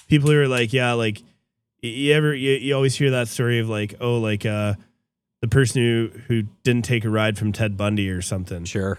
people 0.09 0.31
who 0.31 0.39
are 0.39 0.49
like, 0.49 0.73
yeah, 0.73 0.93
like 0.93 1.23
you 1.81 2.13
ever 2.13 2.35
you, 2.35 2.53
you 2.53 2.75
always 2.75 2.95
hear 2.95 3.13
that 3.13 3.29
story 3.29 3.59
of 3.59 3.69
like, 3.69 3.95
oh, 4.01 4.19
like 4.19 4.45
uh 4.45 4.75
the 5.41 5.49
person 5.49 5.83
who 5.83 6.11
who 6.29 6.43
didn't 6.63 6.85
take 6.85 7.05
a 7.05 7.11
ride 7.11 7.39
from 7.39 7.53
Ted 7.53 7.77
Bundy 7.77 8.11
or 8.11 8.21
something. 8.21 8.65
Sure. 8.65 8.99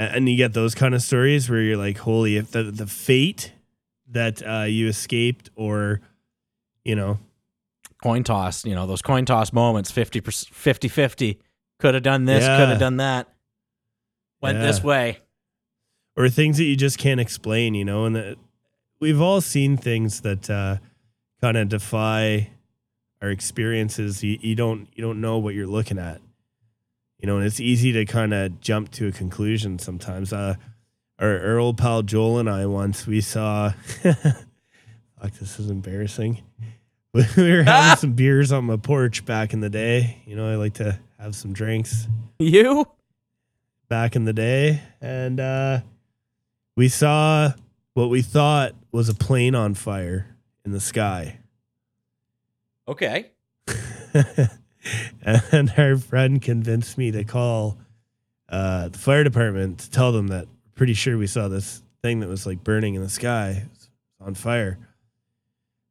And, 0.00 0.30
you 0.30 0.36
get 0.36 0.54
those 0.54 0.74
kind 0.74 0.94
of 0.94 1.02
stories 1.02 1.50
where 1.50 1.60
you're 1.60 1.76
like, 1.76 1.98
holy, 1.98 2.38
if 2.38 2.52
the 2.52 2.62
the 2.62 2.86
fate 2.86 3.52
that 4.08 4.42
uh, 4.46 4.62
you 4.62 4.88
escaped 4.88 5.50
or 5.56 6.00
you 6.84 6.96
know 6.96 7.18
coin 8.02 8.24
toss, 8.24 8.64
you 8.64 8.74
know, 8.74 8.86
those 8.86 9.02
coin 9.02 9.26
toss 9.26 9.52
moments 9.52 9.90
50 9.90 10.20
50 10.20 10.88
50. 10.88 11.38
Could 11.78 11.94
have 11.94 12.02
done 12.02 12.24
this, 12.24 12.44
yeah. 12.44 12.56
could 12.56 12.68
have 12.70 12.78
done 12.78 12.96
that. 12.96 13.28
Went 14.40 14.58
yeah. 14.58 14.66
this 14.66 14.82
way. 14.82 15.18
Or 16.16 16.28
things 16.28 16.56
that 16.56 16.64
you 16.64 16.76
just 16.76 16.98
can't 16.98 17.20
explain, 17.20 17.74
you 17.74 17.84
know, 17.84 18.06
and 18.06 18.16
that 18.16 18.36
we've 19.00 19.20
all 19.20 19.40
seen 19.40 19.76
things 19.76 20.22
that 20.22 20.48
uh, 20.48 20.76
kind 21.40 21.56
of 21.56 21.68
defy 21.68 22.50
our 23.22 23.30
experiences. 23.30 24.22
You, 24.22 24.38
you 24.40 24.54
don't 24.54 24.88
you 24.94 25.02
don't 25.02 25.20
know 25.20 25.38
what 25.38 25.54
you're 25.54 25.66
looking 25.66 25.98
at. 25.98 26.20
You 27.20 27.26
know, 27.26 27.36
and 27.36 27.46
it's 27.46 27.60
easy 27.60 27.92
to 27.92 28.04
kind 28.06 28.32
of 28.32 28.60
jump 28.60 28.90
to 28.92 29.08
a 29.08 29.12
conclusion 29.12 29.78
sometimes. 29.78 30.32
Uh, 30.32 30.54
our, 31.18 31.38
our 31.48 31.58
old 31.58 31.76
pal 31.76 32.02
Joel 32.02 32.38
and 32.38 32.48
I 32.48 32.64
once 32.66 33.06
we 33.06 33.20
saw 33.20 33.72
Fuck, 34.02 35.32
this 35.34 35.60
is 35.60 35.68
embarrassing. 35.68 36.42
we 37.12 37.22
were 37.36 37.62
having 37.62 37.96
some 38.00 38.12
beers 38.14 38.52
on 38.52 38.64
my 38.64 38.76
porch 38.76 39.24
back 39.26 39.52
in 39.52 39.60
the 39.60 39.68
day. 39.68 40.22
You 40.24 40.34
know, 40.34 40.50
I 40.50 40.54
like 40.54 40.74
to 40.74 40.98
have 41.18 41.34
some 41.34 41.52
drinks 41.52 42.06
You? 42.38 42.86
back 43.88 44.16
in 44.16 44.24
the 44.24 44.32
day. 44.32 44.80
And 45.02 45.38
uh, 45.40 45.80
we 46.74 46.88
saw 46.88 47.52
what 47.92 48.08
we 48.08 48.22
thought 48.22 48.72
was 48.92 49.10
a 49.10 49.14
plane 49.14 49.54
on 49.54 49.74
fire 49.74 50.34
in 50.64 50.72
the 50.72 50.80
sky. 50.80 51.40
Okay. 52.88 53.30
and 55.22 55.72
our 55.76 55.96
friend 55.96 56.40
convinced 56.40 56.96
me 56.98 57.10
to 57.10 57.24
call 57.24 57.78
uh, 58.48 58.88
the 58.88 58.98
fire 58.98 59.24
department 59.24 59.78
to 59.80 59.90
tell 59.90 60.12
them 60.12 60.28
that 60.28 60.46
pretty 60.74 60.94
sure 60.94 61.18
we 61.18 61.26
saw 61.26 61.48
this 61.48 61.82
thing 62.02 62.20
that 62.20 62.28
was 62.28 62.46
like 62.46 62.64
burning 62.64 62.94
in 62.94 63.02
the 63.02 63.08
sky 63.08 63.64
on 64.20 64.34
fire. 64.34 64.78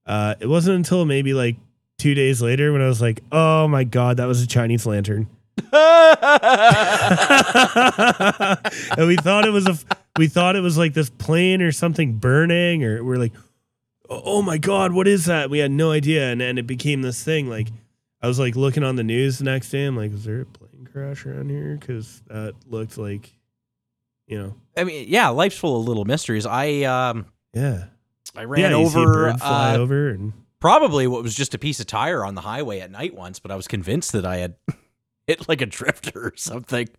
Uh, 0.06 0.36
it 0.40 0.48
wasn't 0.48 0.76
until 0.76 1.06
maybe 1.06 1.34
like 1.34 1.56
two 1.98 2.14
days 2.16 2.42
later 2.42 2.74
when 2.74 2.82
I 2.82 2.88
was 2.88 3.02
like, 3.02 3.22
"Oh 3.32 3.68
my 3.68 3.84
god, 3.84 4.18
that 4.18 4.26
was 4.26 4.42
a 4.42 4.48
Chinese 4.48 4.86
lantern," 4.88 5.28
and 5.58 5.72
we 9.08 9.16
thought 9.18 9.46
it 9.46 9.52
was 9.52 9.68
a 9.68 9.78
we 10.18 10.28
thought 10.28 10.56
it 10.56 10.62
was 10.62 10.78
like 10.78 10.94
this 10.96 11.12
plane 11.12 11.62
or 11.62 11.72
something 11.72 12.14
burning, 12.14 12.84
or 12.84 13.04
we're 13.04 13.18
like, 13.18 13.34
"Oh 14.10 14.42
my 14.42 14.58
god, 14.58 14.94
what 14.94 15.08
is 15.08 15.26
that?" 15.26 15.52
We 15.52 15.60
had 15.60 15.70
no 15.70 15.92
idea, 15.92 16.32
and 16.32 16.42
and 16.42 16.58
it 16.58 16.66
became 16.66 17.04
this 17.04 17.24
thing 17.24 17.48
like. 17.48 17.68
I 18.22 18.28
was 18.28 18.40
like 18.40 18.56
looking 18.56 18.84
on 18.84 18.96
the 18.96 19.04
news 19.04 19.38
the 19.38 19.46
next 19.46 19.70
day. 19.70 19.86
I'm 19.86 19.96
like, 19.96 20.12
is 20.12 20.26
there 20.26 20.42
a 20.42 20.46
plane 20.46 20.88
crash 20.92 21.26
around 21.26 21.50
here? 21.50 21.78
Because 21.80 22.22
that 22.28 22.54
looked 22.68 22.98
like, 22.98 23.34
you 24.28 24.38
know, 24.38 24.56
I 24.76 24.84
mean, 24.84 25.06
yeah, 25.08 25.30
life's 25.30 25.58
full 25.58 25.80
of 25.80 25.88
little 25.88 26.06
mysteries. 26.06 26.46
I 26.46 26.84
um 26.84 27.26
yeah. 27.54 27.86
I 28.36 28.44
ran 28.44 28.72
yeah, 28.72 28.78
you 28.78 28.86
over 28.86 29.34
fly 29.38 29.76
uh, 29.76 29.78
over 29.78 30.10
and 30.10 30.34
probably 30.60 31.08
what 31.08 31.24
was 31.24 31.34
just 31.34 31.54
a 31.54 31.58
piece 31.58 31.80
of 31.80 31.88
tire 31.88 32.26
on 32.26 32.36
the 32.36 32.42
highway 32.42 32.80
at 32.80 32.92
night 32.92 33.16
once, 33.16 33.40
but 33.40 33.52
I 33.52 33.56
was 33.56 33.68
convinced 33.68 34.12
that 34.12 34.26
I 34.26 34.38
had 34.38 34.56
hit 35.28 35.48
like 35.48 35.62
a 35.62 35.66
drifter 35.66 36.28
or 36.28 36.34
something. 36.36 36.90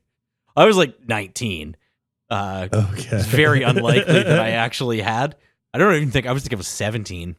I 0.56 0.64
was 0.64 0.76
like 0.76 1.06
19. 1.06 1.76
Uh 2.30 2.68
okay, 2.72 3.16
it's 3.16 3.26
very 3.26 3.62
unlikely 3.62 4.22
that 4.22 4.40
I 4.40 4.50
actually 4.52 5.00
had. 5.00 5.36
I 5.74 5.78
don't 5.78 5.94
even 5.94 6.10
think 6.10 6.26
I 6.26 6.32
was 6.32 6.42
think 6.42 6.54
I 6.54 6.56
was 6.56 6.68
17. 6.68 7.36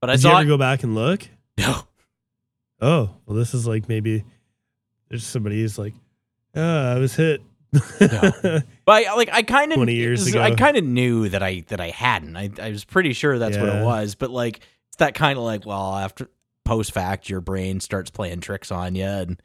But 0.00 0.10
I 0.10 0.14
Did 0.14 0.24
you 0.24 0.30
saw 0.30 0.38
ever 0.38 0.48
go 0.48 0.58
back 0.58 0.82
and 0.82 0.94
look? 0.94 1.26
no. 1.58 1.84
Oh, 2.80 3.10
well, 3.26 3.36
this 3.36 3.54
is 3.54 3.66
like 3.66 3.88
maybe 3.88 4.24
there's 5.08 5.26
somebody 5.26 5.60
who's 5.60 5.78
like, 5.78 5.94
oh, 6.54 6.92
I 6.92 6.98
was 6.98 7.14
hit. 7.14 7.42
No. 8.00 8.60
But 8.84 9.06
I, 9.06 9.14
like 9.14 9.30
I 9.32 9.42
kind 9.42 9.70
of 9.70 9.76
20 9.76 9.94
years 9.94 10.26
ago. 10.26 10.40
I 10.42 10.52
kind 10.56 10.76
of 10.76 10.82
knew 10.82 11.28
that 11.28 11.44
I 11.44 11.62
that 11.68 11.80
I 11.80 11.90
hadn't. 11.90 12.36
I 12.36 12.50
I 12.60 12.70
was 12.70 12.84
pretty 12.84 13.12
sure 13.12 13.38
that's 13.38 13.56
what 13.56 13.68
it 13.68 13.84
was, 13.84 14.16
but 14.16 14.30
like 14.30 14.60
it's 14.88 14.96
that 14.96 15.14
kind 15.14 15.38
of 15.38 15.44
like 15.44 15.64
well, 15.64 15.94
after 15.94 16.28
post 16.64 16.90
fact 16.92 17.28
your 17.28 17.40
brain 17.40 17.78
starts 17.78 18.10
playing 18.10 18.40
tricks 18.40 18.72
on 18.72 18.96
you 18.96 19.04
and 19.04 19.40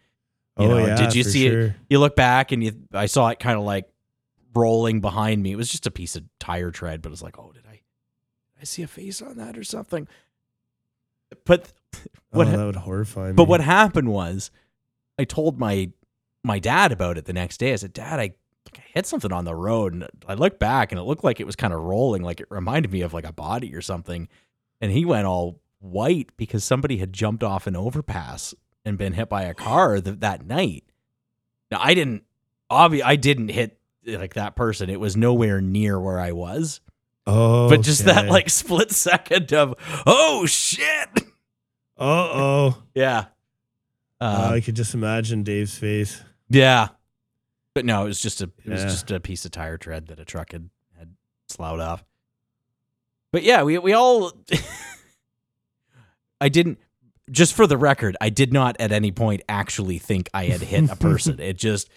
you 0.58 0.66
oh 0.66 0.68
know, 0.70 0.86
yeah, 0.86 0.96
did 0.96 1.14
you 1.14 1.24
see 1.24 1.46
it? 1.46 1.74
you 1.90 2.00
look 2.00 2.16
back 2.16 2.52
and 2.52 2.64
you 2.64 2.74
I 2.92 3.06
saw 3.06 3.28
it 3.28 3.40
kind 3.40 3.58
of 3.58 3.66
like 3.66 3.88
rolling 4.56 5.02
behind 5.02 5.44
me. 5.44 5.52
It 5.52 5.58
was 5.58 5.70
just 5.70 5.86
a 5.86 5.92
piece 5.92 6.16
of 6.16 6.24
tire 6.40 6.72
tread, 6.72 7.04
but 7.04 7.12
it's 7.12 7.22
like, 7.22 7.38
"Oh, 7.38 7.52
did 7.54 7.66
I 7.70 7.82
I 8.60 8.64
see 8.64 8.82
a 8.82 8.88
face 8.88 9.22
on 9.22 9.38
that 9.38 9.58
or 9.60 9.64
something?" 9.64 10.08
But 11.46 11.72
Oh, 12.34 12.38
what 12.40 12.48
oh, 12.48 12.52
that 12.52 12.66
would 12.66 12.76
horrify 12.76 13.28
me. 13.28 13.34
but 13.34 13.48
what 13.48 13.62
happened 13.62 14.10
was, 14.10 14.52
I 15.18 15.24
told 15.24 15.60
my 15.60 15.92
my 16.44 16.60
dad 16.60 16.92
about 16.92 17.18
it 17.18 17.26
the 17.26 17.34
next 17.34 17.58
day. 17.58 17.74
I 17.74 17.78
said, 17.78 17.94
"Dad, 17.94 18.20
I, 18.20 18.34
I 18.76 18.80
hit 18.94 19.06
something 19.06 19.32
on 19.32 19.46
the 19.46 19.56
road, 19.56 19.94
and 19.94 20.08
I 20.28 20.34
looked 20.34 20.60
back, 20.60 20.92
and 20.92 21.00
it 21.00 21.04
looked 21.04 21.24
like 21.24 21.40
it 21.40 21.46
was 21.46 21.56
kind 21.56 21.74
of 21.74 21.80
rolling, 21.82 22.24
like 22.24 22.40
it 22.42 22.48
reminded 22.50 22.92
me 22.92 23.02
of 23.02 23.14
like 23.14 23.26
a 23.26 23.34
body 23.34 23.74
or 23.74 23.82
something." 23.82 24.28
And 24.82 24.92
he 24.92 25.06
went 25.06 25.26
all 25.26 25.62
white 25.80 26.30
because 26.36 26.64
somebody 26.64 26.98
had 26.98 27.14
jumped 27.14 27.44
off 27.44 27.68
an 27.68 27.76
overpass 27.76 28.54
and 28.84 28.98
been 28.98 29.14
hit 29.14 29.30
by 29.30 29.44
a 29.44 29.54
car 29.54 30.02
th- 30.02 30.20
that 30.20 30.46
night. 30.46 30.84
Now 31.72 31.80
I 31.82 31.94
didn't, 31.94 32.24
obvi- 32.70 33.02
I 33.04 33.16
didn't 33.16 33.48
hit 33.50 33.80
like 34.06 34.34
that 34.34 34.56
person. 34.56 34.90
It 34.90 35.00
was 35.00 35.16
nowhere 35.16 35.62
near 35.62 36.00
where 36.00 36.20
I 36.20 36.34
was, 36.34 36.82
Oh, 37.26 37.70
but 37.70 37.82
just 37.82 38.06
that 38.06 38.28
like 38.28 38.50
split 38.50 38.92
second 38.94 39.54
of, 39.54 39.74
oh 40.06 40.46
shit, 40.46 41.10
uh 41.98 42.04
oh, 42.04 42.84
yeah. 42.94 43.26
Um, 44.22 44.54
I 44.54 44.62
could 44.62 44.76
just 44.76 44.94
imagine 44.94 45.44
Dave's 45.44 45.78
face. 45.78 46.22
Yeah. 46.50 46.90
But 47.74 47.86
no, 47.86 48.04
it 48.04 48.08
was 48.08 48.20
just 48.22 48.42
a 48.42 48.50
it 48.64 48.70
was 48.72 48.82
Yeah. 48.82 48.88
just 48.90 49.12
a 49.12 49.20
piece 49.20 49.46
of 49.46 49.52
tire 49.52 49.78
tread 49.78 50.08
that 50.08 50.20
a 50.20 50.26
truck 50.26 50.52
had 50.54 50.70
had 50.98 51.16
slouted 51.50 51.82
off. 51.82 52.04
But 53.32 53.44
yeah, 53.44 53.64
we 53.64 53.78
we 53.78 53.94
all 53.94 54.32
I 56.42 56.50
didn't 56.50 56.80
just 57.32 57.54
for 57.54 57.68
the 57.68 57.78
record, 57.78 58.16
I 58.22 58.30
did 58.30 58.54
not 58.54 58.76
at 58.80 58.92
any 58.92 59.12
point 59.12 59.42
actually 59.50 59.98
think 59.98 60.30
I 60.34 60.46
had 60.46 60.62
hit 60.62 60.90
a 60.90 60.96
person. 60.96 61.40
it 61.40 61.58
just 61.58 61.90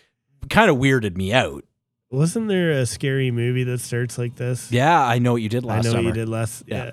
kind 0.51 0.71
of 0.71 0.77
weirded 0.79 1.17
me 1.17 1.33
out. 1.33 1.65
Wasn't 2.11 2.49
there 2.49 2.71
a 2.71 2.87
scary 2.87 3.31
movie 3.31 3.65
that 3.65 3.81
starts 3.81 4.17
like 4.17 4.35
this? 4.37 4.73
Yeah, 4.73 4.99
I 5.01 5.19
know 5.19 5.33
what 5.33 5.43
you 5.43 5.49
did. 5.51 5.65
I 5.65 5.69
last 5.69 5.85
know 5.85 5.91
summer. 5.93 6.09
you 6.09 6.13
did 6.13 6.29
last. 6.29 6.65
Yeah. 6.67 6.93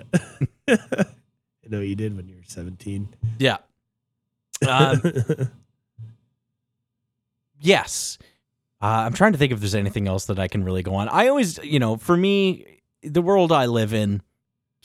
I 1.66 1.70
know 1.70 1.82
you 1.82 1.96
did 1.96 2.16
when 2.16 2.28
you 2.28 2.36
were 2.36 2.44
seventeen. 2.46 3.10
Yeah. 3.40 3.58
Um, 4.66 5.02
yes. 7.60 8.18
Uh, 8.82 9.04
I'm 9.06 9.14
trying 9.14 9.34
to 9.34 9.38
think 9.38 9.52
if 9.52 9.60
there's 9.60 9.76
anything 9.76 10.08
else 10.08 10.26
that 10.26 10.40
I 10.40 10.48
can 10.48 10.64
really 10.64 10.82
go 10.82 10.96
on. 10.96 11.10
I 11.10 11.28
always, 11.28 11.58
you 11.64 11.78
know, 11.78 11.98
for 11.98 12.16
me, 12.16 12.82
the 13.04 13.22
world 13.22 13.52
I 13.52 13.66
live 13.66 13.94
in, 13.94 14.22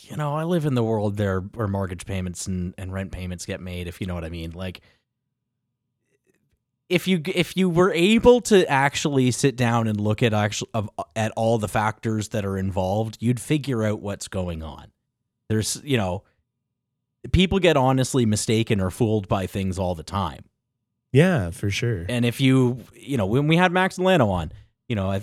you 0.03 0.17
know, 0.17 0.35
I 0.35 0.45
live 0.45 0.67
in 0.67 0.75
the 0.75 0.83
world 0.83 1.17
there 1.17 1.41
where 1.41 1.69
mortgage 1.69 2.05
payments 2.05 2.47
and, 2.47 2.75
and 2.77 2.93
rent 2.93 3.13
payments 3.13 3.47
get 3.47 3.61
made, 3.61 3.87
if 3.87 4.01
you 4.01 4.07
know 4.07 4.15
what 4.15 4.25
I 4.25 4.29
mean. 4.29 4.51
Like, 4.51 4.81
if 6.89 7.07
you 7.07 7.23
if 7.27 7.57
you 7.57 7.71
were 7.71 7.93
able 7.93 8.41
to 8.43 8.69
actually 8.69 9.31
sit 9.31 9.55
down 9.57 9.87
and 9.87 10.01
look 10.01 10.23
at 10.23 10.35
actual 10.35 10.69
of 10.75 10.91
at 11.15 11.31
all 11.37 11.59
the 11.59 11.69
factors 11.69 12.31
that 12.31 12.45
are 12.45 12.59
involved, 12.59 13.19
you'd 13.21 13.41
figure 13.41 13.85
out 13.85 14.01
what's 14.01 14.27
going 14.27 14.63
on. 14.63 14.91
There's, 15.49 15.81
you 15.85 15.97
know, 15.97 16.25
people 17.33 17.59
get 17.59 17.77
honestly 17.77 18.25
mistaken 18.27 18.81
or 18.81 18.91
fooled 18.91 19.29
by 19.29 19.47
things 19.47 19.79
all 19.79 19.95
the 19.95 20.03
time. 20.03 20.45
yeah, 21.13 21.51
for 21.51 21.71
sure. 21.71 22.07
And 22.09 22.25
if 22.25 22.41
you, 22.41 22.79
you 22.95 23.17
know, 23.17 23.27
when 23.27 23.47
we 23.47 23.57
had 23.57 23.73
Max 23.73 23.97
Delano 23.97 24.29
on, 24.31 24.53
you 24.89 24.97
know, 24.97 25.11
uh, 25.11 25.21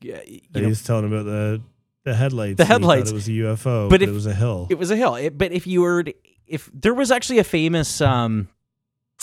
you 0.00 0.20
he 0.24 0.42
know, 0.54 0.68
was 0.68 0.82
telling 0.82 1.06
about 1.06 1.24
the 1.24 1.60
the 2.04 2.14
headlights. 2.14 2.56
The 2.56 2.64
headlights. 2.64 3.10
It 3.10 3.14
was 3.14 3.28
a 3.28 3.32
UFO, 3.32 3.88
But 3.88 3.90
but, 3.90 4.02
if- 4.02 4.08
it 4.08 4.12
was 4.12 4.26
a 4.26 4.34
hill. 4.34 4.66
it 4.70 4.78
was 4.78 4.90
a 4.90 4.96
hill. 4.96 5.16
It, 5.16 5.36
but 5.36 5.52
if 5.52 5.66
you 5.66 5.82
were, 5.82 6.04
to, 6.04 6.14
if 6.46 6.70
there 6.72 6.94
was 6.94 7.10
actually 7.10 7.38
a 7.40 7.44
famous, 7.44 8.00
um, 8.00 8.48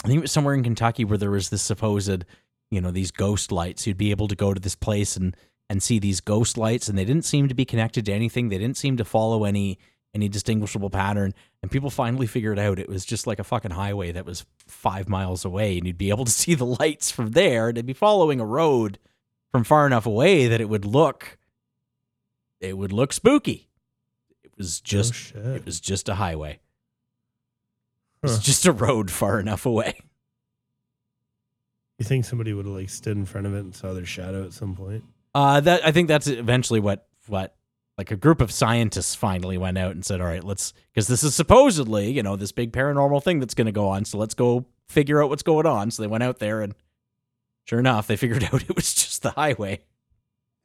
I 0.03 0.07
think 0.07 0.20
it 0.20 0.22
was 0.22 0.32
somewhere 0.32 0.53
in 0.53 0.63
Kentucky 0.63 1.03
where 1.03 1.18
there 1.18 1.32
was 1.32 1.49
this 1.49 1.61
supposed, 1.63 2.24
you 2.70 2.80
know, 2.82 2.91
these 2.91 3.11
ghost 3.11 3.51
lights. 3.51 3.88
You'd 3.88 3.97
be 3.97 4.11
able 4.11 4.28
to 4.28 4.36
go 4.36 4.53
to 4.53 4.59
this 4.59 4.76
place 4.76 5.15
and 5.18 5.36
and 5.70 5.82
see 5.84 5.99
these 5.99 6.22
ghost 6.22 6.57
lights, 6.57 6.88
and 6.88 6.97
they 6.97 7.03
didn't 7.03 7.26
seem 7.26 7.47
to 7.49 7.53
be 7.55 7.65
connected 7.65 8.05
to 8.05 8.13
anything. 8.13 8.47
They 8.49 8.57
didn't 8.57 8.78
seem 8.78 8.95
to 8.97 9.03
follow 9.05 9.43
any 9.43 9.80
any 10.18 10.28
distinguishable 10.28 10.89
pattern. 10.89 11.34
And 11.61 11.72
people 11.72 11.89
finally 11.89 12.28
figured 12.28 12.59
out 12.59 12.80
it 12.80 12.89
was 12.89 13.05
just 13.05 13.28
like 13.28 13.39
a 13.39 13.43
fucking 13.43 13.72
highway 13.72 14.11
that 14.11 14.26
was 14.26 14.45
five 14.65 15.07
miles 15.07 15.45
away, 15.45 15.78
and 15.78 15.86
you'd 15.86 15.97
be 15.97 16.09
able 16.09 16.26
to 16.26 16.32
see 16.32 16.55
the 16.55 16.65
lights 16.65 17.11
from 17.11 17.32
there. 17.32 17.70
And 17.70 17.78
they'd 17.78 17.86
be 17.86 17.93
following 17.93 18.39
a 18.39 18.45
road 18.45 18.99
from 19.51 19.63
far 19.63 19.86
enough 19.86 20.05
away 20.05 20.47
that 20.47 20.59
it 20.59 20.70
would 20.70 20.86
look, 20.86 21.38
it 22.59 22.78
would 22.78 22.91
look 22.91 23.13
spooky. 23.13 23.70
It 24.43 24.51
was 24.57 24.82
just 24.82 25.34
oh, 25.36 25.53
it 25.53 25.65
was 25.65 25.80
just 25.80 26.09
a 26.09 26.15
highway. 26.15 26.59
It 28.24 28.28
was 28.28 28.39
just 28.39 28.65
a 28.65 28.72
road 28.72 29.11
far 29.11 29.39
enough 29.39 29.65
away. 29.65 29.99
You 31.99 32.05
think 32.05 32.26
somebody 32.26 32.53
would 32.53 32.65
have 32.65 32.76
like 32.76 32.89
stood 32.89 33.15
in 33.15 33.26
front 33.26 33.47
of 33.47 33.53
it 33.53 33.59
and 33.59 33.76
saw 33.76 33.93
their 33.93 34.05
shadow 34.05 34.43
at 34.43 34.53
some 34.53 34.76
point? 34.76 35.03
Uh, 35.34 35.59
that 35.61 35.86
I 35.86 35.91
think 35.91 36.07
that's 36.07 36.28
eventually 36.28 36.80
what 36.80 37.07
what 37.28 37.55
like 37.97 38.11
a 38.11 38.15
group 38.15 38.41
of 38.41 38.51
scientists 38.51 39.15
finally 39.15 39.57
went 39.57 39.77
out 39.77 39.91
and 39.91 40.05
said, 40.05 40.21
"All 40.21 40.27
right, 40.27 40.43
let's 40.43 40.73
because 40.93 41.07
this 41.07 41.23
is 41.23 41.33
supposedly 41.33 42.11
you 42.11 42.23
know 42.23 42.35
this 42.35 42.51
big 42.51 42.71
paranormal 42.71 43.23
thing 43.23 43.39
that's 43.39 43.53
going 43.53 43.65
to 43.65 43.71
go 43.71 43.87
on, 43.87 44.05
so 44.05 44.17
let's 44.17 44.33
go 44.33 44.65
figure 44.87 45.23
out 45.23 45.29
what's 45.29 45.43
going 45.43 45.65
on." 45.65 45.91
So 45.91 46.03
they 46.03 46.07
went 46.07 46.23
out 46.23 46.39
there 46.39 46.61
and 46.61 46.75
sure 47.65 47.79
enough, 47.79 48.07
they 48.07 48.15
figured 48.17 48.43
out 48.43 48.63
it 48.63 48.75
was 48.75 48.93
just 48.93 49.23
the 49.23 49.31
highway. 49.31 49.81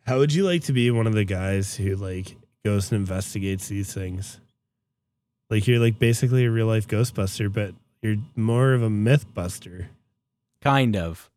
How 0.07 0.19
would 0.19 0.35
you 0.35 0.45
like 0.45 0.65
to 0.65 0.73
be 0.73 0.91
one 0.91 1.07
of 1.07 1.15
the 1.15 1.25
guys 1.25 1.77
who 1.77 1.97
like 1.97 2.37
goes 2.65 2.91
and 2.91 3.01
investigates 3.01 3.69
these 3.69 3.93
things? 3.95 4.41
Like 5.49 5.67
you're 5.67 5.79
like 5.79 5.99
basically 5.99 6.45
a 6.45 6.51
real 6.51 6.67
life 6.67 6.89
Ghostbuster, 6.89 7.53
but 7.53 7.75
you're 8.01 8.17
more 8.37 8.73
of 8.73 8.83
a 8.83 8.91
myth 8.91 9.33
buster. 9.33 9.91
Kind 10.61 10.97
of. 10.97 11.31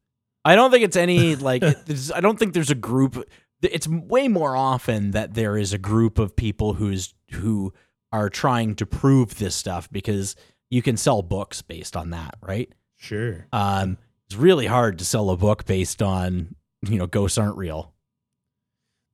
I 0.43 0.55
don't 0.55 0.71
think 0.71 0.83
it's 0.83 0.95
any 0.95 1.35
like 1.35 1.63
I 1.63 2.21
don't 2.21 2.37
think 2.37 2.53
there's 2.53 2.71
a 2.71 2.75
group. 2.75 3.27
It's 3.71 3.87
way 3.87 4.27
more 4.27 4.55
often 4.55 5.11
that 5.11 5.33
there 5.33 5.57
is 5.57 5.73
a 5.73 5.77
group 5.77 6.19
of 6.19 6.35
people 6.35 6.73
who's 6.73 7.13
who 7.31 7.73
are 8.11 8.29
trying 8.29 8.75
to 8.75 8.85
prove 8.85 9.37
this 9.37 9.55
stuff 9.55 9.89
because 9.91 10.35
you 10.69 10.81
can 10.81 10.97
sell 10.97 11.21
books 11.21 11.61
based 11.61 11.95
on 11.97 12.11
that, 12.11 12.35
right? 12.41 12.71
Sure. 12.97 13.47
Um, 13.51 13.97
it's 14.27 14.35
really 14.35 14.65
hard 14.67 14.99
to 14.99 15.05
sell 15.05 15.29
a 15.29 15.37
book 15.37 15.65
based 15.65 16.01
on 16.01 16.55
you 16.81 16.97
know 16.97 17.07
ghosts 17.07 17.37
aren't 17.37 17.57
real. 17.57 17.93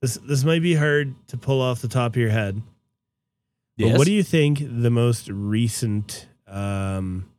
This 0.00 0.14
this 0.14 0.44
might 0.44 0.62
be 0.62 0.74
hard 0.74 1.14
to 1.28 1.36
pull 1.36 1.60
off 1.60 1.82
the 1.82 1.88
top 1.88 2.12
of 2.12 2.16
your 2.16 2.30
head. 2.30 2.62
But 3.78 3.86
Yes. 3.86 3.98
what 3.98 4.06
do 4.06 4.12
you 4.12 4.22
think 4.22 4.58
the 4.60 4.90
most 4.90 5.28
recent 5.28 6.28
um, 6.46 7.30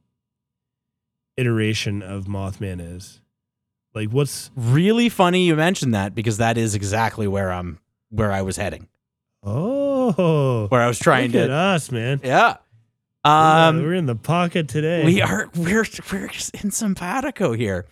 iteration 1.37 2.01
of 2.01 2.25
Mothman 2.25 2.79
is? 2.95 3.21
Like, 3.95 4.09
what's 4.09 4.49
really 4.55 5.09
funny 5.09 5.45
you 5.45 5.55
mentioned 5.55 5.93
that 5.93 6.15
because 6.15 6.37
that 6.37 6.57
is 6.57 6.73
exactly 6.75 7.27
where 7.27 7.51
I'm 7.51 7.79
where 8.09 8.31
I 8.31 8.41
was 8.41 8.57
heading. 8.57 8.87
oh, 9.43 10.67
Where 10.67 10.81
I 10.81 10.87
was 10.87 10.99
trying 10.99 11.31
to 11.33 11.51
us, 11.51 11.91
man. 11.91 12.19
Yeah. 12.23 12.57
We're 13.25 13.29
in 13.31 13.75
the- 13.75 13.79
Um 13.79 13.83
we're 13.83 13.93
in 13.93 14.05
the 14.05 14.15
pocket 14.15 14.67
today. 14.67 15.05
we 15.05 15.21
are 15.21 15.49
we're 15.55 15.85
we're 16.11 16.29
in 16.61 16.71
simpatico 16.71 17.53
here. 17.53 17.85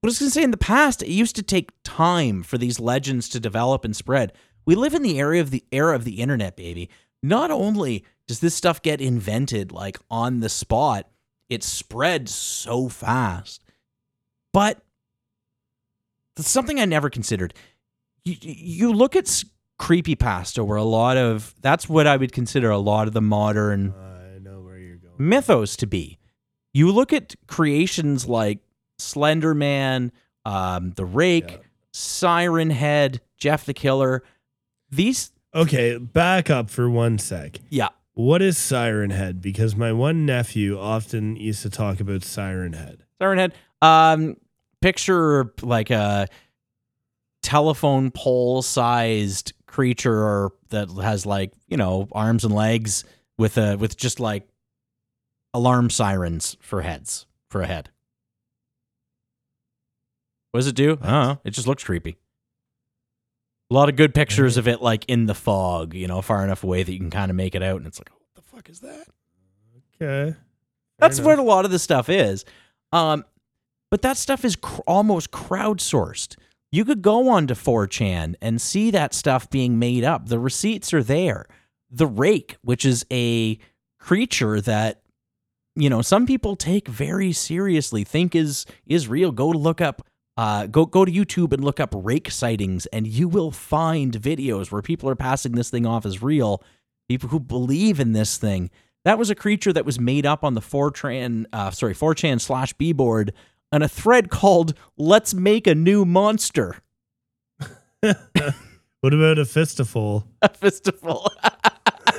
What 0.00 0.08
I 0.08 0.10
was 0.10 0.18
gonna 0.18 0.30
say 0.30 0.42
in 0.42 0.50
the 0.50 0.56
past, 0.56 1.02
it 1.02 1.10
used 1.10 1.36
to 1.36 1.42
take 1.42 1.70
time 1.84 2.42
for 2.42 2.56
these 2.56 2.80
legends 2.80 3.28
to 3.30 3.40
develop 3.40 3.84
and 3.84 3.94
spread. 3.94 4.32
We 4.64 4.74
live 4.74 4.94
in 4.94 5.02
the 5.02 5.18
area 5.18 5.40
of 5.42 5.50
the 5.50 5.64
era 5.72 5.94
of 5.94 6.04
the 6.04 6.20
internet, 6.20 6.56
baby. 6.56 6.88
Not 7.22 7.50
only 7.50 8.04
does 8.26 8.40
this 8.40 8.54
stuff 8.54 8.80
get 8.80 9.00
invented 9.00 9.72
like 9.72 9.98
on 10.10 10.40
the 10.40 10.48
spot, 10.48 11.08
it 11.50 11.62
spreads 11.62 12.34
so 12.34 12.88
fast. 12.88 13.62
But 14.52 14.80
something 16.38 16.80
I 16.80 16.84
never 16.84 17.10
considered. 17.10 17.54
You, 18.24 18.36
you 18.40 18.92
look 18.92 19.16
at 19.16 19.24
s- 19.26 19.44
creepypasta 19.80 20.64
where 20.66 20.76
a 20.76 20.82
lot 20.84 21.16
of 21.16 21.54
that's 21.60 21.88
what 21.88 22.06
I 22.06 22.16
would 22.16 22.32
consider 22.32 22.70
a 22.70 22.78
lot 22.78 23.06
of 23.08 23.14
the 23.14 23.20
modern 23.22 23.94
I 23.96 24.38
know 24.38 24.60
where 24.60 24.78
you're 24.78 24.96
going. 24.98 25.14
mythos 25.18 25.76
to 25.76 25.86
be. 25.86 26.18
You 26.72 26.92
look 26.92 27.12
at 27.12 27.34
creations 27.46 28.28
like 28.28 28.58
Slender 28.98 29.54
Man, 29.54 30.12
um, 30.44 30.92
The 30.92 31.04
Rake, 31.04 31.50
Yeah. 31.50 31.56
Siren 31.92 32.70
Head, 32.70 33.20
Jeff 33.38 33.64
the 33.64 33.74
Killer. 33.74 34.22
These, 34.90 35.32
Okay, 35.54 35.96
back 35.98 36.48
up 36.50 36.70
for 36.70 36.88
one 36.88 37.18
sec. 37.18 37.58
yeah, 37.70 37.88
What 38.14 38.40
is 38.42 38.56
Siren 38.58 39.10
Head? 39.10 39.40
Because 39.40 39.74
my 39.74 39.92
one 39.92 40.24
nephew 40.26 40.78
often 40.78 41.34
used 41.36 41.62
to 41.62 41.70
talk 41.70 41.98
about 42.00 42.22
Siren 42.22 42.74
Head. 42.74 43.04
Siren 43.20 43.38
Head. 43.38 43.54
Um, 43.82 44.36
picture 44.80 45.52
like 45.62 45.90
a 45.90 46.28
telephone 47.42 48.10
pole 48.10 48.62
sized 48.62 49.52
creature 49.66 50.50
that 50.68 50.90
has 51.02 51.24
like 51.24 51.52
you 51.68 51.76
know 51.76 52.08
arms 52.12 52.44
and 52.44 52.54
legs 52.54 53.04
with 53.38 53.56
a 53.56 53.76
with 53.76 53.96
just 53.96 54.20
like 54.20 54.46
alarm 55.54 55.90
sirens 55.90 56.56
for 56.60 56.82
heads 56.82 57.26
for 57.48 57.62
a 57.62 57.66
head. 57.66 57.88
What 60.52 60.58
does 60.58 60.66
it 60.66 60.74
do? 60.74 60.98
I 61.00 61.10
don't 61.10 61.24
know. 61.28 61.40
It 61.44 61.50
just 61.50 61.66
looks 61.66 61.84
creepy. 61.84 62.18
A 63.70 63.74
lot 63.74 63.88
of 63.88 63.94
good 63.94 64.14
pictures 64.14 64.56
of 64.56 64.66
it 64.66 64.82
like 64.82 65.04
in 65.06 65.26
the 65.26 65.34
fog, 65.34 65.94
you 65.94 66.08
know, 66.08 66.20
far 66.22 66.42
enough 66.42 66.64
away 66.64 66.82
that 66.82 66.92
you 66.92 66.98
can 66.98 67.10
kind 67.10 67.30
of 67.30 67.36
make 67.36 67.54
it 67.54 67.62
out, 67.62 67.76
and 67.76 67.86
it's 67.86 68.00
like, 68.00 68.10
what 68.10 68.34
the 68.34 68.42
fuck 68.42 68.68
is 68.68 68.80
that? 68.80 69.06
Okay. 70.02 70.36
That's 70.98 71.18
Fair 71.18 71.26
what 71.26 71.32
enough. 71.34 71.44
a 71.44 71.48
lot 71.48 71.64
of 71.64 71.70
this 71.70 71.82
stuff 71.82 72.08
is. 72.08 72.44
Um, 72.92 73.24
but 73.90 74.02
that 74.02 74.16
stuff 74.16 74.44
is 74.44 74.56
cr- 74.56 74.80
almost 74.86 75.30
crowdsourced. 75.30 76.36
You 76.72 76.84
could 76.84 77.02
go 77.02 77.28
onto 77.28 77.54
4chan 77.54 78.36
and 78.40 78.60
see 78.60 78.90
that 78.92 79.12
stuff 79.12 79.50
being 79.50 79.78
made 79.78 80.04
up. 80.04 80.28
The 80.28 80.38
receipts 80.38 80.94
are 80.94 81.02
there. 81.02 81.46
The 81.90 82.06
rake, 82.06 82.56
which 82.62 82.84
is 82.84 83.04
a 83.10 83.58
creature 83.98 84.60
that 84.60 85.02
you 85.74 85.90
know 85.90 86.02
some 86.02 86.26
people 86.26 86.56
take 86.56 86.88
very 86.88 87.32
seriously, 87.32 88.04
think 88.04 88.34
is 88.34 88.66
is 88.86 89.08
real. 89.08 89.32
Go 89.32 89.52
to 89.52 89.58
look 89.58 89.80
up. 89.80 90.06
Uh, 90.36 90.66
go 90.66 90.86
go 90.86 91.04
to 91.04 91.10
YouTube 91.10 91.52
and 91.52 91.64
look 91.64 91.80
up 91.80 91.92
rake 91.96 92.30
sightings, 92.30 92.86
and 92.86 93.08
you 93.08 93.28
will 93.28 93.50
find 93.50 94.12
videos 94.14 94.70
where 94.70 94.82
people 94.82 95.08
are 95.08 95.16
passing 95.16 95.52
this 95.52 95.70
thing 95.70 95.84
off 95.84 96.06
as 96.06 96.22
real. 96.22 96.62
People 97.08 97.30
who 97.30 97.40
believe 97.40 97.98
in 97.98 98.12
this 98.12 98.38
thing. 98.38 98.70
That 99.04 99.18
was 99.18 99.30
a 99.30 99.34
creature 99.34 99.72
that 99.72 99.86
was 99.86 99.98
made 99.98 100.26
up 100.26 100.44
on 100.44 100.54
the 100.54 100.60
4chan, 100.60 101.46
uh, 101.52 101.70
sorry, 101.70 101.94
4chan 101.94 102.40
slash 102.40 102.74
B 102.74 102.92
board 102.92 103.32
on 103.72 103.82
a 103.82 103.88
thread 103.88 104.30
called 104.30 104.74
"Let's 104.96 105.34
Make 105.34 105.66
a 105.66 105.74
New 105.74 106.04
Monster." 106.04 106.76
What 109.02 109.14
about 109.14 109.38
a 109.38 109.46
fistful? 109.46 110.26
A 110.42 110.48
festival. 110.50 111.32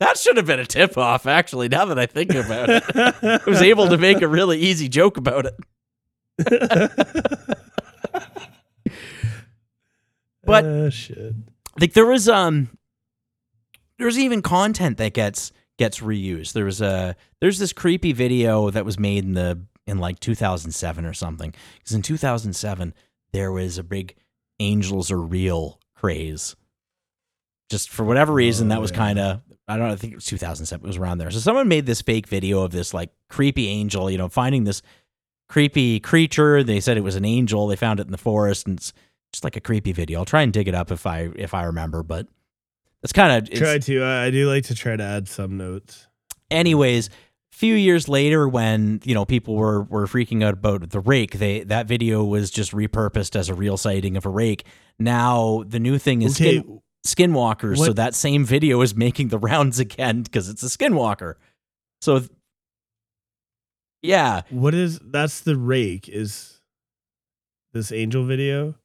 that 0.00 0.16
should 0.16 0.36
have 0.36 0.46
been 0.46 0.60
a 0.60 0.66
tip 0.66 0.96
off, 0.96 1.26
actually. 1.26 1.68
Now 1.68 1.84
that 1.86 1.98
I 1.98 2.06
think 2.06 2.34
about 2.34 2.70
it, 2.70 2.82
I 2.96 3.40
was 3.46 3.60
able 3.62 3.88
to 3.88 3.98
make 3.98 4.22
a 4.22 4.28
really 4.28 4.58
easy 4.58 4.88
joke 4.88 5.16
about 5.16 5.46
it. 5.46 5.54
But- 10.42 10.64
Ah, 10.64 10.88
shit. 10.88 11.34
like 11.78 11.92
there 11.92 12.06
was 12.06 12.28
um 12.28 12.70
there's 13.98 14.18
even 14.18 14.40
content 14.42 14.96
that 14.96 15.12
gets 15.14 15.52
gets 15.80 16.00
reused. 16.00 16.52
There 16.52 16.66
was 16.66 16.82
a 16.82 17.16
there's 17.40 17.58
this 17.58 17.72
creepy 17.72 18.12
video 18.12 18.68
that 18.68 18.84
was 18.84 18.98
made 18.98 19.24
in 19.24 19.32
the 19.32 19.62
in 19.86 19.96
like 19.96 20.20
2007 20.20 21.06
or 21.06 21.14
something. 21.14 21.54
Because 21.78 21.94
in 21.94 22.02
2007 22.02 22.92
there 23.32 23.50
was 23.50 23.78
a 23.78 23.82
big 23.82 24.14
angels 24.58 25.10
are 25.10 25.18
real 25.18 25.80
craze. 25.96 26.54
Just 27.70 27.88
for 27.88 28.04
whatever 28.04 28.34
reason 28.34 28.66
Oh, 28.66 28.74
that 28.74 28.80
was 28.82 28.90
oh, 28.90 28.94
yeah. 28.94 28.98
kind 28.98 29.18
of 29.18 29.40
i 29.68 29.76
don't 29.76 29.86
know 29.86 29.92
i 29.94 29.96
think 29.96 30.12
it 30.12 30.16
was 30.16 30.26
2007 30.26 30.84
it 30.84 30.86
was 30.86 30.98
around 30.98 31.16
there. 31.16 31.30
So 31.30 31.38
someone 31.38 31.66
made 31.66 31.86
this 31.86 32.02
fake 32.02 32.26
video 32.26 32.60
of 32.60 32.72
this 32.72 32.92
like 32.92 33.10
creepy 33.30 33.66
angel 33.68 34.10
you 34.10 34.18
know 34.18 34.28
finding 34.28 34.64
this 34.64 34.82
creepy 35.48 35.98
creature. 35.98 36.62
They 36.62 36.80
said 36.80 36.98
it 36.98 37.04
was 37.04 37.16
an 37.16 37.24
angel. 37.24 37.66
They 37.66 37.76
found 37.76 38.00
it 38.00 38.06
in 38.06 38.12
the 38.12 38.18
forest 38.18 38.68
and 38.68 38.76
it's 38.76 38.92
just 39.32 39.44
like 39.44 39.56
a 39.56 39.60
creepy 39.62 39.92
video. 39.92 40.18
I'll 40.18 40.26
try 40.26 40.42
and 40.42 40.52
dig 40.52 40.68
it 40.68 40.74
up 40.74 40.90
if 40.90 41.06
I 41.06 41.30
if 41.36 41.54
I 41.54 41.64
remember, 41.64 42.02
but 42.02 42.26
it's 43.02 43.12
kind 43.12 43.48
of 43.50 43.58
Try 43.58 43.78
to. 43.78 44.02
I 44.02 44.26
I 44.26 44.30
do 44.30 44.48
like 44.48 44.64
to 44.64 44.74
try 44.74 44.96
to 44.96 45.04
add 45.04 45.28
some 45.28 45.56
notes. 45.56 46.06
anyways. 46.50 47.08
A 47.52 47.56
few 47.60 47.74
years 47.74 48.08
later, 48.08 48.48
when 48.48 49.00
you 49.04 49.12
know 49.14 49.24
people 49.26 49.54
were 49.54 49.82
were 49.82 50.06
freaking 50.06 50.42
out 50.42 50.54
about 50.54 50.88
the 50.90 51.00
rake, 51.00 51.32
they 51.38 51.62
that 51.64 51.86
video 51.86 52.24
was 52.24 52.50
just 52.50 52.72
repurposed 52.72 53.36
as 53.36 53.48
a 53.50 53.54
real 53.54 53.76
sighting 53.76 54.16
of 54.16 54.24
a 54.24 54.30
rake. 54.30 54.64
Now 54.98 55.64
the 55.66 55.78
new 55.78 55.98
thing 55.98 56.22
is 56.22 56.40
Okay, 56.40 56.60
skin, 56.60 57.32
skinwalkers, 57.32 57.76
so 57.78 57.92
that 57.92 58.14
same 58.14 58.44
video 58.46 58.80
is 58.80 58.94
making 58.94 59.28
the 59.28 59.38
rounds 59.50 59.78
again 59.78 60.22
because 60.22 60.48
it's 60.48 60.62
a 60.62 60.66
skinwalker. 60.66 61.34
So 62.00 62.22
yeah, 64.02 64.42
what 64.48 64.72
is 64.74 64.98
that's 65.00 65.40
the 65.40 65.56
rake? 65.56 66.08
Is 66.08 66.60
this 67.74 67.92
angel 67.92 68.24
video? 68.24 68.76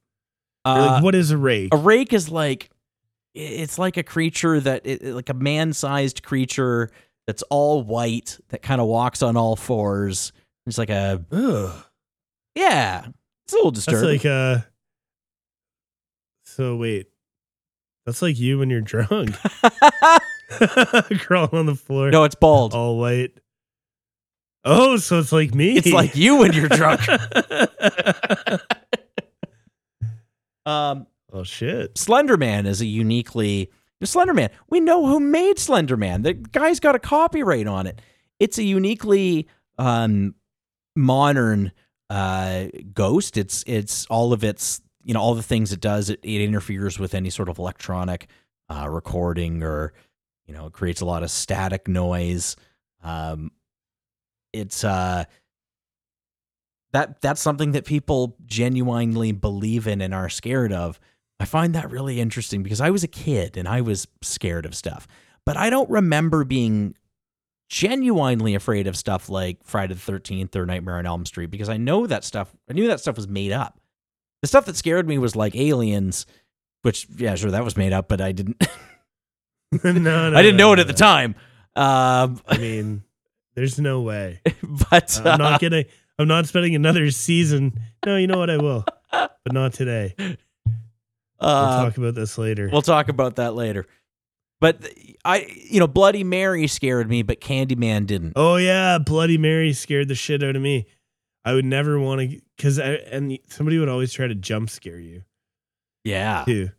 Uh, 0.64 0.90
like, 0.94 1.02
what 1.04 1.14
is 1.14 1.30
a 1.30 1.38
rake? 1.38 1.72
A 1.72 1.76
rake 1.78 2.12
is 2.12 2.30
like 2.30 2.68
it's 3.36 3.78
like 3.78 3.96
a 3.96 4.02
creature 4.02 4.58
that 4.60 4.82
it, 4.86 5.02
like 5.04 5.28
a 5.28 5.34
man-sized 5.34 6.22
creature 6.22 6.90
that's 7.26 7.42
all 7.50 7.82
white 7.82 8.38
that 8.48 8.62
kind 8.62 8.80
of 8.80 8.86
walks 8.86 9.22
on 9.22 9.36
all 9.36 9.56
fours. 9.56 10.32
It's 10.66 10.78
like 10.78 10.90
a 10.90 11.24
Ugh. 11.30 11.84
yeah, 12.54 13.06
it's 13.44 13.52
a 13.52 13.56
little 13.56 13.70
That's 13.72 13.84
disturbing. 13.86 14.08
like 14.18 14.26
uh 14.26 14.58
So 16.44 16.76
wait. 16.76 17.08
That's 18.06 18.22
like 18.22 18.38
you 18.38 18.58
when 18.60 18.70
you're 18.70 18.80
drunk. 18.80 19.34
Crawling 21.18 21.50
on 21.58 21.66
the 21.66 21.74
floor. 21.74 22.10
no, 22.10 22.24
it's 22.24 22.36
bald. 22.36 22.72
All 22.72 22.98
white. 22.98 23.32
Oh, 24.64 24.96
so 24.96 25.18
it's 25.18 25.32
like 25.32 25.54
me. 25.54 25.76
It's 25.76 25.92
like 25.92 26.16
you 26.16 26.36
when 26.36 26.52
you're 26.52 26.68
drunk. 26.68 27.00
Um, 30.64 31.06
oh 31.36 31.44
shit. 31.44 31.94
Slenderman 31.94 32.66
is 32.66 32.80
a 32.80 32.86
uniquely 32.86 33.70
Slenderman. 34.02 34.50
We 34.68 34.80
know 34.80 35.06
who 35.06 35.20
made 35.20 35.56
Slenderman. 35.56 36.22
The 36.22 36.34
guy's 36.34 36.80
got 36.80 36.94
a 36.94 36.98
copyright 36.98 37.66
on 37.66 37.86
it. 37.86 38.00
It's 38.38 38.58
a 38.58 38.62
uniquely 38.62 39.48
um, 39.78 40.34
modern 40.94 41.72
uh, 42.10 42.66
ghost. 42.92 43.36
It's 43.36 43.64
it's 43.66 44.06
all 44.06 44.32
of 44.32 44.44
its 44.44 44.80
you 45.02 45.14
know 45.14 45.20
all 45.20 45.34
the 45.34 45.42
things 45.42 45.72
it 45.72 45.80
does. 45.80 46.10
It, 46.10 46.20
it 46.22 46.42
interferes 46.42 46.98
with 46.98 47.14
any 47.14 47.30
sort 47.30 47.48
of 47.48 47.58
electronic 47.58 48.28
uh, 48.68 48.88
recording 48.88 49.62
or 49.62 49.92
you 50.46 50.54
know 50.54 50.66
it 50.66 50.72
creates 50.72 51.00
a 51.00 51.06
lot 51.06 51.22
of 51.22 51.30
static 51.30 51.88
noise. 51.88 52.56
Um, 53.02 53.50
it's 54.52 54.84
uh 54.84 55.24
that 56.92 57.20
that's 57.20 57.40
something 57.40 57.72
that 57.72 57.84
people 57.84 58.36
genuinely 58.46 59.32
believe 59.32 59.86
in 59.86 60.00
and 60.00 60.14
are 60.14 60.28
scared 60.28 60.72
of. 60.72 60.98
I 61.38 61.44
find 61.44 61.74
that 61.74 61.90
really 61.90 62.20
interesting 62.20 62.62
because 62.62 62.80
I 62.80 62.90
was 62.90 63.04
a 63.04 63.08
kid 63.08 63.56
and 63.56 63.68
I 63.68 63.80
was 63.80 64.08
scared 64.22 64.64
of 64.64 64.74
stuff, 64.74 65.06
but 65.44 65.56
I 65.56 65.70
don't 65.70 65.88
remember 65.90 66.44
being 66.44 66.94
genuinely 67.68 68.54
afraid 68.54 68.86
of 68.86 68.96
stuff 68.96 69.28
like 69.28 69.58
Friday 69.64 69.94
the 69.94 70.12
13th 70.12 70.54
or 70.56 70.64
Nightmare 70.64 70.96
on 70.96 71.06
Elm 71.06 71.26
Street 71.26 71.50
because 71.50 71.68
I 71.68 71.76
know 71.76 72.06
that 72.06 72.24
stuff, 72.24 72.54
I 72.70 72.72
knew 72.72 72.86
that 72.88 73.00
stuff 73.00 73.16
was 73.16 73.28
made 73.28 73.52
up. 73.52 73.78
The 74.42 74.48
stuff 74.48 74.66
that 74.66 74.76
scared 74.76 75.08
me 75.08 75.18
was 75.18 75.36
like 75.36 75.56
aliens, 75.56 76.26
which, 76.82 77.06
yeah, 77.16 77.34
sure, 77.34 77.50
that 77.50 77.64
was 77.64 77.76
made 77.76 77.92
up, 77.92 78.08
but 78.08 78.20
I 78.20 78.32
didn't, 78.32 78.62
no, 79.84 79.92
no. 79.92 80.28
I 80.34 80.42
didn't 80.42 80.56
no, 80.56 80.68
know 80.68 80.72
it 80.72 80.76
no, 80.76 80.80
at 80.82 80.86
the 80.86 80.92
time. 80.92 81.34
Um, 81.74 82.40
I 82.46 82.56
mean, 82.56 83.02
there's 83.54 83.78
no 83.78 84.00
way. 84.02 84.40
but 84.90 85.20
I'm 85.20 85.26
uh, 85.26 85.36
not 85.36 85.60
gonna 85.60 85.84
I'm 86.18 86.28
not 86.28 86.46
spending 86.46 86.74
another 86.74 87.10
season. 87.10 87.78
No, 88.04 88.16
you 88.16 88.26
know 88.26 88.38
what 88.38 88.50
I 88.50 88.56
will. 88.56 88.84
But 89.10 89.52
not 89.52 89.74
today. 89.74 90.14
We'll 91.40 91.50
Uh, 91.50 91.84
talk 91.84 91.96
about 91.98 92.14
this 92.14 92.38
later. 92.38 92.68
We'll 92.72 92.82
talk 92.82 93.08
about 93.08 93.36
that 93.36 93.54
later. 93.54 93.86
But 94.60 94.88
I, 95.24 95.46
you 95.70 95.80
know, 95.80 95.86
Bloody 95.86 96.24
Mary 96.24 96.66
scared 96.66 97.10
me, 97.10 97.22
but 97.22 97.40
Candyman 97.40 98.06
didn't. 98.06 98.32
oh 98.36 98.56
yeah, 98.56 98.98
Bloody 98.98 99.36
Mary 99.38 99.72
scared 99.74 100.08
the 100.08 100.14
shit 100.14 100.42
out 100.42 100.56
of 100.56 100.62
me. 100.62 100.86
I 101.44 101.52
would 101.52 101.64
never 101.66 101.98
want 102.00 102.22
to, 102.22 102.40
cause 102.60 102.78
I, 102.78 102.92
and 103.12 103.38
somebody 103.48 103.78
would 103.78 103.88
always 103.88 104.12
try 104.12 104.26
to 104.26 104.34
jump 104.34 104.68
scare 104.70 104.98
you 104.98 105.22
Yeah. 106.04 106.42
too. 106.46 106.70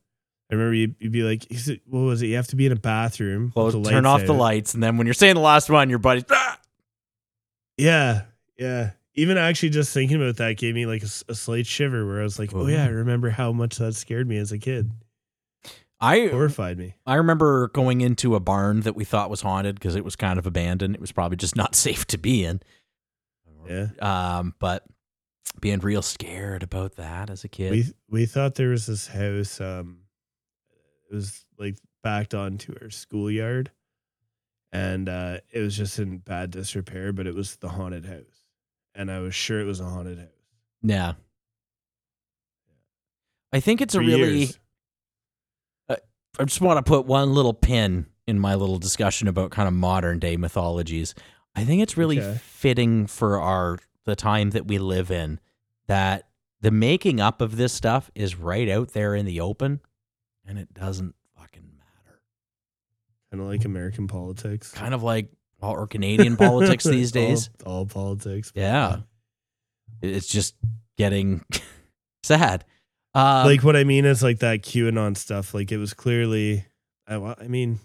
I 0.51 0.55
remember 0.55 0.73
you'd, 0.73 0.95
you'd 0.99 1.11
be 1.11 1.23
like, 1.23 1.45
it, 1.51 1.81
what 1.85 1.99
was 1.99 2.21
it? 2.21 2.27
You 2.27 2.35
have 2.37 2.47
to 2.47 2.55
be 2.55 2.65
in 2.65 2.71
a 2.71 2.75
bathroom. 2.77 3.45
with 3.45 3.53
Close, 3.53 3.73
the 3.73 3.83
turn 3.83 4.05
off 4.05 4.25
the 4.25 4.33
lights, 4.33 4.73
and 4.73 4.81
then 4.81 4.97
when 4.97 5.05
you're 5.05 5.13
saying 5.13 5.35
the 5.35 5.41
last 5.41 5.69
one, 5.69 5.89
your 5.89 5.99
buddy." 5.99 6.23
"Ah!" 6.31 6.59
Yeah, 7.77 8.23
yeah. 8.57 8.91
Even 9.17 9.37
actually 9.37 9.69
just 9.69 9.93
thinking 9.93 10.21
about 10.21 10.37
that 10.37 10.57
gave 10.57 10.75
me 10.75 10.85
like 10.85 11.03
a 11.03 11.35
slight 11.35 11.65
shiver 11.65 12.05
where 12.05 12.21
I 12.21 12.23
was 12.23 12.39
like, 12.39 12.53
oh 12.53 12.67
yeah, 12.67 12.85
I 12.85 12.89
remember 12.89 13.29
how 13.29 13.51
much 13.51 13.77
that 13.77 13.95
scared 13.95 14.27
me 14.27 14.37
as 14.37 14.51
a 14.51 14.57
kid. 14.57 14.91
I 15.99 16.27
Horrified 16.27 16.77
me. 16.77 16.95
I 17.05 17.15
remember 17.15 17.69
going 17.69 18.01
into 18.01 18.35
a 18.35 18.39
barn 18.39 18.81
that 18.81 18.95
we 18.95 19.03
thought 19.03 19.29
was 19.29 19.41
haunted 19.41 19.75
because 19.75 19.95
it 19.95 20.05
was 20.05 20.15
kind 20.15 20.37
of 20.37 20.45
abandoned. 20.45 20.93
It 20.93 21.01
was 21.01 21.11
probably 21.11 21.37
just 21.37 21.55
not 21.55 21.75
safe 21.75 22.05
to 22.07 22.17
be 22.17 22.45
in. 22.45 22.61
Yeah. 23.67 23.87
Um, 23.99 24.53
but 24.59 24.83
being 25.59 25.79
real 25.79 26.01
scared 26.01 26.63
about 26.63 26.95
that 26.95 27.29
as 27.29 27.43
a 27.43 27.47
kid. 27.47 27.71
We 27.71 27.85
we 28.09 28.25
thought 28.25 28.55
there 28.55 28.69
was 28.69 28.85
this 28.85 29.07
house. 29.07 29.59
Um, 29.59 30.01
it 31.09 31.15
was 31.15 31.45
like 31.57 31.77
backed 32.03 32.33
onto 32.33 32.75
our 32.81 32.89
schoolyard, 32.89 33.71
and 34.71 35.09
uh, 35.09 35.39
it 35.51 35.59
was 35.59 35.75
just 35.75 35.99
in 35.99 36.19
bad 36.19 36.51
disrepair. 36.51 37.11
But 37.11 37.27
it 37.27 37.35
was 37.35 37.55
the 37.57 37.69
haunted 37.69 38.05
house, 38.05 38.36
and 38.97 39.09
I 39.09 39.19
was 39.19 39.33
sure 39.33 39.61
it 39.61 39.65
was 39.65 39.79
a 39.79 39.85
haunted 39.85 40.17
house. 40.19 40.27
yeah. 40.81 41.13
I 43.53 43.59
think 43.59 43.81
it's 43.81 43.95
a 43.95 43.99
really. 43.99 44.39
years. 44.39 44.59
Uh, 45.89 45.95
I 46.39 46.43
just 46.43 46.59
want 46.61 46.83
to 46.83 46.89
put 46.89 47.05
one 47.05 47.33
little 47.33 47.53
pin 47.53 48.07
in 48.27 48.39
my 48.39 48.55
little 48.55 48.77
discussion 48.77 49.27
about 49.27 49.51
kind 49.51 49.67
of 49.67 49.73
modern 49.73 50.19
day 50.19 50.35
mythologies. 50.35 51.15
I 51.55 51.63
think 51.63 51.81
it's 51.81 51.95
really 51.97 52.19
Okay. 52.19 52.37
fitting 52.43 53.07
for 53.07 53.39
our 53.39 53.79
the 54.03 54.15
time 54.15 54.49
that 54.51 54.67
we 54.67 54.77
live 54.79 55.11
in 55.11 55.39
that 55.87 56.27
the 56.61 56.71
making 56.71 57.19
up 57.21 57.41
of 57.41 57.55
this 57.57 57.73
stuff 57.73 58.11
is 58.15 58.35
right 58.35 58.67
out 58.69 58.89
there 58.93 59.15
in 59.15 59.25
the 59.25 59.39
open 59.39 59.79
and 60.45 60.57
it 60.59 60.73
doesn't 60.73 61.13
fucking 61.37 61.69
matter. 61.77 62.19
kind 63.31 63.41
of 63.41 63.47
like 63.47 63.63
American 63.65 64.07
politics 64.07 64.71
Kind 64.71 64.93
of 64.93 65.03
like 65.03 65.29
or 65.61 65.87
Canadian 65.87 66.37
politics 66.37 66.83
these 66.85 67.11
days. 67.11 67.49
All, 67.65 67.85
politics. 67.85 68.51
Yeah. 68.55 68.87
uh, 68.87 68.97
It's 70.01 70.27
just 70.27 70.55
getting 70.97 71.43
sad. 72.23 72.65
Um, 73.15 73.45
like 73.47 73.63
what 73.63 73.75
I 73.75 73.83
mean 73.83 74.05
is 74.05 74.21
like 74.21 74.39
that 74.39 74.61
QAnon 74.61 75.17
stuff. 75.17 75.53
Like 75.53 75.71
it 75.71 75.77
was 75.77 75.93
clearly. 75.93 76.65
I 77.07 77.15
I 77.15 77.47
mean, 77.47 77.79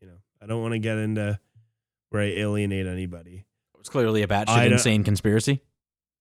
you 0.00 0.06
know, 0.08 0.16
I 0.40 0.46
don't 0.46 0.62
want 0.62 0.72
to 0.72 0.78
get 0.78 0.96
into 0.98 1.38
where 2.10 2.22
I 2.22 2.26
alienate 2.26 2.86
anybody. 2.86 3.44
it's 3.80 3.88
clearly 3.88 4.22
a 4.22 4.28
batshit 4.28 4.70
insane 4.72 5.04
conspiracy. 5.04 5.60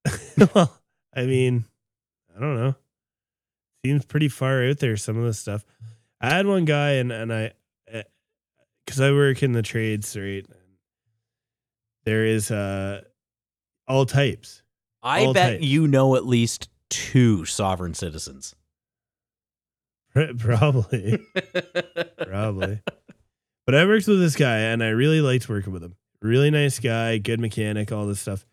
well, 0.54 0.78
I 1.16 1.26
mean, 1.26 1.66
I 2.36 2.40
don't 2.40 2.56
know. 2.58 2.76
Seems 3.86 4.04
pretty 4.06 4.28
far 4.30 4.64
out 4.68 4.80
there. 4.80 4.98
Some 4.98 5.18
of 5.18 5.24
the 5.26 5.34
stuff. 5.34 5.64
I 6.20 6.30
had 6.32 6.48
one 6.48 6.66
guy, 6.66 6.94
and 6.94 7.12
and 7.12 7.32
I, 7.32 7.52
because 8.86 9.00
I 9.00 9.12
work 9.12 9.44
in 9.44 9.52
the 9.54 9.62
trades, 9.62 10.18
right? 10.18 10.46
There 12.06 12.26
is 12.26 12.52
uh 12.52 13.02
all 13.88 14.06
types. 14.06 14.62
I 15.04 15.26
All 15.26 15.34
bet 15.34 15.54
types. 15.54 15.64
you 15.64 15.88
know 15.88 16.16
at 16.16 16.26
least 16.26 16.70
two 16.90 17.46
sovereign 17.46 17.94
citizens. 17.94 18.56
Probably, 20.38 21.20
probably. 22.18 22.82
But 23.66 23.76
I 23.76 23.86
worked 23.86 24.08
with 24.08 24.20
this 24.20 24.36
guy, 24.36 24.58
and 24.60 24.82
I 24.82 24.90
really 24.90 25.20
liked 25.22 25.50
working 25.50 25.74
with 25.74 25.84
him. 25.84 25.96
Really 26.22 26.50
nice 26.50 26.80
guy, 26.80 27.18
good 27.18 27.40
mechanic, 27.40 27.92
all 27.92 28.06
this 28.08 28.22
stuff. 28.22 28.46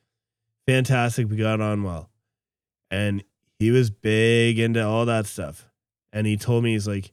Fantastic. 0.66 1.30
We 1.30 1.36
got 1.36 1.60
on 1.60 1.84
well, 1.84 2.10
and 2.90 3.22
he 3.58 3.70
was 3.70 3.90
big 3.90 4.58
into 4.58 4.84
all 4.84 5.06
that 5.06 5.26
stuff. 5.26 5.68
And 6.12 6.26
he 6.26 6.36
told 6.36 6.64
me 6.64 6.72
he's 6.72 6.88
like, 6.88 7.12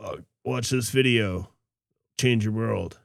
oh, 0.00 0.18
"Watch 0.44 0.70
this 0.70 0.90
video, 0.90 1.50
change 2.18 2.44
your 2.44 2.54
world." 2.54 2.98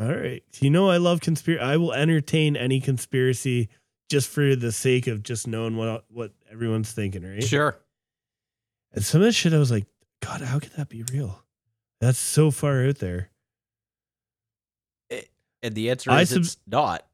All 0.00 0.14
right, 0.14 0.42
you 0.60 0.70
know 0.70 0.88
I 0.88 0.96
love 0.96 1.20
conspiracy. 1.20 1.62
I 1.62 1.76
will 1.76 1.92
entertain 1.92 2.56
any 2.56 2.80
conspiracy 2.80 3.68
just 4.08 4.28
for 4.28 4.56
the 4.56 4.72
sake 4.72 5.06
of 5.06 5.22
just 5.22 5.46
knowing 5.46 5.76
what 5.76 6.04
what 6.08 6.32
everyone's 6.50 6.90
thinking, 6.90 7.22
right? 7.22 7.44
Sure. 7.44 7.76
And 8.92 9.04
some 9.04 9.20
of 9.20 9.26
this 9.26 9.36
shit, 9.36 9.52
I 9.52 9.58
was 9.58 9.70
like, 9.70 9.86
God, 10.20 10.40
how 10.40 10.58
could 10.58 10.72
that 10.72 10.88
be 10.88 11.04
real? 11.12 11.44
That's 12.00 12.18
so 12.18 12.50
far 12.50 12.84
out 12.86 12.98
there. 12.98 13.30
Eh, 15.10 15.20
and 15.62 15.74
the 15.74 15.90
answer 15.90 16.10
I 16.10 16.22
is 16.22 16.30
sub- 16.30 16.38
it's 16.38 16.56
not. 16.66 17.06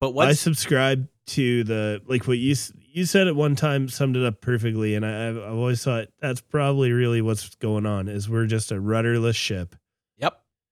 But 0.00 0.16
I 0.18 0.32
subscribe 0.32 1.08
to 1.28 1.64
the 1.64 2.02
like 2.06 2.26
what 2.26 2.38
you 2.38 2.54
you 2.92 3.04
said 3.04 3.28
at 3.28 3.36
one 3.36 3.56
time 3.56 3.88
summed 3.88 4.16
it 4.16 4.24
up 4.24 4.40
perfectly, 4.40 4.94
and 4.94 5.06
I, 5.06 5.28
I've, 5.28 5.36
I've 5.38 5.56
always 5.56 5.82
thought 5.82 6.08
that's 6.20 6.40
probably 6.40 6.92
really 6.92 7.22
what's 7.22 7.54
going 7.56 7.86
on. 7.86 8.08
Is 8.08 8.28
we're 8.28 8.46
just 8.46 8.72
a 8.72 8.80
rudderless 8.80 9.36
ship. 9.36 9.76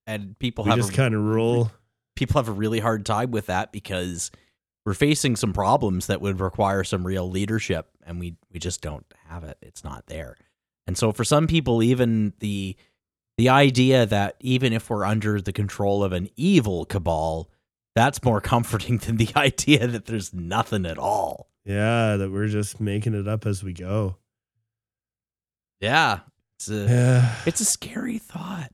And 0.07 0.37
people 0.39 0.63
We 0.65 0.69
have 0.71 0.79
just 0.79 0.91
a, 0.91 0.95
kind 0.95 1.15
of 1.15 1.21
roll. 1.23 1.71
people 2.15 2.39
have 2.39 2.47
a 2.47 2.51
really 2.53 2.79
hard 2.79 3.05
time 3.05 3.31
with 3.31 3.47
that 3.47 3.71
because 3.71 4.31
we're 4.85 4.93
facing 4.93 5.35
some 5.35 5.51
problems 5.51 6.07
that 6.07 6.21
would 6.21 6.39
require 6.39 6.83
some 6.83 7.05
real 7.05 7.29
leadership 7.29 7.87
and 8.05 8.19
we 8.19 8.35
we 8.51 8.59
just 8.59 8.81
don't 8.81 9.05
have 9.27 9.43
it. 9.43 9.57
It's 9.61 9.83
not 9.83 10.05
there. 10.07 10.37
And 10.87 10.95
so 10.97 11.11
for 11.11 11.23
some 11.23 11.47
people 11.47 11.81
even 11.81 12.33
the 12.39 12.75
the 13.37 13.49
idea 13.49 14.05
that 14.05 14.35
even 14.39 14.71
if 14.73 14.89
we're 14.89 15.03
under 15.03 15.41
the 15.41 15.51
control 15.51 16.03
of 16.03 16.13
an 16.13 16.29
evil 16.37 16.85
cabal, 16.85 17.49
that's 17.95 18.23
more 18.23 18.39
comforting 18.53 18.99
than 18.99 19.17
the 19.17 19.29
idea 19.35 19.87
that 19.87 20.05
there's 20.05 20.33
nothing 20.33 20.85
at 20.85 20.97
all. 20.99 21.49
Yeah, 21.65 22.17
that 22.17 22.31
we're 22.31 22.47
just 22.47 22.79
making 22.79 23.15
it 23.15 23.27
up 23.27 23.47
as 23.47 23.63
we 23.63 23.73
go. 23.73 24.17
Yeah. 25.81 26.19
It's 26.57 26.69
a 26.69 26.85
Yeah, 26.85 27.35
it's 27.45 27.59
a 27.59 27.65
scary 27.65 28.19
thought. 28.19 28.71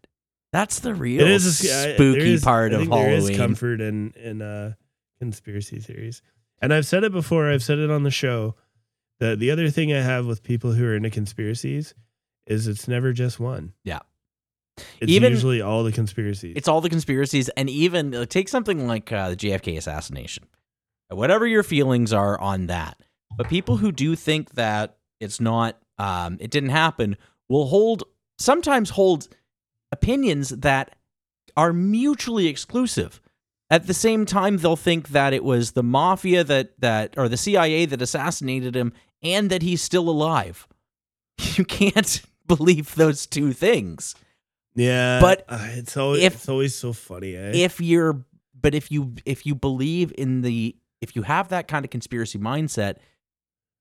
That's 0.52 0.80
the 0.80 0.94
real 0.94 1.22
it 1.22 1.30
is 1.32 1.64
a, 1.66 1.92
I- 1.92 1.94
spooky 1.96 2.34
is- 2.34 2.44
part 2.44 2.74
of 2.74 2.80
think 2.82 2.92
There 2.92 3.10
Halloween. 3.10 3.32
is 3.32 3.38
comfort 3.38 3.82
in 3.82 4.12
in 4.22 4.42
uh, 4.42 4.74
conspiracy 5.20 5.80
theories, 5.80 6.22
and 6.62 6.74
I've 6.74 6.86
said 6.86 7.04
it 7.04 7.12
before. 7.12 7.50
I've 7.50 7.64
said 7.64 7.80
it 7.80 7.90
on 7.90 8.04
the 8.04 8.12
show. 8.12 8.56
The 9.20 9.36
the 9.36 9.52
other 9.52 9.70
thing 9.70 9.94
I 9.94 10.02
have 10.02 10.26
with 10.26 10.44
people 10.44 10.74
who 10.74 10.86
are 10.86 10.96
into 10.96 11.10
conspiracies 11.10 11.94
is 12.48 12.68
it's 12.68 12.88
never 12.88 13.14
just 13.14 13.40
one. 13.40 13.74
Yeah. 13.84 14.00
it's 15.00 15.10
Even- 15.12 15.32
usually 15.32 15.62
all 15.62 15.84
the 15.84 15.92
conspiracies. 15.92 16.54
It's 16.58 16.68
all 16.68 16.82
the 16.82 16.90
conspiracies, 16.90 17.50
and 17.50 17.70
even 17.70 18.26
take 18.28 18.50
something 18.50 18.88
like 18.88 19.12
uh, 19.12 19.30
the 19.30 19.36
JFK 19.38 19.78
assassination. 19.78 20.46
Whatever 21.10 21.46
your 21.46 21.64
feelings 21.64 22.12
are 22.14 22.40
on 22.40 22.68
that, 22.68 22.98
but 23.38 23.48
people 23.50 23.78
who 23.78 23.92
do 23.92 24.16
think 24.16 24.52
that 24.52 24.98
it's 25.20 25.40
not, 25.42 25.78
um, 25.98 26.38
it 26.40 26.52
didn't 26.52 26.70
happen, 26.70 27.18
will 27.50 27.68
hold 27.68 28.04
sometimes 28.40 28.90
hold 28.92 29.28
opinions 29.92 30.50
that 30.50 30.96
are 31.58 31.74
mutually 31.74 32.48
exclusive. 32.48 33.20
At 33.70 33.88
the 33.88 33.94
same 33.94 34.26
time, 34.26 34.58
they'll 34.58 34.76
think 34.76 35.10
that 35.10 35.34
it 35.34 35.44
was 35.44 35.72
the 35.72 35.84
mafia 35.84 36.44
that 36.44 36.80
that 36.80 37.14
or 37.18 37.30
the 37.30 37.38
CIA 37.38 37.86
that 37.86 38.02
assassinated 38.02 38.76
him, 38.76 38.92
and 39.24 39.50
that 39.50 39.62
he's 39.62 39.82
still 39.82 40.10
alive. 40.10 40.68
You 41.58 41.66
can't 41.66 42.22
believe 42.48 42.94
those 42.96 43.26
two 43.26 43.52
things. 43.54 44.14
yeah, 44.76 45.20
but 45.20 45.44
uh, 45.50 45.58
it's 45.72 45.98
always 45.98 46.22
if- 46.24 46.36
it's 46.36 46.50
always 46.50 46.76
so 46.76 46.94
funny. 46.94 47.36
Eh? 47.36 47.52
if 47.56 47.80
you're 47.82 48.26
but 48.62 48.76
if 48.76 48.92
you 48.92 49.14
if 49.26 49.46
you 49.46 49.56
believe 49.56 50.14
in 50.18 50.42
the 50.42 50.76
if 51.02 51.16
you 51.16 51.24
have 51.24 51.50
that 51.50 51.68
kind 51.68 51.84
of 51.84 51.90
conspiracy 51.90 52.38
mindset 52.38 52.98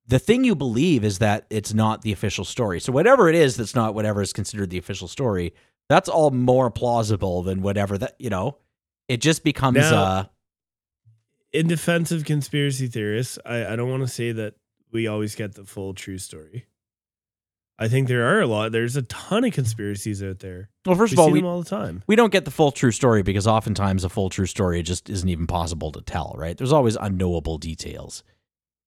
the 0.07 0.19
thing 0.19 0.43
you 0.43 0.55
believe 0.55 1.05
is 1.05 1.19
that 1.19 1.45
it's 1.51 1.75
not 1.75 2.01
the 2.01 2.13
official 2.13 2.45
story 2.47 2.81
so 2.81 2.91
whatever 2.93 3.29
it 3.29 3.35
is 3.35 3.57
that's 3.57 3.75
not 3.75 3.95
whatever 3.95 4.23
is 4.23 4.33
considered 4.33 4.71
the 4.71 4.79
official 4.79 5.07
story 5.07 5.53
that's 5.91 6.09
all 6.09 6.30
more 6.30 6.70
plausible 6.70 7.43
than 7.43 7.61
whatever 7.61 7.99
that 7.99 8.14
you 8.18 8.30
know 8.30 8.57
it 9.09 9.20
just 9.20 9.45
becomes 9.45 9.76
Now- 9.76 10.03
uh 10.05 10.24
in 11.53 11.66
defense 11.66 12.12
of 12.12 12.24
conspiracy 12.24 12.86
theorists, 12.86 13.36
I, 13.45 13.72
I 13.72 13.74
don't 13.74 13.91
want 13.91 14.03
to 14.05 14.09
say 14.09 14.30
that 14.30 14.55
we 14.93 15.09
always 15.09 15.34
get 15.34 15.55
the 15.57 15.64
full 15.64 15.95
true 15.95 16.16
story. 16.18 16.66
I 17.76 17.88
think 17.88 18.07
there 18.07 18.24
are 18.24 18.41
a 18.41 18.47
lot. 18.47 18.70
There's 18.70 18.95
a 18.95 19.03
ton 19.03 19.43
of 19.45 19.53
conspiracies 19.53 20.22
out 20.22 20.38
there. 20.38 20.68
well 20.86 20.95
first 20.95 21.12
we 21.12 21.14
of 21.16 21.18
all 21.18 21.26
see 21.26 21.32
we, 21.32 21.38
them 21.41 21.47
all 21.49 21.62
the 21.62 21.68
time. 21.68 22.05
we 22.07 22.14
don't 22.14 22.30
get 22.30 22.45
the 22.45 22.51
full 22.53 22.70
true 22.70 22.93
story 22.93 23.22
because 23.24 23.49
oftentimes 23.49 24.05
a 24.05 24.09
full 24.09 24.30
true 24.30 24.47
story 24.47 24.80
just 24.84 25.11
isn't 25.11 25.28
even 25.28 25.49
possible 25.49 25.91
to 25.91 26.01
tell 26.03 26.34
right 26.38 26.57
there's 26.57 26.72
always 26.72 26.95
unknowable 26.97 27.59
details 27.59 28.22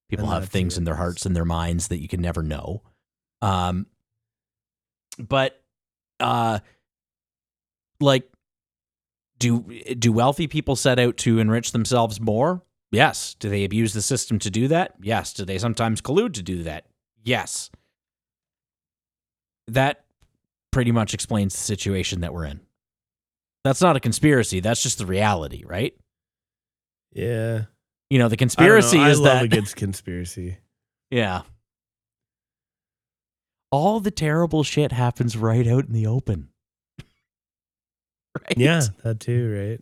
people 0.09 0.27
And 0.27 0.33
have 0.35 0.49
things 0.49 0.77
in 0.77 0.83
their 0.85 0.95
hearts 0.95 1.25
and 1.25 1.35
their 1.35 1.43
minds 1.43 1.89
that 1.89 1.99
you 2.01 2.07
can 2.07 2.21
never 2.21 2.43
know 2.43 2.81
um 3.41 3.87
but 5.19 5.59
uh 6.19 6.59
like 8.03 8.29
do 9.39 9.61
do 9.97 10.11
wealthy 10.11 10.47
people 10.47 10.75
set 10.75 10.99
out 10.99 11.17
to 11.17 11.39
enrich 11.39 11.71
themselves 11.71 12.21
more 12.21 12.63
yes 12.91 13.35
do 13.39 13.49
they 13.49 13.63
abuse 13.63 13.93
the 13.93 14.01
system 14.01 14.37
to 14.39 14.51
do 14.51 14.67
that 14.67 14.93
yes 15.01 15.33
do 15.33 15.43
they 15.43 15.57
sometimes 15.57 16.01
collude 16.01 16.33
to 16.33 16.43
do 16.43 16.63
that 16.63 16.85
yes 17.23 17.71
that 19.67 20.03
pretty 20.73 20.91
much 20.91 21.13
explains 21.13 21.53
the 21.53 21.61
situation 21.61 22.21
that 22.21 22.33
we're 22.33 22.45
in. 22.45 22.59
That's 23.63 23.81
not 23.81 23.95
a 23.95 24.01
conspiracy. 24.01 24.59
That's 24.59 24.83
just 24.83 24.97
the 24.97 25.05
reality, 25.05 25.63
right? 25.65 25.93
Yeah. 27.13 27.65
You 28.09 28.19
know, 28.19 28.27
the 28.27 28.35
conspiracy 28.35 28.97
know. 28.97 29.03
I 29.03 29.09
is 29.09 29.19
love 29.19 29.33
that 29.35 29.43
a 29.45 29.47
good 29.47 29.73
conspiracy. 29.75 30.57
yeah. 31.09 31.43
All 33.71 33.99
the 33.99 34.11
terrible 34.11 34.63
shit 34.63 34.91
happens 34.91 35.37
right 35.37 35.65
out 35.65 35.85
in 35.85 35.93
the 35.93 36.07
open. 36.07 36.49
right? 38.41 38.57
Yeah, 38.57 38.81
that 39.03 39.19
too, 39.19 39.69
right? 39.71 39.81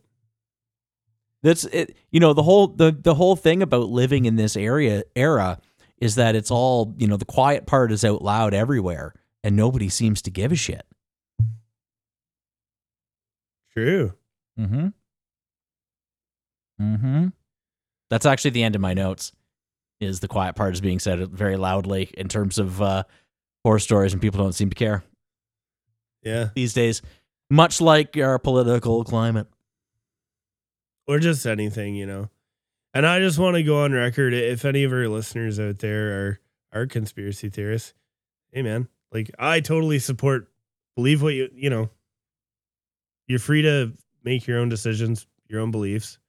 That's 1.44 1.64
it. 1.66 1.96
You 2.12 2.20
know, 2.20 2.34
the 2.34 2.44
whole 2.44 2.68
the 2.68 2.92
the 2.92 3.16
whole 3.16 3.36
thing 3.36 3.62
about 3.64 3.90
living 3.90 4.26
in 4.26 4.36
this 4.36 4.56
area 4.56 5.04
era 5.16 5.60
is 5.98 6.16
that 6.16 6.36
it's 6.36 6.52
all, 6.52 6.94
you 6.98 7.08
know, 7.08 7.18
the 7.18 7.26
quiet 7.26 7.66
part 7.66 7.92
is 7.92 8.04
out 8.06 8.22
loud 8.24 8.54
everywhere 8.54 9.14
and 9.44 9.56
nobody 9.56 9.88
seems 9.90 10.22
to 10.24 10.32
give 10.32 10.52
a 10.52 10.56
shit. 10.56 10.84
True. 13.74 14.14
Mm-hmm. 14.60 14.88
Mm-hmm. 16.82 17.28
That's 18.10 18.26
actually 18.26 18.52
the 18.52 18.64
end 18.64 18.76
of 18.76 18.82
my 18.82 18.94
notes. 18.94 19.32
Is 20.00 20.20
the 20.20 20.28
quiet 20.28 20.56
part 20.56 20.74
is 20.74 20.82
being 20.82 20.98
said 20.98 21.30
very 21.30 21.58
loudly 21.58 22.10
in 22.18 22.28
terms 22.28 22.58
of 22.58 22.82
uh, 22.82 23.04
horror 23.64 23.78
stories, 23.78 24.14
and 24.14 24.22
people 24.22 24.40
don't 24.44 24.54
seem 24.54 24.70
to 24.72 24.76
care 24.76 25.04
Yeah. 26.24 26.50
these 26.56 26.74
days. 26.74 27.04
Much 27.52 27.82
like 27.82 28.16
our 28.18 28.40
political 28.40 29.04
climate. 29.04 29.48
Or 31.08 31.20
just 31.20 31.46
anything, 31.46 31.96
you 31.96 32.06
know. 32.06 32.30
And 32.94 33.06
I 33.06 33.20
just 33.20 33.38
want 33.38 33.56
to 33.58 33.64
go 33.64 33.84
on 33.84 33.92
record 33.92 34.34
if 34.34 34.64
any 34.64 34.86
of 34.86 34.94
our 34.94 35.08
listeners 35.08 35.60
out 35.60 35.80
there 35.80 36.12
are 36.12 36.40
are 36.74 36.88
conspiracy 36.88 37.50
theorists, 37.50 37.94
hey 38.52 38.62
man, 38.62 38.88
like 39.12 39.30
I 39.38 39.60
totally 39.60 40.00
support 40.00 40.48
believe 40.96 41.22
what 41.22 41.34
you 41.34 41.50
you 41.54 41.70
know. 41.70 41.90
You're 43.28 43.40
free 43.40 43.62
to 43.64 43.94
make 44.24 44.48
your 44.48 44.60
own 44.60 44.70
decisions, 44.70 45.28
your 45.48 45.60
own 45.62 45.72
beliefs. 45.72 46.20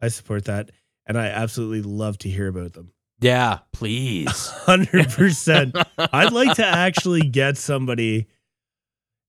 I 0.00 0.08
support 0.08 0.44
that. 0.44 0.70
And 1.06 1.18
I 1.18 1.26
absolutely 1.26 1.82
love 1.82 2.18
to 2.18 2.28
hear 2.28 2.48
about 2.48 2.74
them. 2.74 2.92
Yeah, 3.20 3.58
please. 3.72 4.48
Hundred 4.66 5.10
percent. 5.10 5.76
I'd 5.98 6.32
like 6.32 6.56
to 6.56 6.64
actually 6.66 7.22
get 7.22 7.56
somebody, 7.56 8.28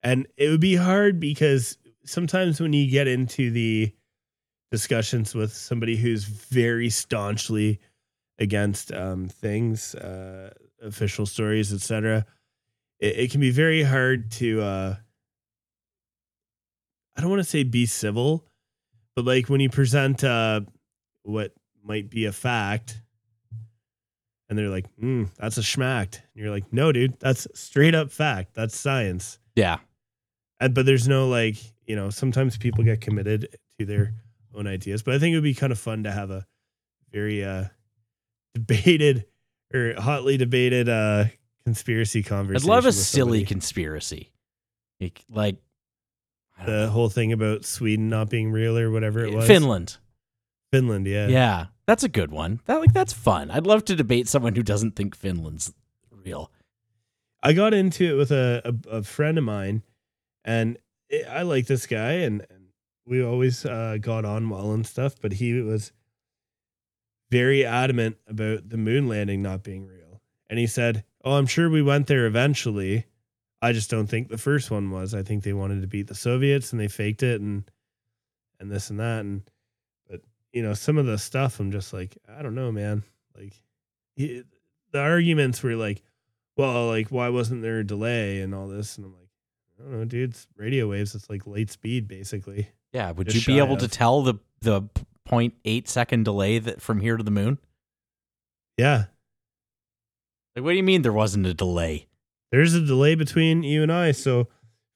and 0.04 0.28
it 0.38 0.50
would 0.50 0.62
be 0.62 0.76
hard 0.76 1.20
because 1.20 1.78
sometimes 2.06 2.60
when 2.60 2.74
you 2.74 2.90
get 2.90 3.08
into 3.08 3.52
the 3.52 3.94
discussions 4.72 5.36
with 5.36 5.54
somebody 5.54 5.96
who's 5.96 6.24
very 6.24 6.90
staunchly 6.90 7.80
against 8.38 8.94
um, 8.94 9.28
things, 9.28 9.96
uh, 9.96 10.54
official 10.82 11.26
stories, 11.26 11.74
etc., 11.74 12.26
it, 13.00 13.20
it 13.20 13.32
can 13.32 13.42
be 13.42 13.52
very 13.52 13.84
hard 13.84 14.32
to. 14.32 14.62
Uh, 14.62 14.96
I 17.16 17.22
don't 17.22 17.30
want 17.30 17.42
to 17.42 17.50
say 17.50 17.64
be 17.64 17.86
civil, 17.86 18.46
but 19.16 19.26
like 19.26 19.50
when 19.50 19.60
you 19.60 19.70
present 19.70 20.24
uh, 20.24 20.62
what 21.24 21.54
might 21.84 22.10
be 22.10 22.26
a 22.26 22.32
fact 22.32 23.02
and 24.50 24.58
they're 24.58 24.70
like, 24.70 24.86
mm, 24.98 25.30
"That's 25.38 25.58
a 25.58 25.62
schmacked." 25.62 26.16
And 26.16 26.44
you're 26.44 26.52
like, 26.52 26.74
"No, 26.74 26.92
dude, 26.92 27.20
that's 27.20 27.48
straight 27.54 27.96
up 27.96 28.12
fact. 28.12 28.54
That's 28.56 28.76
science." 28.76 29.38
yeah. 29.56 29.78
And, 30.60 30.74
but 30.74 30.86
there's 30.86 31.08
no 31.08 31.28
like, 31.28 31.58
you 31.86 31.96
know, 31.96 32.10
sometimes 32.10 32.58
people 32.58 32.84
get 32.84 33.02
committed 33.02 33.56
to 33.80 33.86
their 33.86 34.14
own 34.54 34.68
ideas. 34.68 35.04
But 35.04 35.16
I 35.16 35.20
think 35.20 35.34
it 35.34 35.38
would 35.38 35.44
be 35.44 35.54
kind 35.54 35.72
of 35.72 35.80
fun 35.80 36.04
to 36.04 36.12
have 36.12 36.32
a 36.32 36.46
very 37.12 37.44
uh 37.44 37.66
debated 38.54 39.26
or 39.74 39.94
hotly 39.98 40.38
debated 40.38 40.90
uh 40.90 41.26
conspiracy 41.66 42.24
conversation. 42.24 42.70
I'd 42.70 42.74
love 42.74 42.86
a 42.86 42.92
silly 42.92 43.46
conspiracy. 43.46 44.32
Like, 45.00 45.24
like 45.30 45.56
I 46.58 46.66
don't 46.66 46.76
the 46.76 46.86
know. 46.86 46.92
whole 46.92 47.10
thing 47.10 47.32
about 47.32 47.64
Sweden 47.66 48.10
not 48.10 48.30
being 48.30 48.52
real 48.52 48.78
or 48.78 48.92
whatever 48.92 49.24
it 49.24 49.34
was. 49.34 49.48
Finland. 49.48 49.98
Finland, 50.72 51.08
yeah. 51.08 51.28
Yeah. 51.28 51.66
That's 51.88 52.04
a 52.04 52.10
good 52.10 52.32
one. 52.32 52.60
That 52.66 52.80
like 52.82 52.94
that's 52.94 53.14
fun. 53.14 53.50
I'd 53.50 53.66
love 53.66 53.84
to 53.86 53.96
debate 53.96 54.28
someone 54.28 54.56
who 54.56 54.62
doesn't 54.62 54.96
think 54.96 55.16
Finland's 55.16 55.74
real. 56.12 56.52
I 57.42 57.54
got 57.54 57.74
into 57.74 58.04
it 58.14 58.18
with 58.18 58.32
a, 58.32 58.62
a, 58.66 58.98
a 58.98 59.04
friend 59.04 59.38
of 59.38 59.44
mine, 59.44 59.82
and 60.44 60.78
it, 61.10 61.28
I 61.28 61.44
like 61.44 61.68
this 61.68 61.88
guy, 61.88 62.14
and, 62.14 62.46
and 62.50 62.68
we 63.06 63.24
always 63.24 63.66
uh, 63.66 63.98
got 64.00 64.26
on 64.26 64.50
well 64.50 64.72
and 64.72 64.86
stuff. 64.86 65.16
But 65.22 65.34
he 65.34 65.54
was 65.62 65.92
very 67.32 67.66
adamant 67.66 68.18
about 68.28 68.70
the 68.70 68.78
moon 68.78 69.08
landing 69.08 69.42
not 69.42 69.64
being 69.64 69.88
real, 69.88 70.22
and 70.50 70.60
he 70.60 70.68
said, 70.68 71.04
"Oh, 71.24 71.34
I'm 71.34 71.48
sure 71.48 71.70
we 71.70 71.82
went 71.82 72.08
there 72.08 72.26
eventually. 72.26 73.06
I 73.62 73.74
just 73.74 73.90
don't 73.90 74.08
think 74.08 74.30
the 74.30 74.38
first 74.38 74.72
one 74.72 74.90
was. 74.92 75.14
I 75.14 75.24
think 75.24 75.44
they 75.44 75.54
wanted 75.54 75.82
to 75.82 75.88
beat 75.88 76.08
the 76.08 76.16
Soviets, 76.16 76.72
and 76.72 76.80
they 76.80 76.88
faked 76.88 77.24
it, 77.24 77.42
and 77.42 77.70
and 78.60 78.72
this 78.72 78.90
and 78.90 79.00
that, 79.00 79.22
and 79.22 79.42
but 80.10 80.22
you 80.54 80.62
know 80.62 80.74
some 80.74 80.98
of 80.98 81.06
the 81.06 81.18
stuff, 81.18 81.60
I'm 81.60 81.72
just 81.72 81.94
like, 81.94 82.18
I 82.28 82.42
don't 82.42 82.56
know, 82.56 82.72
man. 82.72 83.04
Like 83.36 83.54
he, 84.16 84.44
the 84.92 85.00
arguments 85.00 85.62
were 85.64 85.76
like." 85.76 86.04
well, 86.60 86.88
like, 86.88 87.08
why 87.08 87.30
wasn't 87.30 87.62
there 87.62 87.80
a 87.80 87.88
delay 87.88 88.42
and 88.42 88.54
all 88.54 88.68
this? 88.68 88.98
And 88.98 89.06
I'm 89.06 89.14
like, 89.14 89.29
I 89.80 89.84
don't 89.84 90.00
know, 90.00 90.06
dude. 90.06 90.32
It's 90.32 90.48
radio 90.58 90.90
waves. 90.90 91.16
It's 91.16 91.30
like 91.30 91.48
light 91.48 91.70
speed, 91.70 92.08
basically. 92.08 92.70
Yeah. 92.92 93.12
Would 93.12 93.30
Just 93.30 93.48
you 93.48 93.54
be 93.54 93.60
able 93.60 93.78
to 93.78 93.88
tell 93.88 94.22
the 94.22 94.36
the 94.62 94.82
0.8 95.30 95.88
second 95.88 96.26
delay 96.26 96.60
that 96.60 96.82
from 96.82 97.00
here 97.00 97.16
to 97.16 97.24
the 97.24 97.32
moon? 97.32 97.60
Yeah. 98.78 99.06
Like, 100.56 100.66
what 100.66 100.72
do 100.72 100.78
you 100.78 100.84
mean 100.84 101.02
there 101.02 101.14
wasn't 101.14 101.46
a 101.46 101.54
delay? 101.54 102.08
There's 102.52 102.74
a 102.74 102.82
delay 102.82 103.16
between 103.16 103.64
you 103.64 103.84
and 103.84 103.92
I. 103.92 104.12
So, 104.12 104.48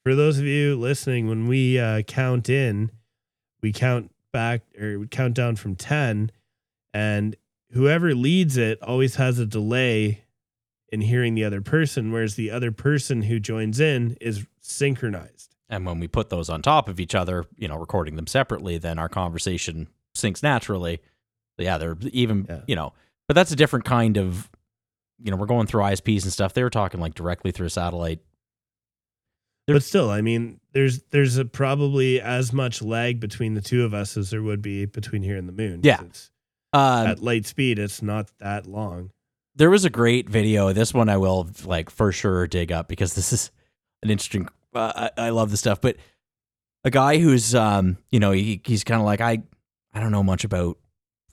for 0.03 0.15
those 0.15 0.39
of 0.39 0.45
you 0.45 0.75
listening, 0.75 1.27
when 1.27 1.47
we 1.47 1.79
uh, 1.79 2.01
count 2.01 2.49
in, 2.49 2.91
we 3.61 3.71
count 3.71 4.11
back 4.33 4.63
or 4.79 4.99
we 4.99 5.07
count 5.07 5.35
down 5.35 5.55
from 5.55 5.75
10, 5.75 6.31
and 6.93 7.35
whoever 7.71 8.13
leads 8.15 8.57
it 8.57 8.81
always 8.81 9.15
has 9.15 9.39
a 9.39 9.45
delay 9.45 10.23
in 10.89 11.01
hearing 11.01 11.35
the 11.35 11.43
other 11.43 11.61
person, 11.61 12.11
whereas 12.11 12.35
the 12.35 12.51
other 12.51 12.71
person 12.71 13.23
who 13.23 13.39
joins 13.39 13.79
in 13.79 14.17
is 14.19 14.45
synchronized. 14.63 15.55
And 15.69 15.85
when 15.85 15.99
we 15.99 16.07
put 16.07 16.29
those 16.29 16.49
on 16.49 16.61
top 16.61 16.87
of 16.89 16.99
each 16.99 17.15
other, 17.15 17.45
you 17.57 17.67
know, 17.67 17.77
recording 17.77 18.15
them 18.15 18.27
separately, 18.27 18.77
then 18.77 18.99
our 18.99 19.09
conversation 19.09 19.87
syncs 20.15 20.43
naturally. 20.43 20.99
Yeah, 21.57 21.77
they're 21.77 21.97
even, 22.11 22.45
Yeah. 22.49 22.61
you 22.67 22.75
know, 22.75 22.93
but 23.27 23.35
that's 23.35 23.51
a 23.51 23.55
different 23.55 23.85
kind 23.85 24.17
of, 24.17 24.49
you 25.23 25.31
know, 25.31 25.37
we're 25.37 25.45
going 25.45 25.67
through 25.67 25.83
ISPs 25.83 26.23
and 26.23 26.33
stuff. 26.33 26.53
They 26.53 26.63
were 26.63 26.69
talking 26.69 26.99
like 26.99 27.13
directly 27.15 27.51
through 27.51 27.67
a 27.67 27.71
satellite. 27.71 28.19
There- 29.67 29.75
but 29.75 29.83
still, 29.83 30.09
I 30.09 30.21
mean, 30.21 30.59
there's 30.73 31.03
there's 31.11 31.37
a 31.37 31.45
probably 31.45 32.19
as 32.19 32.51
much 32.51 32.81
lag 32.81 33.19
between 33.19 33.53
the 33.53 33.61
two 33.61 33.85
of 33.85 33.93
us 33.93 34.17
as 34.17 34.29
there 34.29 34.43
would 34.43 34.61
be 34.61 34.85
between 34.85 35.23
here 35.23 35.37
and 35.37 35.47
the 35.47 35.53
moon. 35.53 35.79
Yeah. 35.83 36.01
Um, 36.73 37.07
at 37.07 37.19
light 37.23 37.45
speed, 37.45 37.79
it's 37.79 38.01
not 38.01 38.29
that 38.39 38.65
long. 38.67 39.11
there 39.55 39.69
was 39.69 39.85
a 39.85 39.89
great 39.89 40.27
video. 40.27 40.73
This 40.73 40.93
one 40.95 41.07
I 41.09 41.17
will 41.17 41.47
like 41.63 41.89
for 41.91 42.11
sure 42.11 42.47
dig 42.47 42.71
up 42.71 42.87
because 42.87 43.13
this 43.13 43.31
is 43.31 43.51
an 44.03 44.11
interesting. 44.11 44.47
Uh, 44.73 45.09
I, 45.17 45.25
I 45.25 45.29
love 45.29 45.51
the 45.51 45.57
stuff, 45.57 45.79
but 45.81 45.97
a 46.83 46.89
guy 46.89 47.17
who's 47.17 47.53
um 47.55 47.97
you 48.11 48.19
know 48.19 48.31
he, 48.31 48.61
he's 48.65 48.83
kind 48.83 48.99
of 48.99 49.05
like 49.05 49.21
I 49.21 49.43
I 49.93 49.99
don't 49.99 50.11
know 50.11 50.23
much 50.23 50.43
about 50.43 50.77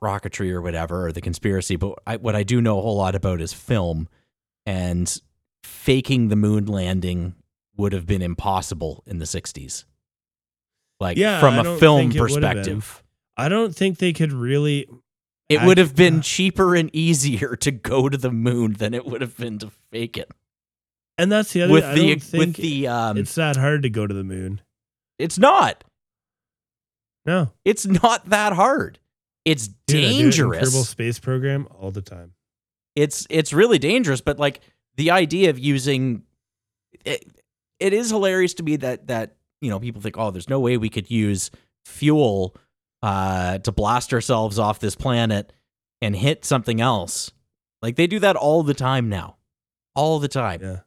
rocketry 0.02 0.50
or 0.50 0.60
whatever 0.62 1.06
or 1.06 1.12
the 1.12 1.20
conspiracy, 1.20 1.76
but 1.76 1.98
I, 2.06 2.16
what 2.16 2.34
I 2.36 2.42
do 2.42 2.60
know 2.60 2.78
a 2.78 2.82
whole 2.82 2.96
lot 2.96 3.14
about 3.14 3.40
is 3.40 3.52
film 3.52 4.08
and 4.66 5.20
faking 5.64 6.28
the 6.28 6.36
moon 6.36 6.66
landing 6.66 7.34
would 7.76 7.92
have 7.92 8.06
been 8.06 8.22
impossible 8.22 9.02
in 9.06 9.18
the 9.18 9.24
'60s. 9.24 9.84
Like 11.00 11.16
Yeah, 11.16 11.40
from 11.40 11.54
I 11.54 11.60
a 11.60 11.78
film 11.78 12.00
think 12.10 12.16
it 12.16 12.20
would 12.20 12.30
have 12.30 12.40
been. 12.40 12.56
perspective. 12.80 13.02
I 13.36 13.48
don't 13.48 13.74
think 13.74 13.98
they 13.98 14.12
could 14.12 14.32
really. 14.32 14.86
It 15.48 15.62
would 15.62 15.78
have 15.78 15.96
been 15.96 16.20
cheaper 16.20 16.76
and 16.76 16.90
easier 16.94 17.56
to 17.62 17.72
go 17.72 18.08
to 18.08 18.16
the 18.16 18.30
moon 18.30 18.74
than 18.74 18.94
it 18.94 19.04
would 19.04 19.20
have 19.20 19.36
been 19.36 19.58
to 19.58 19.70
fake 19.90 20.16
it. 20.16 20.30
And 21.22 21.30
that's 21.32 21.52
the 21.52 21.62
other. 21.62 21.72
with 21.72 21.84
I 21.84 21.94
the 21.94 22.08
don't 22.10 22.22
think 22.22 22.46
with 22.46 22.56
the 22.56 22.88
um 22.88 23.16
it's 23.18 23.34
that 23.34 23.56
hard 23.56 23.82
to 23.82 23.90
go 23.90 24.06
to 24.06 24.14
the 24.14 24.24
moon. 24.24 24.60
it's 25.18 25.38
not 25.38 25.84
No, 27.26 27.52
it's 27.64 27.86
not 27.86 28.28
that 28.30 28.52
hard 28.54 28.98
it's 29.44 29.68
Dude, 29.86 29.96
I 29.96 30.00
do 30.00 30.06
it 30.06 30.20
in 30.20 30.26
Kerbal 30.30 30.50
dangerous 30.52 30.88
Space 30.88 31.18
Program 31.18 31.66
all 31.78 31.90
the 31.90 32.02
time. 32.02 32.32
it's 32.96 33.26
it's 33.30 33.52
really 33.52 33.78
dangerous 33.78 34.20
but 34.20 34.38
like 34.38 34.60
the 34.96 35.10
idea 35.10 35.50
of 35.50 35.58
using 35.58 36.24
it, 37.04 37.24
it 37.78 37.92
is 37.92 38.10
hilarious 38.10 38.54
to 38.54 38.62
me 38.62 38.76
that 38.76 39.06
that 39.06 39.36
you 39.60 39.70
know 39.70 39.78
people 39.80 40.00
think 40.02 40.16
oh 40.18 40.30
there's 40.30 40.48
no 40.48 40.60
way 40.60 40.76
we 40.76 40.88
could 40.90 41.10
use 41.10 41.50
fuel 41.84 42.54
uh 43.02 43.58
to 43.58 43.72
blast 43.72 44.12
ourselves 44.12 44.58
off 44.58 44.78
this 44.78 44.94
planet 44.94 45.52
and 46.02 46.14
hit 46.16 46.44
something 46.44 46.80
else 46.80 47.30
like 47.82 47.96
they 47.96 48.06
do 48.06 48.18
that 48.18 48.36
all 48.36 48.62
the 48.62 48.74
time 48.74 49.08
now 49.08 49.36
all 49.94 50.18
the 50.18 50.28
time 50.28 50.60
Yeah. 50.62 50.80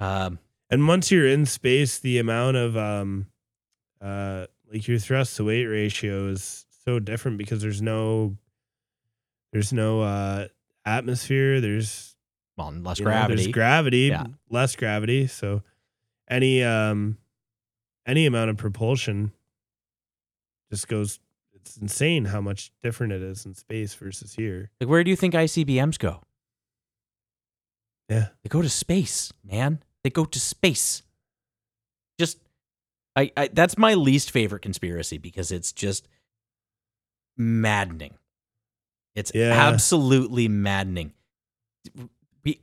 Um 0.00 0.38
And 0.70 0.86
once 0.88 1.10
you're 1.10 1.26
in 1.26 1.46
space, 1.46 1.98
the 1.98 2.18
amount 2.18 2.56
of 2.56 2.76
um, 2.76 3.26
uh, 4.00 4.46
like 4.72 4.86
your 4.86 4.98
thrust 4.98 5.36
to 5.36 5.44
weight 5.44 5.64
ratio 5.64 6.28
is 6.28 6.66
so 6.84 6.98
different 6.98 7.38
because 7.38 7.62
there's 7.62 7.80
no, 7.82 8.36
there's 9.52 9.72
no 9.72 10.02
uh 10.02 10.48
atmosphere. 10.84 11.60
There's 11.60 12.16
well, 12.56 12.72
less 12.72 12.98
You 12.98 13.04
know, 13.06 13.10
gravity. 13.12 13.42
there's 13.42 13.52
gravity, 13.52 13.98
Yeah. 14.08 14.26
less 14.50 14.76
gravity. 14.76 15.26
So 15.26 15.62
any 16.28 16.62
um 16.62 17.18
any 18.06 18.26
amount 18.26 18.50
of 18.50 18.56
propulsion 18.56 19.32
just 20.70 20.86
goes 20.88 21.18
it's 21.54 21.76
insane 21.76 22.26
how 22.26 22.40
much 22.40 22.70
different 22.82 23.12
it 23.12 23.22
is 23.22 23.44
in 23.46 23.54
space 23.54 23.92
versus 23.94 24.34
here. 24.34 24.70
like, 24.80 24.88
where 24.88 25.02
do 25.04 25.10
you 25.10 25.16
think 25.16 25.34
ICBMs 25.34 25.98
go? 25.98 26.22
Yeah. 28.08 28.28
They 28.42 28.48
go 28.48 28.62
to 28.62 28.68
space, 28.68 29.32
man. 29.44 29.82
They 30.08 30.10
go 30.10 30.24
to 30.24 30.40
space. 30.40 31.02
Just, 32.18 32.38
I, 33.14 33.30
I 33.36 33.48
that's 33.48 33.76
my 33.76 33.92
least 33.92 34.30
favorite 34.30 34.62
conspiracy 34.62 35.18
because 35.18 35.52
it's 35.52 35.70
just 35.70 36.08
maddening. 37.36 38.14
It's 39.14 39.30
Yeah. 39.34 39.52
absolutely 39.52 40.48
maddening. 40.48 41.12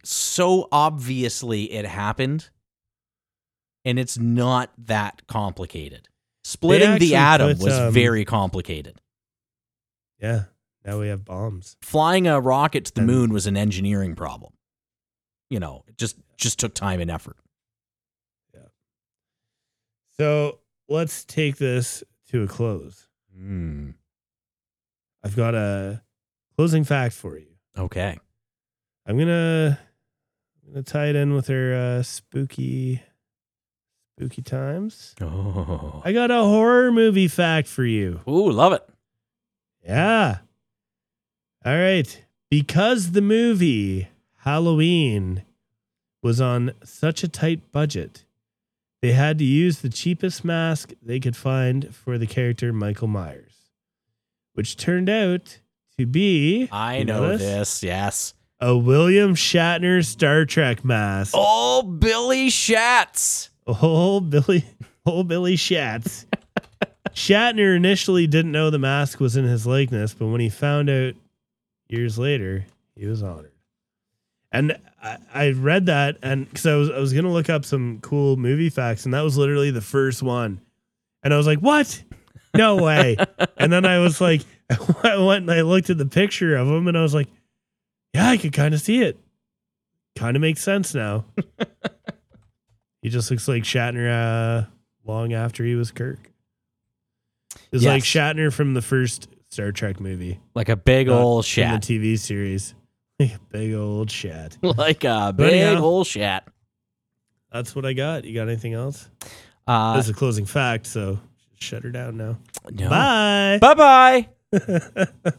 So 0.03 0.67
obviously 0.71 1.71
it 1.71 1.85
happened, 1.85 2.49
and 3.83 3.99
it's 3.99 4.17
not 4.17 4.71
that 4.79 5.27
complicated. 5.27 6.09
Splitting 6.43 6.97
the 6.97 7.13
atom 7.15 7.49
put, 7.57 7.63
was 7.63 7.77
um, 7.77 7.93
very 7.93 8.25
complicated. 8.25 8.99
Yeah. 10.19 10.45
Now 10.83 10.99
we 10.99 11.09
have 11.09 11.23
bombs. 11.25 11.77
Flying 11.83 12.25
a 12.25 12.41
rocket 12.41 12.85
to 12.85 12.93
the 12.95 13.01
And- 13.01 13.07
moon 13.07 13.31
was 13.31 13.45
an 13.45 13.55
engineering 13.55 14.15
problem. 14.15 14.53
You 15.49 15.59
know, 15.59 15.83
it 15.87 15.97
just 15.97 16.17
just 16.37 16.59
took 16.59 16.73
time 16.73 16.99
and 16.99 17.11
effort. 17.11 17.37
Yeah. 18.53 18.67
So 20.17 20.59
let's 20.89 21.23
take 21.23 21.57
this 21.57 22.03
to 22.31 22.43
a 22.43 22.47
close. 22.47 23.07
Mm, 23.37 23.93
I've 25.23 25.35
got 25.35 25.55
a 25.55 26.01
closing 26.55 26.83
fact 26.83 27.13
for 27.13 27.37
you. 27.37 27.47
okay. 27.77 28.17
I'm 29.07 29.19
gonna 29.19 29.79
I'm 30.65 30.73
gonna 30.73 30.83
tie 30.83 31.07
it 31.07 31.15
in 31.15 31.33
with 31.33 31.49
our 31.49 31.73
uh, 31.73 32.03
spooky 32.03 33.03
spooky 34.17 34.41
times. 34.41 35.13
Oh. 35.21 36.01
I 36.03 36.11
got 36.11 36.31
a 36.31 36.41
horror 36.41 36.91
movie 36.91 37.27
fact 37.27 37.67
for 37.67 37.83
you. 37.85 38.21
Ooh, 38.27 38.49
love 38.49 38.73
it. 38.73 38.83
Yeah. 39.85 40.39
All 41.63 41.77
right. 41.77 42.23
Because 42.49 43.11
the 43.11 43.21
movie 43.21 44.07
Halloween 44.45 45.43
was 46.21 46.39
on 46.39 46.71
such 46.83 47.23
a 47.23 47.27
tight 47.27 47.71
budget, 47.71 48.25
they 49.01 49.11
had 49.11 49.39
to 49.39 49.43
use 49.43 49.79
the 49.81 49.89
cheapest 49.89 50.45
mask 50.45 50.93
they 51.01 51.19
could 51.19 51.35
find 51.35 51.93
for 51.95 52.19
the 52.19 52.27
character 52.27 52.71
Michael 52.71 53.07
Myers, 53.07 53.71
which 54.53 54.77
turned 54.77 55.09
out 55.09 55.59
to 55.97 56.05
be 56.05 56.69
I 56.71 56.97
you 56.97 57.05
know 57.05 57.35
this. 57.35 57.81
Yes. 57.81 58.35
a 58.59 58.77
William 58.77 59.33
Shatner 59.33 60.05
Star 60.05 60.45
Trek 60.45 60.85
mask. 60.85 61.33
Oh, 61.35 61.81
Billy 61.81 62.51
Schatz. 62.51 63.49
Oh, 63.65 64.19
Billy, 64.19 64.63
oh, 65.07 65.23
Billy 65.23 65.55
Shatz. 65.55 66.25
Shatner 67.15 67.75
initially 67.75 68.27
didn't 68.27 68.51
know 68.51 68.69
the 68.69 68.77
mask 68.77 69.19
was 69.19 69.37
in 69.37 69.45
his 69.45 69.65
likeness, 69.65 70.13
but 70.13 70.27
when 70.27 70.39
he 70.39 70.49
found 70.49 70.87
out 70.91 71.15
years 71.87 72.19
later, 72.19 72.67
he 72.95 73.07
was 73.07 73.23
honored. 73.23 73.51
And 74.58 74.78
I, 75.01 75.18
I 75.34 75.49
read 75.51 75.86
that, 75.88 76.18
and 76.24 76.47
because 76.47 76.66
I 76.66 76.76
was 76.76 76.89
I 76.89 76.99
was 76.99 77.14
gonna 77.14 77.32
look 77.32 77.49
up 77.49 77.66
some 77.66 77.99
cool 78.01 78.38
movie 78.38 78.70
facts, 78.70 79.06
and 79.06 79.14
that 79.14 79.22
was 79.22 79.38
literally 79.38 79.72
the 79.72 79.82
first 79.82 80.24
one, 80.24 80.62
and 81.24 81.34
I 81.34 81.38
was 81.38 81.47
like, 81.47 81.60
"What? 81.60 82.01
No 82.56 82.78
way!" 82.78 83.18
and 83.58 83.72
then 83.72 83.86
I 83.86 83.99
was 83.99 84.20
like, 84.22 84.41
I 85.03 85.18
went 85.18 85.43
and 85.43 85.51
I 85.51 85.62
looked 85.62 85.89
at 85.89 85.97
the 85.97 86.06
picture 86.06 86.56
of 86.56 86.68
him, 86.68 86.88
and 86.88 86.97
I 86.97 87.01
was 87.01 87.14
like, 87.14 87.28
"Yeah, 88.14 88.30
I 88.30 88.38
could 88.38 88.53
kind 88.53 88.74
of 88.74 88.82
see 88.82 89.01
it. 89.01 89.20
Kind 90.16 90.36
of 90.38 90.41
makes 90.41 90.62
sense 90.62 90.93
now." 90.93 91.26
He 93.01 93.10
just 93.12 93.30
looks 93.30 93.47
like 93.47 93.62
Shatner 93.62 94.10
uh, 94.10 94.68
long 95.06 95.34
after 95.34 95.64
he 95.64 95.76
was 95.76 95.91
Kirk. 95.91 96.18
It's 97.72 97.86
like 97.86 98.01
Shatner 98.01 98.51
from 98.51 98.74
the 98.74 98.82
first 98.82 99.28
Star 99.51 99.72
Trek 99.72 99.99
movie, 99.99 100.39
Like 100.56 100.70
a 100.70 100.76
big 100.76 101.08
old 101.08 101.45
from 101.45 101.49
shat. 101.49 101.84
the 101.84 101.99
TV 101.99 102.18
series. 102.18 102.74
Big 103.51 103.74
old 103.74 104.11
shat. 104.11 104.57
like 104.61 105.03
a 105.03 105.34
big 105.36 105.53
anyhow. 105.53 105.82
old 105.82 106.07
shat. 106.07 106.47
That's 107.51 107.76
what 107.76 107.86
I 107.86 107.93
got. 107.93 108.26
You 108.26 108.36
got 108.36 108.47
anything 108.47 108.74
else? 108.74 109.09
Uh, 109.66 109.95
That's 109.95 110.09
a 110.09 110.13
closing 110.13 110.45
fact, 110.45 110.86
so 110.86 111.20
shut 111.57 111.84
her 111.84 111.89
down 111.89 112.18
now. 112.18 112.38
no. 112.70 112.89
Bye. 112.89 113.59
Bye 113.61 113.74
bye. 113.74 114.30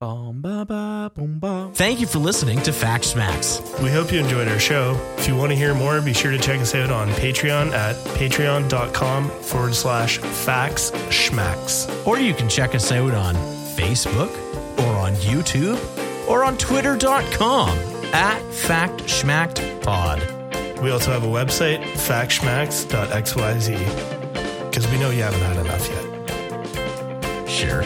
Bum, 0.00 0.42
ba, 0.42 0.66
ba, 0.66 1.10
boom, 1.14 1.38
ba. 1.38 1.70
Thank 1.72 2.00
you 2.00 2.06
for 2.06 2.18
listening 2.18 2.60
to 2.62 2.72
Fact 2.72 3.04
Schmacks. 3.04 3.80
We 3.82 3.90
hope 3.90 4.12
you 4.12 4.18
enjoyed 4.18 4.48
our 4.48 4.58
show. 4.58 5.00
If 5.16 5.26
you 5.26 5.34
want 5.34 5.50
to 5.52 5.56
hear 5.56 5.72
more, 5.72 5.98
be 6.02 6.12
sure 6.12 6.30
to 6.30 6.38
check 6.38 6.60
us 6.60 6.74
out 6.74 6.90
on 6.90 7.08
Patreon 7.12 7.70
at 7.70 7.96
patreon.com 8.18 9.30
forward 9.30 9.74
slash 9.74 10.18
facts 10.18 10.90
schmacks. 11.08 12.06
Or 12.06 12.18
you 12.18 12.34
can 12.34 12.50
check 12.50 12.74
us 12.74 12.92
out 12.92 13.14
on 13.14 13.34
Facebook 13.76 14.30
or 14.80 14.94
on 14.96 15.14
YouTube 15.14 15.78
or 16.28 16.44
on 16.44 16.58
twitter.com 16.58 17.78
at 18.12 18.42
Fact 18.52 19.04
Schmacked 19.04 19.80
Pod. 19.82 20.20
We 20.80 20.90
also 20.90 21.12
have 21.12 21.22
a 21.24 21.28
website, 21.28 21.82
factschmacks.xyz, 21.82 24.70
because 24.70 24.86
we 24.90 24.98
know 24.98 25.10
you 25.10 25.22
haven't 25.22 25.40
had 25.40 25.56
enough 25.58 25.88
yet. 25.88 26.04
Sure. 27.48 27.84